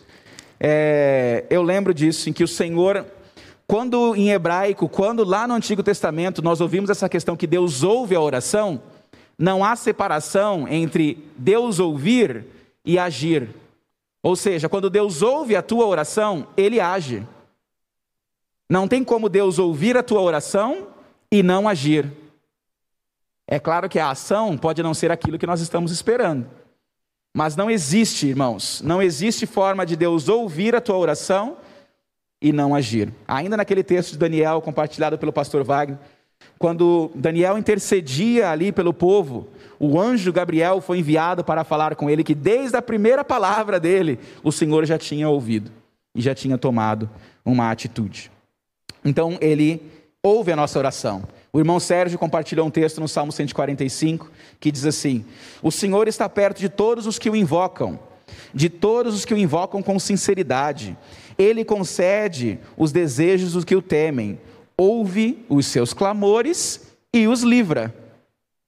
é, 0.59 1.45
eu 1.49 1.63
lembro 1.63 1.91
disso, 1.91 2.29
em 2.29 2.33
que 2.33 2.43
o 2.43 2.47
Senhor 2.47 3.03
quando 3.65 4.15
em 4.15 4.29
hebraico, 4.29 4.87
quando 4.87 5.23
lá 5.25 5.47
no 5.47 5.55
Antigo 5.55 5.81
Testamento 5.81 6.41
nós 6.43 6.61
ouvimos 6.61 6.91
essa 6.91 7.09
questão 7.09 7.35
que 7.35 7.47
Deus 7.47 7.81
ouve 7.81 8.15
a 8.15 8.21
oração, 8.21 8.79
não 9.37 9.65
há 9.65 9.75
separação 9.75 10.67
entre 10.69 11.27
Deus 11.35 11.79
ouvir 11.79 12.45
e 12.85 12.99
agir. 12.99 13.49
Ou 14.27 14.35
seja, 14.35 14.67
quando 14.67 14.89
Deus 14.89 15.21
ouve 15.21 15.55
a 15.55 15.61
tua 15.61 15.85
oração, 15.85 16.49
ele 16.57 16.81
age. 16.81 17.25
Não 18.69 18.85
tem 18.85 19.01
como 19.01 19.29
Deus 19.29 19.57
ouvir 19.57 19.95
a 19.95 20.03
tua 20.03 20.19
oração 20.19 20.89
e 21.31 21.41
não 21.41 21.65
agir. 21.65 22.11
É 23.47 23.57
claro 23.57 23.87
que 23.87 23.97
a 23.97 24.09
ação 24.09 24.57
pode 24.57 24.83
não 24.83 24.93
ser 24.93 25.13
aquilo 25.13 25.39
que 25.39 25.47
nós 25.47 25.61
estamos 25.61 25.93
esperando. 25.93 26.45
Mas 27.33 27.55
não 27.55 27.71
existe, 27.71 28.27
irmãos, 28.27 28.81
não 28.81 29.01
existe 29.01 29.45
forma 29.45 29.85
de 29.85 29.95
Deus 29.95 30.27
ouvir 30.27 30.75
a 30.75 30.81
tua 30.81 30.97
oração 30.97 31.55
e 32.41 32.51
não 32.51 32.75
agir. 32.75 33.13
Ainda 33.25 33.55
naquele 33.55 33.81
texto 33.81 34.11
de 34.11 34.17
Daniel, 34.17 34.61
compartilhado 34.61 35.17
pelo 35.17 35.31
pastor 35.31 35.63
Wagner, 35.63 35.99
Quando 36.57 37.11
Daniel 37.13 37.57
intercedia 37.57 38.49
ali 38.49 38.71
pelo 38.71 38.93
povo, 38.93 39.47
o 39.79 39.99
anjo 39.99 40.33
Gabriel 40.33 40.81
foi 40.81 40.99
enviado 40.99 41.43
para 41.43 41.63
falar 41.63 41.95
com 41.95 42.09
ele 42.09 42.23
que 42.23 42.33
desde 42.33 42.75
a 42.75 42.81
primeira 42.81 43.23
palavra 43.23 43.79
dele, 43.79 44.19
o 44.43 44.51
Senhor 44.51 44.85
já 44.85 44.97
tinha 44.97 45.29
ouvido 45.29 45.71
e 46.15 46.21
já 46.21 46.33
tinha 46.33 46.57
tomado 46.57 47.09
uma 47.45 47.69
atitude. 47.69 48.31
Então 49.05 49.37
ele 49.39 49.81
ouve 50.23 50.51
a 50.51 50.55
nossa 50.55 50.79
oração. 50.79 51.23
O 51.53 51.59
irmão 51.59 51.79
Sérgio 51.79 52.19
compartilhou 52.19 52.67
um 52.67 52.71
texto 52.71 52.99
no 52.99 53.07
Salmo 53.07 53.31
145 53.31 54.29
que 54.59 54.71
diz 54.71 54.85
assim: 54.85 55.23
O 55.61 55.71
Senhor 55.71 56.07
está 56.07 56.27
perto 56.27 56.59
de 56.59 56.69
todos 56.69 57.05
os 57.05 57.17
que 57.19 57.29
o 57.29 57.35
invocam, 57.35 57.99
de 58.53 58.69
todos 58.69 59.13
os 59.13 59.25
que 59.25 59.33
o 59.33 59.37
invocam 59.37 59.81
com 59.81 59.97
sinceridade. 59.99 60.97
Ele 61.37 61.63
concede 61.63 62.59
os 62.75 62.91
desejos 62.91 63.53
dos 63.53 63.63
que 63.63 63.75
o 63.75 63.81
temem, 63.81 64.39
ouve 64.77 65.43
os 65.49 65.65
seus 65.65 65.93
clamores 65.93 66.95
e 67.13 67.27
os 67.27 67.41
livra. 67.41 67.93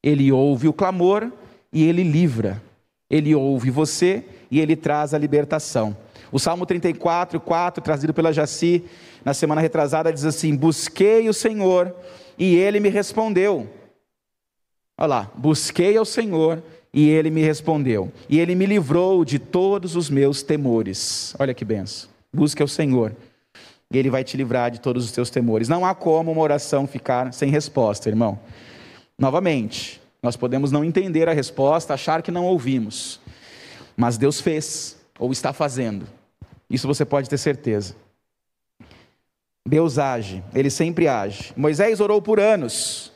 Ele 0.02 0.32
ouve 0.32 0.68
o 0.68 0.74
clamor 0.74 1.32
e 1.72 1.84
ele 1.84 2.04
livra. 2.04 2.62
Ele 3.10 3.36
ouve 3.36 3.70
você 3.70 4.24
e 4.50 4.60
ele 4.60 4.76
traz 4.76 5.14
a 5.14 5.18
libertação. 5.18 5.96
O 6.32 6.40
Salmo 6.40 6.66
34, 6.66 7.40
4, 7.40 7.84
trazido 7.84 8.14
pela 8.14 8.34
Jaci, 8.34 8.84
na 9.24 9.34
semana 9.34 9.62
retrasada, 9.62 10.14
diz 10.14 10.26
assim: 10.26 10.56
Busquei 10.56 11.28
o 11.28 11.34
Senhor 11.34 11.94
e 12.38 12.56
ele 12.56 12.80
me 12.80 12.90
respondeu. 12.90 13.68
Olha 14.98 15.08
lá, 15.08 15.32
busquei 15.36 15.98
ao 15.98 16.06
Senhor 16.06 16.62
e 16.94 17.10
ele 17.10 17.30
me 17.30 17.42
respondeu. 17.42 18.12
E 18.28 18.40
ele 18.40 18.56
me 18.56 18.66
livrou 18.66 19.24
de 19.24 19.40
todos 19.40 19.96
os 19.96 20.10
meus 20.10 20.44
temores. 20.44 21.36
Olha 21.40 21.54
que 21.54 21.66
benção. 21.66 22.10
Busque 22.32 22.62
ao 22.62 22.68
Senhor 22.68 23.16
e 23.92 23.98
ele 23.98 24.10
vai 24.10 24.24
te 24.24 24.38
livrar 24.38 24.70
de 24.70 24.80
todos 24.80 25.04
os 25.06 25.12
teus 25.12 25.30
temores. 25.30 25.68
Não 25.68 25.86
há 25.86 25.96
como 25.96 26.32
uma 26.32 26.42
oração 26.42 26.86
ficar 26.86 27.34
sem 27.34 27.50
resposta, 27.50 28.08
irmão. 28.08 28.40
Novamente, 29.18 30.00
nós 30.22 30.36
podemos 30.36 30.72
não 30.72 30.84
entender 30.84 31.28
a 31.28 31.34
resposta, 31.34 31.94
achar 31.94 32.22
que 32.22 32.32
não 32.32 32.46
ouvimos. 32.46 33.20
Mas 33.98 34.18
Deus 34.18 34.40
fez 34.40 34.98
ou 35.18 35.32
está 35.32 35.52
fazendo. 35.52 36.08
Isso 36.70 36.88
você 36.88 37.04
pode 37.04 37.30
ter 37.30 37.38
certeza. 37.38 37.96
Deus 39.68 39.98
age, 39.98 40.44
ele 40.54 40.70
sempre 40.70 41.08
age. 41.08 41.54
Moisés 41.56 42.00
orou 42.00 42.22
por 42.22 42.40
anos. 42.40 43.12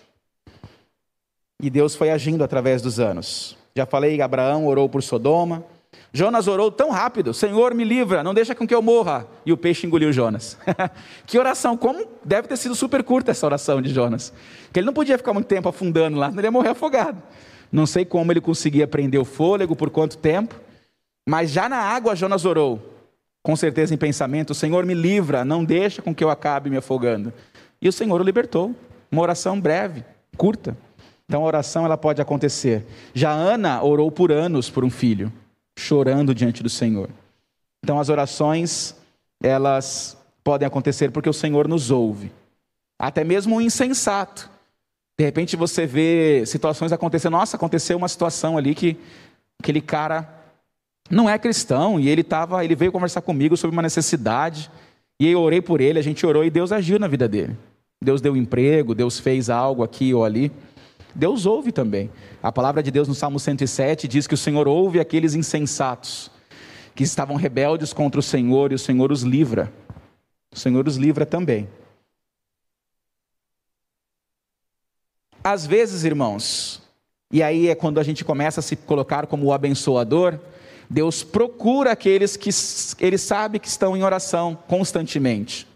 E 1.61 1.69
Deus 1.69 1.95
foi 1.95 2.09
agindo 2.09 2.43
através 2.43 2.81
dos 2.81 2.99
anos. 2.99 3.57
Já 3.75 3.85
falei 3.85 4.21
Abraão 4.21 4.67
orou 4.67 4.89
por 4.89 5.01
Sodoma. 5.01 5.63
Jonas 6.13 6.47
orou 6.47 6.71
tão 6.71 6.91
rápido: 6.91 7.33
Senhor, 7.33 7.73
me 7.73 7.83
livra, 7.83 8.23
não 8.23 8.33
deixa 8.33 8.53
com 8.53 8.67
que 8.67 8.75
eu 8.75 8.81
morra. 8.81 9.27
E 9.45 9.51
o 9.51 9.57
peixe 9.57 9.87
engoliu 9.87 10.13
Jonas. 10.13 10.57
que 11.25 11.39
oração, 11.39 11.75
como 11.75 12.05
deve 12.23 12.47
ter 12.47 12.55
sido 12.55 12.75
super 12.75 13.03
curta 13.03 13.31
essa 13.31 13.45
oração 13.45 13.81
de 13.81 13.91
Jonas. 13.91 14.31
Que 14.71 14.79
ele 14.79 14.85
não 14.85 14.93
podia 14.93 15.17
ficar 15.17 15.33
muito 15.33 15.47
tempo 15.47 15.67
afundando 15.67 16.17
lá, 16.17 16.29
ele 16.29 16.41
ia 16.41 16.51
morrer 16.51 16.69
afogado. 16.69 17.21
Não 17.71 17.87
sei 17.87 18.05
como 18.05 18.31
ele 18.31 18.39
conseguia 18.39 18.87
prender 18.87 19.19
o 19.19 19.25
fôlego, 19.25 19.75
por 19.75 19.89
quanto 19.89 20.17
tempo. 20.17 20.55
Mas 21.27 21.49
já 21.49 21.67
na 21.67 21.77
água 21.77 22.15
Jonas 22.15 22.45
orou 22.45 22.79
com 23.41 23.55
certeza 23.55 23.93
em 23.93 23.97
pensamento: 23.97 24.53
Senhor, 24.53 24.85
me 24.85 24.93
livra, 24.93 25.43
não 25.43 25.65
deixa 25.65 26.01
com 26.01 26.13
que 26.13 26.23
eu 26.23 26.29
acabe 26.29 26.69
me 26.69 26.77
afogando. 26.77 27.33
E 27.81 27.89
o 27.89 27.91
Senhor 27.91 28.21
o 28.21 28.23
libertou. 28.23 28.75
Uma 29.11 29.21
oração 29.21 29.59
breve, 29.59 30.03
curta. 30.37 30.75
Então 31.27 31.43
a 31.43 31.45
oração 31.45 31.85
ela 31.85 31.97
pode 31.97 32.21
acontecer. 32.21 32.85
Já 33.13 33.31
Ana 33.31 33.83
orou 33.83 34.11
por 34.11 34.31
anos 34.31 34.69
por 34.69 34.83
um 34.83 34.89
filho, 34.89 35.31
chorando 35.77 36.33
diante 36.33 36.61
do 36.61 36.69
Senhor. 36.69 37.09
Então 37.83 37.99
as 37.99 38.09
orações 38.09 38.95
elas 39.41 40.17
podem 40.43 40.65
acontecer 40.65 41.11
porque 41.11 41.29
o 41.29 41.33
Senhor 41.33 41.67
nos 41.67 41.91
ouve. 41.91 42.31
Até 42.97 43.23
mesmo 43.23 43.55
um 43.55 43.61
insensato. 43.61 44.49
De 45.17 45.25
repente 45.25 45.55
você 45.55 45.85
vê 45.85 46.43
situações 46.45 46.91
acontecendo. 46.91 47.33
Nossa, 47.33 47.57
aconteceu 47.57 47.97
uma 47.97 48.07
situação 48.07 48.57
ali 48.57 48.73
que 48.73 48.97
aquele 49.61 49.81
cara 49.81 50.27
não 51.09 51.29
é 51.29 51.37
cristão 51.37 51.99
e 51.99 52.09
ele 52.09 52.23
tava, 52.23 52.63
ele 52.63 52.75
veio 52.75 52.91
conversar 52.91 53.21
comigo 53.21 53.57
sobre 53.57 53.75
uma 53.75 53.81
necessidade 53.81 54.71
e 55.19 55.29
eu 55.29 55.41
orei 55.41 55.61
por 55.61 55.81
ele, 55.81 55.99
a 55.99 56.01
gente 56.01 56.25
orou 56.25 56.43
e 56.43 56.49
Deus 56.49 56.71
agiu 56.71 56.97
na 56.97 57.07
vida 57.07 57.27
dele. 57.27 57.55
Deus 58.03 58.21
deu 58.21 58.35
emprego, 58.35 58.95
Deus 58.95 59.19
fez 59.19 59.49
algo 59.49 59.83
aqui 59.83 60.13
ou 60.13 60.25
ali. 60.25 60.51
Deus 61.15 61.45
ouve 61.45 61.71
também. 61.71 62.09
A 62.41 62.51
palavra 62.51 62.81
de 62.81 62.89
Deus 62.89 63.07
no 63.07 63.13
Salmo 63.13 63.39
107 63.39 64.07
diz 64.07 64.25
que 64.25 64.33
o 64.33 64.37
Senhor 64.37 64.67
ouve 64.67 64.99
aqueles 64.99 65.35
insensatos 65.35 66.31
que 66.95 67.03
estavam 67.03 67.35
rebeldes 67.35 67.93
contra 67.93 68.19
o 68.19 68.23
Senhor 68.23 68.71
e 68.71 68.75
o 68.75 68.79
Senhor 68.79 69.11
os 69.11 69.21
livra. 69.21 69.71
O 70.51 70.57
Senhor 70.57 70.87
os 70.87 70.97
livra 70.97 71.25
também. 71.25 71.67
Às 75.43 75.65
vezes, 75.65 76.03
irmãos, 76.03 76.81
e 77.31 77.43
aí 77.43 77.67
é 77.67 77.75
quando 77.75 77.99
a 77.99 78.03
gente 78.03 78.23
começa 78.23 78.59
a 78.59 78.63
se 78.63 78.75
colocar 78.75 79.27
como 79.27 79.47
o 79.47 79.53
abençoador, 79.53 80.39
Deus 80.89 81.23
procura 81.23 81.91
aqueles 81.91 82.37
que 82.37 82.49
ele 82.99 83.17
sabe 83.17 83.59
que 83.59 83.67
estão 83.67 83.97
em 83.97 84.03
oração 84.03 84.57
constantemente. 84.67 85.67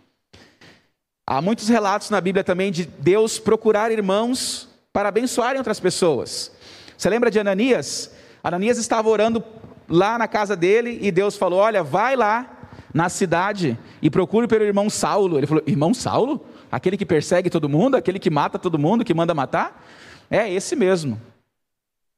Há 1.25 1.41
muitos 1.41 1.67
relatos 1.67 2.09
na 2.09 2.21
Bíblia 2.21 2.43
também 2.43 2.71
de 2.71 2.85
Deus 2.85 3.37
procurar 3.37 3.91
irmãos 3.91 4.69
para 4.91 5.09
abençoarem 5.09 5.57
outras 5.57 5.79
pessoas. 5.79 6.51
Você 6.97 7.09
lembra 7.09 7.29
de 7.29 7.39
Ananias? 7.39 8.11
Ananias 8.43 8.77
estava 8.77 9.09
orando 9.09 9.43
lá 9.89 10.17
na 10.17 10.27
casa 10.27 10.55
dele 10.55 10.99
e 11.01 11.11
Deus 11.11 11.35
falou: 11.35 11.59
Olha, 11.59 11.83
vai 11.83 12.15
lá 12.15 12.69
na 12.93 13.09
cidade 13.09 13.77
e 14.01 14.09
procure 14.09 14.47
pelo 14.47 14.63
irmão 14.63 14.89
Saulo. 14.89 15.37
Ele 15.37 15.47
falou: 15.47 15.63
Irmão 15.67 15.93
Saulo? 15.93 16.45
Aquele 16.71 16.97
que 16.97 17.05
persegue 17.05 17.49
todo 17.49 17.69
mundo, 17.69 17.95
aquele 17.95 18.19
que 18.19 18.29
mata 18.29 18.59
todo 18.59 18.77
mundo, 18.77 19.05
que 19.05 19.13
manda 19.13 19.33
matar? 19.33 19.85
É 20.29 20.51
esse 20.51 20.75
mesmo. 20.75 21.21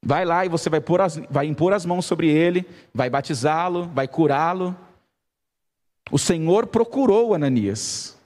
Vai 0.01 0.25
lá 0.25 0.45
e 0.45 0.49
você 0.49 0.69
vai, 0.69 0.81
as, 1.01 1.21
vai 1.29 1.45
impor 1.45 1.73
as 1.73 1.85
mãos 1.85 2.05
sobre 2.05 2.29
ele, 2.29 2.65
vai 2.93 3.09
batizá-lo, 3.09 3.89
vai 3.93 4.07
curá-lo. 4.07 4.75
O 6.09 6.17
Senhor 6.17 6.67
procurou 6.67 7.35
Ananias. 7.35 8.17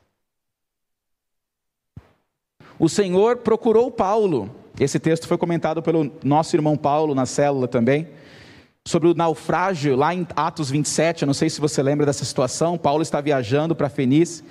O 2.84 2.90
Senhor 2.90 3.38
procurou 3.38 3.90
Paulo. 3.90 4.54
Esse 4.78 5.00
texto 5.00 5.26
foi 5.26 5.38
comentado 5.38 5.82
pelo 5.82 6.12
nosso 6.22 6.54
irmão 6.54 6.76
Paulo 6.76 7.16
na 7.16 7.26
célula 7.26 7.66
também. 7.66 8.10
Sobre 8.86 9.08
o 9.08 9.14
naufrágio, 9.14 9.96
lá 9.96 10.14
em 10.14 10.28
Atos 10.36 10.70
27, 10.70 11.22
eu 11.22 11.26
não 11.26 11.34
sei 11.34 11.50
se 11.50 11.62
você 11.62 11.82
lembra 11.82 12.06
dessa 12.06 12.26
situação. 12.26 12.78
Paulo 12.78 13.02
está 13.02 13.22
viajando 13.22 13.74
para 13.74 13.88
Fenice 13.88 14.44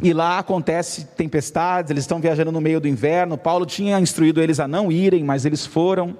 e 0.00 0.12
lá 0.12 0.38
acontece 0.38 1.04
tempestades, 1.16 1.90
eles 1.90 2.04
estão 2.04 2.20
viajando 2.20 2.52
no 2.52 2.60
meio 2.60 2.80
do 2.80 2.86
inverno. 2.86 3.36
Paulo 3.36 3.66
tinha 3.66 3.98
instruído 3.98 4.40
eles 4.40 4.60
a 4.60 4.68
não 4.68 4.92
irem, 4.92 5.24
mas 5.24 5.44
eles 5.44 5.66
foram. 5.66 6.16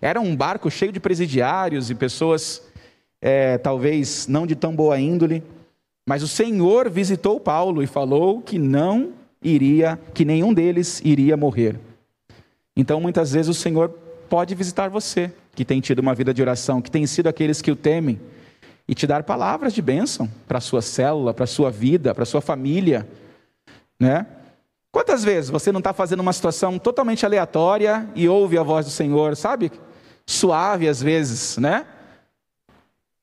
Era 0.00 0.18
um 0.18 0.34
barco 0.34 0.70
cheio 0.70 0.90
de 0.90 0.98
presidiários 0.98 1.90
e 1.90 1.94
pessoas, 1.94 2.62
é, 3.20 3.58
talvez 3.58 4.26
não 4.26 4.46
de 4.46 4.56
tão 4.56 4.74
boa 4.74 4.98
índole, 4.98 5.44
mas 6.08 6.22
o 6.22 6.28
Senhor 6.28 6.88
visitou 6.88 7.38
Paulo 7.38 7.82
e 7.82 7.86
falou 7.86 8.40
que 8.40 8.58
não 8.58 9.18
iria, 9.42 9.98
que 10.14 10.24
nenhum 10.24 10.52
deles 10.52 11.00
iria 11.04 11.36
morrer. 11.36 11.78
Então, 12.76 13.00
muitas 13.00 13.32
vezes, 13.32 13.48
o 13.48 13.54
Senhor 13.54 13.88
pode 14.28 14.54
visitar 14.54 14.88
você, 14.88 15.32
que 15.54 15.64
tem 15.64 15.80
tido 15.80 16.00
uma 16.00 16.14
vida 16.14 16.32
de 16.32 16.42
oração, 16.42 16.80
que 16.80 16.90
tem 16.90 17.06
sido 17.06 17.28
aqueles 17.28 17.60
que 17.60 17.70
o 17.70 17.76
temem, 17.76 18.20
e 18.86 18.94
te 18.94 19.06
dar 19.06 19.22
palavras 19.22 19.72
de 19.72 19.82
bênção 19.82 20.30
para 20.46 20.58
a 20.58 20.60
sua 20.60 20.80
célula, 20.80 21.34
para 21.34 21.44
a 21.44 21.46
sua 21.46 21.70
vida, 21.70 22.14
para 22.14 22.22
a 22.22 22.26
sua 22.26 22.40
família, 22.40 23.06
né? 24.00 24.26
Quantas 24.90 25.22
vezes 25.22 25.50
você 25.50 25.70
não 25.70 25.80
está 25.80 25.92
fazendo 25.92 26.20
uma 26.20 26.32
situação 26.32 26.78
totalmente 26.78 27.26
aleatória 27.26 28.08
e 28.14 28.26
ouve 28.28 28.56
a 28.56 28.62
voz 28.62 28.86
do 28.86 28.90
Senhor, 28.90 29.36
sabe? 29.36 29.70
suave 30.28 30.86
às 30.86 31.02
vezes, 31.02 31.56
né? 31.56 31.86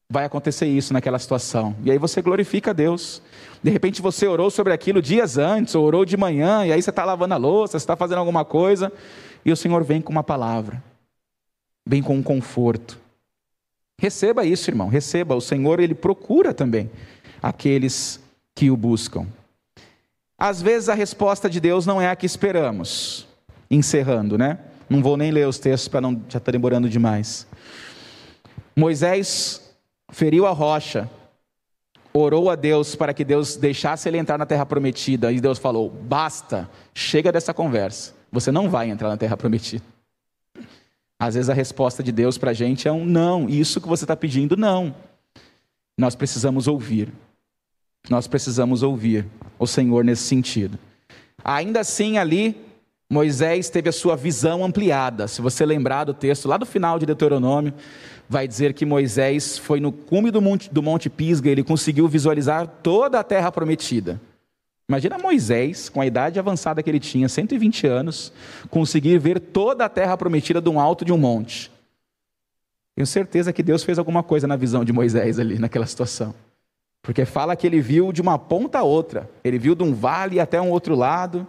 Vai 0.09 0.25
acontecer 0.25 0.65
isso 0.65 0.91
naquela 0.91 1.19
situação. 1.19 1.75
E 1.83 1.91
aí 1.91 1.99
você 1.99 2.19
glorifica 2.21 2.71
a 2.71 2.73
Deus. 2.73 3.21
De 3.65 3.71
repente 3.71 3.99
você 3.99 4.27
orou 4.27 4.51
sobre 4.51 4.71
aquilo 4.73 5.01
dias 5.01 5.39
antes, 5.39 5.73
ou 5.73 5.83
orou 5.83 6.05
de 6.05 6.15
manhã, 6.15 6.63
e 6.67 6.71
aí 6.71 6.79
você 6.79 6.91
está 6.91 7.03
lavando 7.03 7.33
a 7.33 7.37
louça, 7.37 7.71
você 7.71 7.83
está 7.83 7.95
fazendo 7.95 8.19
alguma 8.19 8.45
coisa, 8.45 8.93
e 9.43 9.51
o 9.51 9.57
Senhor 9.57 9.83
vem 9.83 9.99
com 9.99 10.11
uma 10.11 10.23
palavra, 10.23 10.83
vem 11.83 11.99
com 12.03 12.15
um 12.15 12.21
conforto. 12.21 12.99
Receba 13.99 14.45
isso, 14.45 14.69
irmão, 14.69 14.87
receba. 14.87 15.33
O 15.33 15.41
Senhor, 15.41 15.79
Ele 15.79 15.95
procura 15.95 16.53
também 16.53 16.91
aqueles 17.41 18.19
que 18.53 18.69
o 18.69 18.77
buscam. 18.77 19.25
Às 20.37 20.61
vezes 20.61 20.87
a 20.87 20.93
resposta 20.93 21.49
de 21.49 21.59
Deus 21.59 21.87
não 21.87 21.99
é 21.99 22.07
a 22.07 22.15
que 22.15 22.27
esperamos. 22.27 23.27
Encerrando, 23.71 24.37
né? 24.37 24.59
Não 24.87 25.01
vou 25.01 25.17
nem 25.17 25.31
ler 25.31 25.47
os 25.47 25.57
textos 25.57 25.87
para 25.87 26.01
não 26.01 26.11
já 26.29 26.37
estar 26.37 26.39
tá 26.41 26.51
demorando 26.51 26.87
demais. 26.87 27.47
Moisés 28.75 29.75
feriu 30.11 30.45
a 30.45 30.51
rocha, 30.51 31.09
orou 32.17 32.49
a 32.49 32.55
Deus 32.55 32.95
para 32.95 33.13
que 33.13 33.25
Deus 33.25 33.57
deixasse 33.57 34.07
ele 34.07 34.17
entrar 34.17 34.37
na 34.37 34.45
terra 34.45 34.65
prometida, 34.65 35.31
e 35.31 35.41
Deus 35.41 35.59
falou: 35.59 35.89
basta, 35.89 36.69
chega 36.93 37.31
dessa 37.31 37.53
conversa, 37.53 38.13
você 38.31 38.51
não 38.51 38.69
vai 38.69 38.89
entrar 38.89 39.09
na 39.09 39.17
terra 39.17 39.35
prometida. 39.35 39.83
Às 41.19 41.35
vezes 41.35 41.49
a 41.49 41.53
resposta 41.53 42.03
de 42.03 42.11
Deus 42.11 42.37
para 42.37 42.51
a 42.51 42.53
gente 42.53 42.87
é 42.87 42.91
um 42.91 43.05
não, 43.05 43.49
isso 43.49 43.79
que 43.79 43.87
você 43.87 44.03
está 44.03 44.15
pedindo, 44.15 44.55
não. 44.55 44.95
Nós 45.97 46.15
precisamos 46.15 46.67
ouvir, 46.67 47.11
nós 48.09 48.27
precisamos 48.27 48.83
ouvir 48.83 49.25
o 49.57 49.65
Senhor 49.65 50.03
nesse 50.03 50.23
sentido. 50.23 50.77
Ainda 51.43 51.81
assim, 51.81 52.17
ali, 52.17 52.55
Moisés 53.09 53.69
teve 53.69 53.89
a 53.89 53.91
sua 53.91 54.15
visão 54.15 54.63
ampliada. 54.63 55.27
Se 55.27 55.41
você 55.41 55.65
lembrar 55.65 56.05
do 56.05 56.13
texto 56.13 56.47
lá 56.47 56.57
do 56.57 56.65
final 56.65 56.97
de 56.97 57.05
Deuteronômio, 57.05 57.73
vai 58.27 58.47
dizer 58.47 58.73
que 58.73 58.85
Moisés 58.85 59.57
foi 59.57 59.79
no 59.79 59.91
cume 59.91 60.31
do 60.31 60.41
monte, 60.41 60.73
do 60.73 60.81
monte 60.81 61.09
Pisga, 61.09 61.49
ele 61.49 61.63
conseguiu 61.63 62.07
visualizar 62.07 62.67
toda 62.81 63.19
a 63.19 63.23
terra 63.23 63.51
prometida. 63.51 64.19
Imagina 64.87 65.17
Moisés, 65.17 65.89
com 65.89 65.99
a 65.99 66.05
idade 66.05 66.39
avançada 66.39 66.81
que 66.81 66.89
ele 66.89 66.99
tinha, 66.99 67.27
120 67.27 67.87
anos, 67.87 68.31
conseguir 68.69 69.17
ver 69.17 69.39
toda 69.39 69.85
a 69.85 69.89
terra 69.89 70.15
prometida 70.15 70.61
de 70.61 70.69
um 70.69 70.79
alto 70.79 71.03
de 71.03 71.11
um 71.11 71.17
monte. 71.17 71.71
Tenho 72.95 73.05
certeza 73.05 73.51
que 73.51 73.63
Deus 73.63 73.83
fez 73.83 73.99
alguma 73.99 74.23
coisa 74.23 74.47
na 74.47 74.55
visão 74.55 74.85
de 74.85 74.93
Moisés 74.93 75.39
ali, 75.39 75.59
naquela 75.59 75.85
situação. 75.85 76.33
Porque 77.01 77.25
fala 77.25 77.55
que 77.55 77.67
ele 77.67 77.81
viu 77.81 78.11
de 78.11 78.21
uma 78.21 78.39
ponta 78.39 78.79
a 78.79 78.83
outra, 78.83 79.29
ele 79.43 79.59
viu 79.59 79.75
de 79.75 79.83
um 79.83 79.93
vale 79.93 80.39
até 80.39 80.61
um 80.61 80.69
outro 80.69 80.95
lado. 80.95 81.47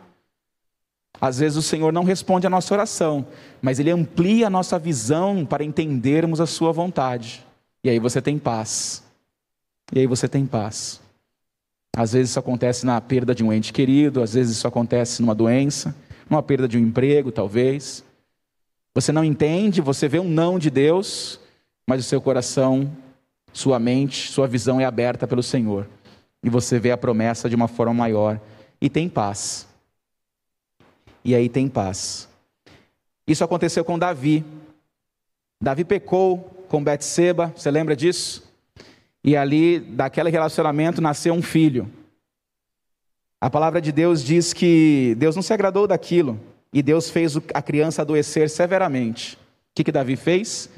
Às 1.21 1.39
vezes 1.39 1.57
o 1.57 1.63
Senhor 1.63 1.93
não 1.93 2.05
responde 2.05 2.47
a 2.47 2.51
nossa 2.51 2.75
oração, 2.75 3.27
mas 3.63 3.79
Ele 3.79 3.91
amplia 3.91 4.47
a 4.47 4.51
nossa 4.51 4.79
visão 4.79 5.45
para 5.45 5.65
entendermos 5.65 6.41
a 6.41 6.47
Sua 6.47 6.73
vontade. 6.73 7.45
E 7.83 7.91
aí 7.91 7.99
você 7.99 8.21
tem 8.21 8.39
paz. 8.39 9.03
E 9.93 10.01
aí 10.01 10.07
você 10.07 10.29
tem 10.29 10.45
paz. 10.45 11.01
Às 11.97 12.13
vezes 12.13 12.31
isso 12.31 12.39
acontece 12.39 12.85
na 12.85 13.01
perda 13.01 13.35
de 13.35 13.43
um 13.43 13.53
ente 13.53 13.73
querido, 13.73 14.23
às 14.23 14.35
vezes 14.35 14.59
isso 14.59 14.69
acontece 14.69 15.23
numa 15.23 15.35
doença, 15.35 15.97
numa 16.29 16.43
perda 16.43 16.69
de 16.69 16.77
um 16.77 16.81
emprego, 16.81 17.33
talvez. 17.33 18.05
Você 18.95 19.13
não 19.13 19.25
entende, 19.25 19.81
você 19.81 20.07
vê 20.09 20.19
um 20.19 20.29
não 20.29 20.59
de 20.59 20.69
Deus, 20.69 21.41
mas 21.87 22.01
o 22.01 22.03
seu 22.03 22.21
coração, 22.21 22.91
sua 23.53 23.79
mente, 23.79 24.31
sua 24.31 24.47
visão 24.47 24.79
é 24.79 24.85
aberta 24.85 25.27
pelo 25.27 25.43
Senhor. 25.43 25.89
E 26.43 26.51
você 26.51 26.79
vê 26.79 26.91
a 26.91 26.99
promessa 26.99 27.49
de 27.49 27.57
uma 27.57 27.69
forma 27.69 27.95
maior 27.95 28.39
e 28.81 28.91
tem 28.91 29.09
paz 29.09 29.67
e 31.27 31.35
aí 31.35 31.49
tem 31.49 31.69
paz. 31.69 32.29
Isso 33.27 33.43
aconteceu 33.43 33.85
com 33.85 33.99
Davi. 33.99 34.45
Davi 35.61 35.85
pecou 35.85 36.39
com 36.69 36.83
Betseba, 36.83 37.53
você 37.57 37.69
lembra 37.69 37.97
disso? 37.97 38.45
E 39.25 39.37
ali, 39.37 39.81
daquele 39.81 40.31
relacionamento, 40.31 41.03
nasceu 41.03 41.35
um 41.35 41.43
filho. 41.43 41.91
A 43.41 43.51
palavra 43.51 43.81
de 43.81 43.91
Deus 43.91 44.23
diz 44.23 44.53
que 44.53 45.17
Deus 45.19 45.35
não 45.35 45.43
se 45.43 45.53
agradou 45.53 45.89
daquilo 45.89 46.39
e 46.73 46.81
Deus 46.81 47.11
fez 47.11 47.37
a 47.53 47.61
criança 47.61 48.03
adoecer 48.03 48.49
severamente. 48.49 49.35
O 49.35 49.39
que, 49.75 49.83
que 49.83 49.91
Davi 49.91 50.15
fez? 50.15 50.71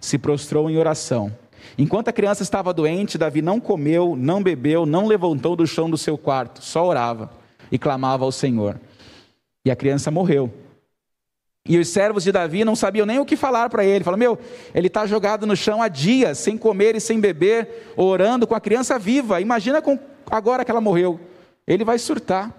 Se 0.00 0.18
prostrou 0.18 0.68
em 0.68 0.78
oração. 0.78 1.32
Enquanto 1.78 2.08
a 2.08 2.12
criança 2.12 2.42
estava 2.42 2.74
doente, 2.74 3.16
Davi 3.16 3.40
não 3.40 3.60
comeu, 3.60 4.16
não 4.16 4.42
bebeu, 4.42 4.84
não 4.84 5.06
levantou 5.06 5.54
do 5.54 5.64
chão 5.64 5.88
do 5.88 5.96
seu 5.96 6.18
quarto, 6.18 6.60
só 6.60 6.84
orava 6.84 7.30
e 7.70 7.78
clamava 7.78 8.24
ao 8.24 8.32
Senhor. 8.32 8.80
E 9.64 9.70
a 9.70 9.76
criança 9.76 10.10
morreu. 10.10 10.52
E 11.64 11.78
os 11.78 11.88
servos 11.88 12.24
de 12.24 12.32
Davi 12.32 12.64
não 12.64 12.74
sabiam 12.74 13.06
nem 13.06 13.20
o 13.20 13.24
que 13.24 13.36
falar 13.36 13.68
para 13.68 13.84
ele. 13.84 14.02
Falaram: 14.02 14.18
Meu, 14.18 14.38
ele 14.74 14.88
está 14.88 15.06
jogado 15.06 15.46
no 15.46 15.56
chão 15.56 15.80
há 15.80 15.88
dias, 15.88 16.38
sem 16.38 16.58
comer 16.58 16.96
e 16.96 17.00
sem 17.00 17.20
beber, 17.20 17.92
orando 17.96 18.46
com 18.46 18.54
a 18.54 18.60
criança 18.60 18.98
viva. 18.98 19.40
Imagina 19.40 19.80
com, 19.80 19.98
agora 20.28 20.64
que 20.64 20.70
ela 20.70 20.80
morreu. 20.80 21.20
Ele 21.66 21.84
vai 21.84 21.98
surtar. 21.98 22.52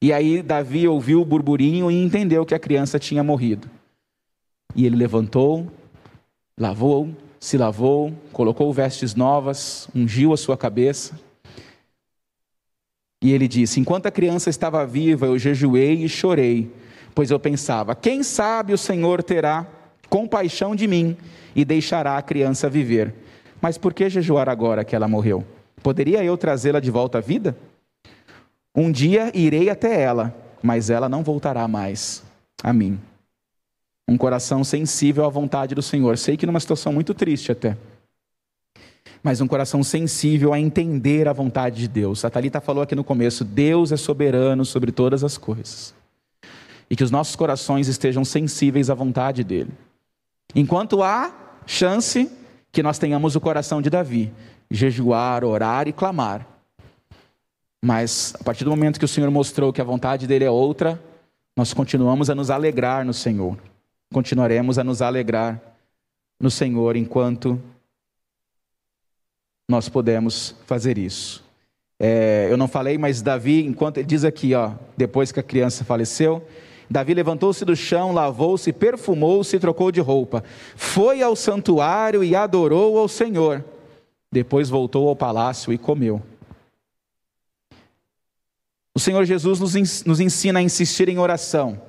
E 0.00 0.12
aí 0.12 0.42
Davi 0.42 0.86
ouviu 0.86 1.20
o 1.20 1.24
burburinho 1.24 1.90
e 1.90 2.00
entendeu 2.00 2.46
que 2.46 2.54
a 2.54 2.58
criança 2.58 2.98
tinha 2.98 3.24
morrido. 3.24 3.68
E 4.74 4.86
ele 4.86 4.94
levantou, 4.94 5.66
lavou, 6.56 7.08
se 7.40 7.56
lavou, 7.56 8.12
colocou 8.32 8.72
vestes 8.72 9.14
novas, 9.14 9.88
ungiu 9.94 10.32
a 10.32 10.36
sua 10.36 10.56
cabeça 10.56 11.25
e 13.22 13.32
ele 13.32 13.48
disse: 13.48 13.80
Enquanto 13.80 14.06
a 14.06 14.10
criança 14.10 14.50
estava 14.50 14.84
viva, 14.86 15.26
eu 15.26 15.38
jejuei 15.38 16.04
e 16.04 16.08
chorei, 16.08 16.70
pois 17.14 17.30
eu 17.30 17.38
pensava: 17.38 17.94
quem 17.94 18.22
sabe 18.22 18.72
o 18.72 18.78
Senhor 18.78 19.22
terá 19.22 19.66
compaixão 20.08 20.76
de 20.76 20.86
mim 20.86 21.16
e 21.54 21.64
deixará 21.64 22.16
a 22.16 22.22
criança 22.22 22.68
viver. 22.68 23.14
Mas 23.60 23.78
por 23.78 23.94
que 23.94 24.08
jejuar 24.08 24.48
agora 24.48 24.84
que 24.84 24.94
ela 24.94 25.08
morreu? 25.08 25.44
Poderia 25.82 26.22
eu 26.22 26.36
trazê-la 26.36 26.80
de 26.80 26.90
volta 26.90 27.18
à 27.18 27.20
vida? 27.20 27.56
Um 28.74 28.92
dia 28.92 29.30
irei 29.34 29.70
até 29.70 30.00
ela, 30.00 30.34
mas 30.62 30.90
ela 30.90 31.08
não 31.08 31.22
voltará 31.22 31.66
mais 31.66 32.22
a 32.62 32.72
mim. 32.72 33.00
Um 34.08 34.18
coração 34.18 34.62
sensível 34.62 35.24
à 35.24 35.28
vontade 35.28 35.74
do 35.74 35.82
Senhor. 35.82 36.18
Sei 36.18 36.36
que 36.36 36.46
numa 36.46 36.60
situação 36.60 36.92
muito 36.92 37.14
triste 37.14 37.50
até 37.50 37.76
mas 39.26 39.40
um 39.40 39.48
coração 39.48 39.82
sensível 39.82 40.52
a 40.52 40.60
entender 40.60 41.26
a 41.26 41.32
vontade 41.32 41.80
de 41.80 41.88
Deus. 41.88 42.24
A 42.24 42.30
Thalita 42.30 42.60
falou 42.60 42.80
aqui 42.80 42.94
no 42.94 43.02
começo: 43.02 43.42
Deus 43.42 43.90
é 43.90 43.96
soberano 43.96 44.64
sobre 44.64 44.92
todas 44.92 45.24
as 45.24 45.36
coisas. 45.36 45.92
E 46.88 46.94
que 46.94 47.02
os 47.02 47.10
nossos 47.10 47.34
corações 47.34 47.88
estejam 47.88 48.24
sensíveis 48.24 48.88
à 48.88 48.94
vontade 48.94 49.42
dele. 49.42 49.72
Enquanto 50.54 51.02
há 51.02 51.34
chance 51.66 52.30
que 52.70 52.84
nós 52.84 53.00
tenhamos 53.00 53.34
o 53.34 53.40
coração 53.40 53.82
de 53.82 53.90
Davi, 53.90 54.32
jejuar, 54.70 55.42
orar 55.42 55.88
e 55.88 55.92
clamar. 55.92 56.46
Mas 57.84 58.32
a 58.38 58.44
partir 58.44 58.62
do 58.62 58.70
momento 58.70 58.96
que 58.96 59.04
o 59.04 59.08
Senhor 59.08 59.28
mostrou 59.28 59.72
que 59.72 59.80
a 59.80 59.84
vontade 59.84 60.28
dele 60.28 60.44
é 60.44 60.50
outra, 60.52 61.02
nós 61.56 61.74
continuamos 61.74 62.30
a 62.30 62.34
nos 62.36 62.48
alegrar 62.48 63.04
no 63.04 63.12
Senhor. 63.12 63.58
Continuaremos 64.14 64.78
a 64.78 64.84
nos 64.84 65.02
alegrar 65.02 65.60
no 66.40 66.48
Senhor 66.48 66.94
enquanto 66.94 67.60
nós 69.68 69.88
podemos 69.88 70.54
fazer 70.66 70.98
isso. 70.98 71.44
É, 71.98 72.48
eu 72.50 72.56
não 72.56 72.68
falei, 72.68 72.98
mas 72.98 73.22
Davi, 73.22 73.64
enquanto 73.64 73.98
ele 73.98 74.06
diz 74.06 74.24
aqui, 74.24 74.54
ó, 74.54 74.72
depois 74.96 75.32
que 75.32 75.40
a 75.40 75.42
criança 75.42 75.84
faleceu, 75.84 76.46
Davi 76.88 77.14
levantou-se 77.14 77.64
do 77.64 77.74
chão, 77.74 78.12
lavou-se, 78.12 78.72
perfumou-se 78.72 79.58
trocou 79.58 79.90
de 79.90 80.00
roupa. 80.00 80.44
Foi 80.76 81.22
ao 81.22 81.34
santuário 81.34 82.22
e 82.22 82.36
adorou 82.36 82.98
ao 82.98 83.08
Senhor. 83.08 83.64
Depois 84.30 84.68
voltou 84.68 85.08
ao 85.08 85.16
palácio 85.16 85.72
e 85.72 85.78
comeu. 85.78 86.22
O 88.94 89.00
Senhor 89.00 89.24
Jesus 89.24 89.58
nos 90.06 90.20
ensina 90.20 90.60
a 90.60 90.62
insistir 90.62 91.08
em 91.08 91.18
oração. 91.18 91.80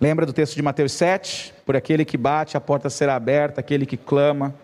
Lembra 0.00 0.26
do 0.26 0.32
texto 0.32 0.54
de 0.54 0.62
Mateus 0.62 0.92
7? 0.92 1.54
Por 1.64 1.74
aquele 1.74 2.04
que 2.04 2.18
bate, 2.18 2.56
a 2.56 2.60
porta 2.60 2.90
será 2.90 3.16
aberta, 3.16 3.60
aquele 3.60 3.86
que 3.86 3.96
clama, 3.96 4.54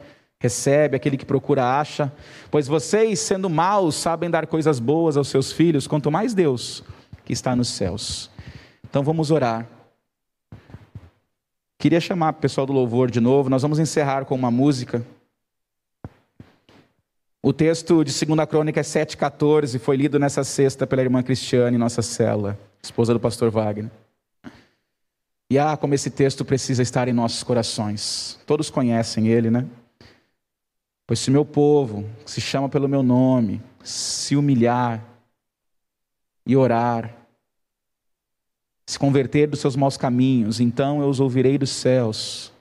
recebe, 0.42 0.96
aquele 0.96 1.16
que 1.16 1.24
procura 1.24 1.78
acha. 1.78 2.12
Pois 2.50 2.66
vocês, 2.66 3.20
sendo 3.20 3.48
maus, 3.48 3.94
sabem 3.94 4.28
dar 4.28 4.48
coisas 4.48 4.80
boas 4.80 5.16
aos 5.16 5.28
seus 5.28 5.52
filhos, 5.52 5.86
quanto 5.86 6.10
mais 6.10 6.34
Deus 6.34 6.82
que 7.24 7.32
está 7.32 7.54
nos 7.54 7.68
céus. 7.68 8.28
Então 8.82 9.04
vamos 9.04 9.30
orar. 9.30 9.68
Queria 11.78 12.00
chamar 12.00 12.32
o 12.32 12.36
pessoal 12.36 12.66
do 12.66 12.72
louvor 12.72 13.08
de 13.08 13.20
novo, 13.20 13.48
nós 13.48 13.62
vamos 13.62 13.78
encerrar 13.78 14.24
com 14.24 14.34
uma 14.34 14.50
música. 14.50 15.06
O 17.40 17.52
texto 17.52 18.04
de 18.04 18.12
2 18.12 18.48
Crônica 18.48 18.80
é 18.80 18.82
7,14, 18.82 19.78
foi 19.78 19.96
lido 19.96 20.18
nessa 20.18 20.42
sexta 20.42 20.86
pela 20.86 21.02
irmã 21.02 21.22
Cristiane, 21.22 21.78
nossa 21.78 22.02
cela, 22.02 22.58
esposa 22.82 23.12
do 23.12 23.20
pastor 23.20 23.50
Wagner. 23.50 23.90
E 25.50 25.58
ah, 25.58 25.76
como 25.76 25.94
esse 25.94 26.10
texto 26.10 26.44
precisa 26.44 26.82
estar 26.82 27.06
em 27.08 27.12
nossos 27.12 27.42
corações. 27.42 28.40
Todos 28.46 28.70
conhecem 28.70 29.28
ele, 29.28 29.50
né? 29.50 29.66
Pois 31.06 31.18
se 31.18 31.30
meu 31.30 31.44
povo, 31.44 32.04
que 32.24 32.30
se 32.30 32.40
chama 32.40 32.68
pelo 32.68 32.88
meu 32.88 33.02
nome, 33.02 33.60
se 33.82 34.36
humilhar 34.36 35.04
e 36.46 36.56
orar, 36.56 37.14
se 38.86 38.98
converter 38.98 39.48
dos 39.48 39.60
seus 39.60 39.76
maus 39.76 39.96
caminhos, 39.96 40.60
então 40.60 41.00
eu 41.00 41.08
os 41.08 41.20
ouvirei 41.20 41.58
dos 41.58 41.70
céus, 41.70 42.52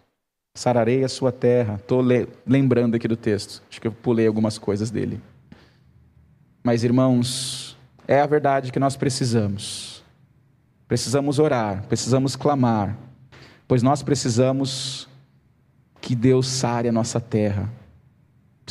sararei 0.54 1.04
a 1.04 1.10
sua 1.10 1.32
terra. 1.32 1.76
Estou 1.76 2.02
lembrando 2.46 2.96
aqui 2.96 3.08
do 3.08 3.18
texto, 3.18 3.62
acho 3.70 3.80
que 3.80 3.88
eu 3.88 3.92
pulei 3.92 4.28
algumas 4.28 4.58
coisas 4.58 4.90
dele. 4.90 5.22
Mas, 6.64 6.84
irmãos, 6.84 7.78
é 8.08 8.20
a 8.20 8.26
verdade 8.26 8.72
que 8.72 8.80
nós 8.80 8.96
precisamos. 8.96 10.04
Precisamos 10.88 11.40
orar, 11.40 11.86
precisamos 11.88 12.36
clamar, 12.36 12.98
pois 13.68 13.82
nós 13.82 14.04
precisamos 14.04 15.08
que 16.02 16.16
Deus 16.16 16.48
sare 16.48 16.90
a 16.90 16.92
nossa 16.92 17.20
terra 17.20 17.81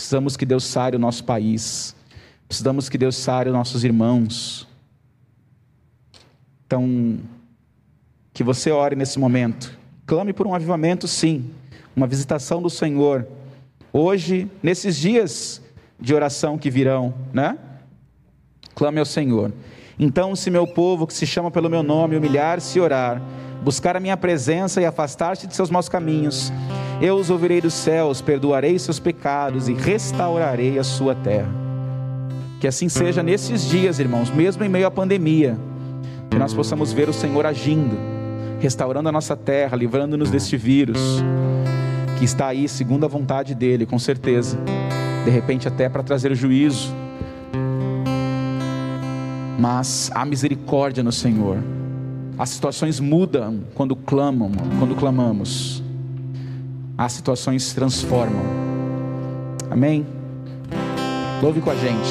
Precisamos 0.01 0.35
que 0.35 0.47
Deus 0.47 0.65
sare 0.65 0.97
o 0.97 0.99
nosso 0.99 1.23
país. 1.23 1.95
Precisamos 2.49 2.89
que 2.89 2.97
Deus 2.97 3.15
sare 3.17 3.51
os 3.51 3.55
nossos 3.55 3.85
irmãos. 3.85 4.67
Então, 6.65 7.19
que 8.33 8.43
você 8.43 8.71
ore 8.71 8.97
nesse 8.97 9.19
momento. 9.19 9.79
Clame 10.07 10.33
por 10.33 10.47
um 10.47 10.55
avivamento, 10.55 11.07
sim. 11.07 11.51
Uma 11.95 12.07
visitação 12.07 12.63
do 12.63 12.71
Senhor. 12.71 13.29
Hoje, 13.93 14.51
nesses 14.63 14.97
dias 14.97 15.61
de 16.01 16.15
oração 16.15 16.57
que 16.57 16.71
virão, 16.71 17.13
né? 17.31 17.59
Clame 18.75 19.01
ao 19.01 19.05
Senhor. 19.05 19.53
Então, 19.99 20.35
se 20.35 20.51
meu 20.51 20.67
povo, 20.67 21.07
que 21.07 21.13
se 21.13 21.27
chama 21.27 21.51
pelo 21.51 21.69
meu 21.69 21.83
nome, 21.83 22.17
humilhar-se 22.17 22.79
e 22.79 22.81
orar, 22.81 23.21
buscar 23.63 23.97
a 23.97 24.01
minha 24.01 24.17
presença 24.17 24.81
e 24.81 24.87
afastar-se 24.87 25.47
de 25.47 25.55
seus 25.55 25.71
maus 25.71 25.89
caminhos, 25.89 26.53
eu 27.01 27.17
os 27.17 27.31
ouvirei 27.31 27.61
dos 27.61 27.75
céus, 27.75 28.21
perdoarei 28.21 28.79
seus 28.79 28.99
pecados 28.99 29.69
e 29.69 29.75
restaurarei 29.75 30.79
a 30.79 30.85
sua 30.85 31.15
terra. 31.15 31.49
Que 32.61 32.67
assim 32.69 32.89
seja 32.89 33.23
nesses 33.23 33.67
dias, 33.69 33.99
irmãos, 33.99 34.31
mesmo 34.31 34.63
em 34.63 34.69
meio 34.69 34.87
à 34.87 34.91
pandemia. 34.91 35.57
Que 36.31 36.39
nós 36.39 36.53
possamos 36.53 36.93
ver 36.93 37.09
o 37.09 37.13
Senhor 37.13 37.47
agindo, 37.47 37.97
restaurando 38.61 39.09
a 39.09 39.13
nossa 39.13 39.35
terra, 39.35 39.77
livrando-nos 39.77 40.31
deste 40.31 40.57
vírus, 40.57 41.25
que 42.19 42.25
está 42.25 42.49
aí 42.49 42.69
segundo 42.69 43.05
a 43.05 43.09
vontade 43.09 43.55
dEle, 43.55 43.87
com 43.87 43.99
certeza. 43.99 44.59
De 45.25 45.31
repente, 45.31 45.67
até 45.67 45.89
para 45.89 46.03
trazer 46.03 46.35
juízo. 46.35 46.95
Mas 49.59 50.11
há 50.15 50.25
misericórdia 50.25 51.03
no 51.03 51.13
Senhor. 51.13 51.59
As 52.41 52.49
situações 52.49 52.99
mudam 52.99 53.61
quando 53.75 53.95
clamam, 53.95 54.51
quando 54.79 54.97
clamamos. 54.97 55.83
As 56.97 57.13
situações 57.13 57.75
transformam. 57.75 58.41
Amém? 59.71 60.07
Louve 61.43 61.61
com 61.61 61.71
a 61.71 61.75
gente. 61.75 62.09